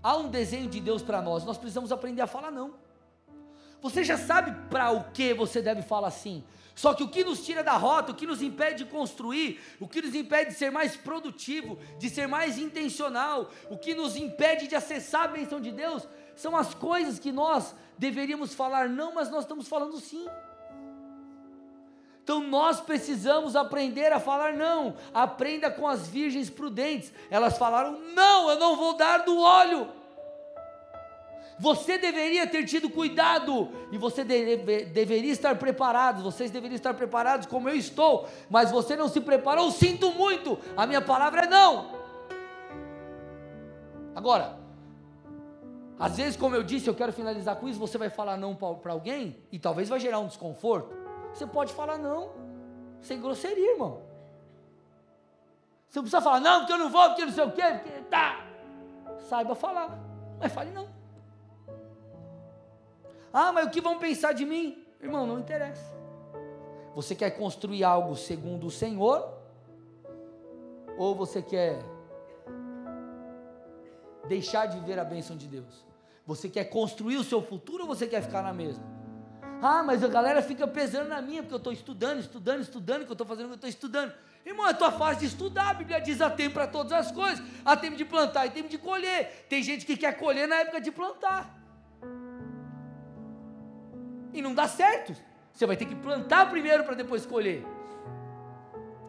Há 0.03 0.17
um 0.17 0.29
desenho 0.29 0.69
de 0.69 0.81
Deus 0.81 1.01
para 1.01 1.23
nós, 1.23 1.45
nós 1.45 1.57
precisamos 1.57 1.93
aprender 1.93 2.23
a 2.23 2.27
falar 2.27 2.51
não. 2.51 2.75
Você 3.81 4.03
já 4.03 4.19
sabe 4.19 4.51
para 4.69 4.91
o 4.91 5.13
que 5.13 5.33
você 5.33 5.63
deve 5.63 5.83
falar 5.83 6.11
sim. 6.11 6.43
Só 6.79 6.95
que 6.95 7.03
o 7.03 7.09
que 7.09 7.25
nos 7.25 7.45
tira 7.45 7.65
da 7.65 7.73
rota, 7.73 8.13
o 8.13 8.15
que 8.15 8.25
nos 8.25 8.41
impede 8.41 8.85
de 8.85 8.91
construir, 8.91 9.61
o 9.81 9.89
que 9.89 10.01
nos 10.01 10.15
impede 10.15 10.51
de 10.51 10.57
ser 10.57 10.71
mais 10.71 10.97
produtivo, 10.97 11.77
de 11.99 12.09
ser 12.09 12.29
mais 12.29 12.57
intencional, 12.57 13.51
o 13.69 13.77
que 13.77 13.97
nos 13.97 14.15
impede 14.15 14.69
de 14.69 14.77
acessar 14.77 15.25
a 15.25 15.27
bênção 15.27 15.61
de 15.61 15.73
Deus, 15.73 16.07
são 16.37 16.57
as 16.57 16.75
coisas 16.75 17.19
que 17.19 17.33
nós 17.33 17.75
deveríamos 17.99 18.55
falar 18.55 18.89
não, 18.89 19.13
mas 19.13 19.29
nós 19.29 19.43
estamos 19.43 19.67
falando 19.67 19.99
sim. 19.99 20.25
Então 22.23 22.41
nós 22.43 22.81
precisamos 22.81 23.57
aprender 23.57 24.13
a 24.13 24.21
falar 24.21 24.53
não. 24.53 24.95
Aprenda 25.13 25.73
com 25.73 25.85
as 25.85 26.07
virgens 26.07 26.49
prudentes. 26.49 27.13
Elas 27.29 27.59
falaram: 27.59 27.99
não, 28.15 28.51
eu 28.51 28.57
não 28.57 28.77
vou 28.77 28.95
dar 28.95 29.25
do 29.25 29.37
óleo. 29.37 29.98
Você 31.59 31.99
deveria 31.99 32.47
ter 32.47 32.65
tido 32.65 32.89
cuidado 32.89 33.69
e 33.91 33.99
você 33.99 34.23
deve, 34.23 34.85
deveria 34.85 35.33
estar 35.33 35.57
preparado. 35.57 36.23
Vocês 36.23 36.51
deveriam 36.51 36.77
estar 36.77 36.95
preparados 36.95 37.47
como 37.47 37.69
eu 37.69 37.75
estou, 37.75 38.29
mas 38.49 38.71
você 38.71 38.95
não 38.95 39.09
se 39.09 39.21
preparou. 39.21 39.71
Sinto 39.71 40.13
muito. 40.13 40.59
A 40.77 40.87
minha 40.87 41.01
palavra 41.01 41.43
é 41.43 41.47
não. 41.49 41.91
Agora, 44.15 44.59
às 45.99 46.17
vezes, 46.17 46.37
como 46.37 46.55
eu 46.55 46.63
disse, 46.63 46.89
eu 46.89 46.95
quero 46.95 47.13
finalizar 47.13 47.57
com 47.57 47.69
isso. 47.69 47.81
Você 47.81 47.99
vai 47.99 48.09
falar 48.09 48.37
não 48.37 48.55
para 48.55 48.93
alguém 48.93 49.37
e 49.51 49.59
talvez 49.59 49.89
vai 49.89 49.99
gerar 49.99 50.21
um 50.21 50.27
desconforto. 50.27 50.95
Você 51.33 51.47
pode 51.47 51.73
falar 51.73 51.99
não, 51.99 52.31
sem 53.01 53.21
grosseria, 53.21 53.73
irmão. 53.73 54.03
Você 55.89 55.99
não 55.99 56.05
precisa 56.05 56.21
falar 56.21 56.41
não, 56.41 56.61
porque 56.61 56.73
eu 56.73 56.79
não 56.79 56.91
vou, 56.91 57.05
porque 57.09 57.25
não 57.25 57.33
sei 57.33 57.45
o 57.45 57.51
quê, 57.51 57.63
porque 57.63 58.01
tá. 58.11 58.45
Saiba 59.29 59.55
falar, 59.55 59.99
mas 60.39 60.53
fale 60.53 60.71
não. 60.71 60.98
Ah, 63.33 63.53
mas 63.53 63.67
o 63.67 63.71
que 63.71 63.81
vão 63.81 63.99
pensar 63.99 64.33
de 64.33 64.45
mim? 64.45 64.85
Irmão, 65.01 65.27
não 65.27 65.39
interessa. 65.39 65.97
Você 66.95 67.15
quer 67.15 67.31
construir 67.31 67.85
algo 67.85 68.17
segundo 68.17 68.67
o 68.67 68.71
Senhor? 68.71 69.37
Ou 70.97 71.15
você 71.15 71.41
quer 71.41 71.79
deixar 74.27 74.67
de 74.67 74.81
ver 74.81 74.99
a 74.99 75.05
bênção 75.05 75.37
de 75.37 75.47
Deus? 75.47 75.87
Você 76.27 76.49
quer 76.49 76.65
construir 76.65 77.17
o 77.17 77.25
seu 77.25 77.41
futuro 77.41 77.85
ou 77.85 77.89
você 77.89 78.07
quer 78.07 78.23
ficar 78.23 78.43
na 78.43 78.53
mesma? 78.53 78.85
Ah, 79.63 79.83
mas 79.83 80.05
a 80.05 80.09
galera 80.09 80.43
fica 80.43 80.67
pesando 80.67 81.09
na 81.09 81.21
minha, 81.21 81.43
porque 81.43 81.55
eu 81.55 81.59
estou 81.59 81.73
estudando, 81.73 82.21
estudando, 82.21 82.61
estudando, 82.61 83.05
que 83.05 83.11
eu 83.11 83.15
estou 83.15 83.27
fazendo 83.27 83.47
que 83.47 83.53
eu 83.53 83.57
estou 83.57 83.71
estudando. 83.71 84.13
Irmão, 84.45 84.67
é 84.69 84.73
tua 84.73 84.93
fase 84.93 85.21
de 85.21 85.27
estudar, 85.27 85.71
a 85.71 85.75
Bíblia 85.75 86.01
diz 86.01 86.21
há 86.21 86.31
tempo 86.31 86.55
para 86.55 86.67
todas 86.67 86.93
as 86.93 87.11
coisas, 87.11 87.45
há 87.65 87.77
tempo 87.77 87.97
de 87.97 88.05
plantar 88.05 88.47
e 88.47 88.51
tempo 88.51 88.69
de 88.69 88.79
colher. 88.79 89.47
Tem 89.49 89.63
gente 89.63 89.85
que 89.85 89.97
quer 89.97 90.17
colher 90.17 90.47
na 90.47 90.57
época 90.57 90.81
de 90.81 90.93
plantar 90.93 91.58
e 94.33 94.43
não 94.43 94.55
dá 94.55 94.69
certo. 94.69 95.15
Você 95.53 95.67
vai 95.67 95.77
ter 95.77 95.87
que 95.87 95.95
plantar 95.95 96.51
primeiro 96.51 96.85
para 96.85 96.95
depois 96.95 97.27
colher. 97.27 97.65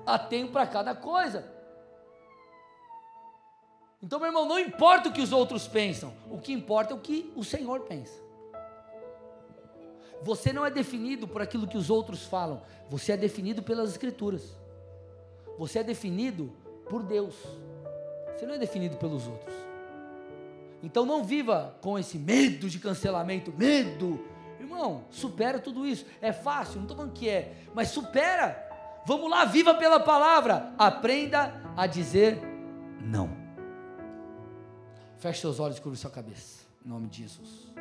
Há 0.06 0.18
tempo 0.18 0.52
para 0.52 0.66
cada 0.66 0.96
coisa. 0.96 1.46
Então, 4.02 4.18
meu 4.20 4.30
irmão, 4.30 4.48
não 4.48 4.58
importa 4.58 5.10
o 5.10 5.12
que 5.12 5.22
os 5.22 5.32
outros 5.32 5.68
pensam, 5.68 6.14
o 6.32 6.38
que 6.38 6.54
importa 6.54 6.94
é 6.94 6.96
o 6.96 7.00
que 7.00 7.32
o 7.36 7.44
Senhor 7.44 7.82
pensa. 7.82 8.20
Você 10.24 10.52
não 10.52 10.66
é 10.66 10.72
definido 10.72 11.28
por 11.28 11.42
aquilo 11.42 11.68
que 11.68 11.78
os 11.78 11.90
outros 11.90 12.26
falam, 12.26 12.62
você 12.90 13.12
é 13.12 13.18
definido 13.18 13.62
pelas 13.62 13.90
Escrituras. 13.90 14.58
Você 15.58 15.80
é 15.80 15.84
definido 15.84 16.52
por 16.90 17.04
Deus. 17.04 17.36
Você 18.36 18.46
não 18.46 18.56
é 18.56 18.58
definido 18.58 18.96
pelos 18.98 19.28
outros. 19.28 19.54
Então 20.82 21.06
não 21.06 21.24
viva 21.24 21.76
com 21.82 22.00
esse 22.00 22.18
medo 22.18 22.70
de 22.70 22.80
cancelamento, 22.80 23.54
medo 23.58 24.24
Irmão, 24.70 25.06
supera 25.10 25.58
tudo 25.58 25.84
isso. 25.86 26.06
É 26.22 26.32
fácil, 26.32 26.76
não 26.76 26.84
estou 26.84 26.96
falando 26.96 27.14
que 27.14 27.28
é, 27.28 27.56
mas 27.74 27.90
supera. 27.90 28.68
Vamos 29.04 29.30
lá, 29.30 29.44
viva 29.44 29.74
pela 29.74 30.00
palavra. 30.00 30.72
Aprenda 30.78 31.74
a 31.76 31.88
dizer 31.88 32.40
não. 33.02 33.36
Feche 35.18 35.42
seus 35.42 35.60
olhos 35.60 35.78
e 35.78 35.82
curva 35.82 35.98
sua 35.98 36.12
cabeça. 36.12 36.66
Em 36.86 36.90
nome 36.90 37.08
de 37.08 37.24
Jesus. 37.24 37.74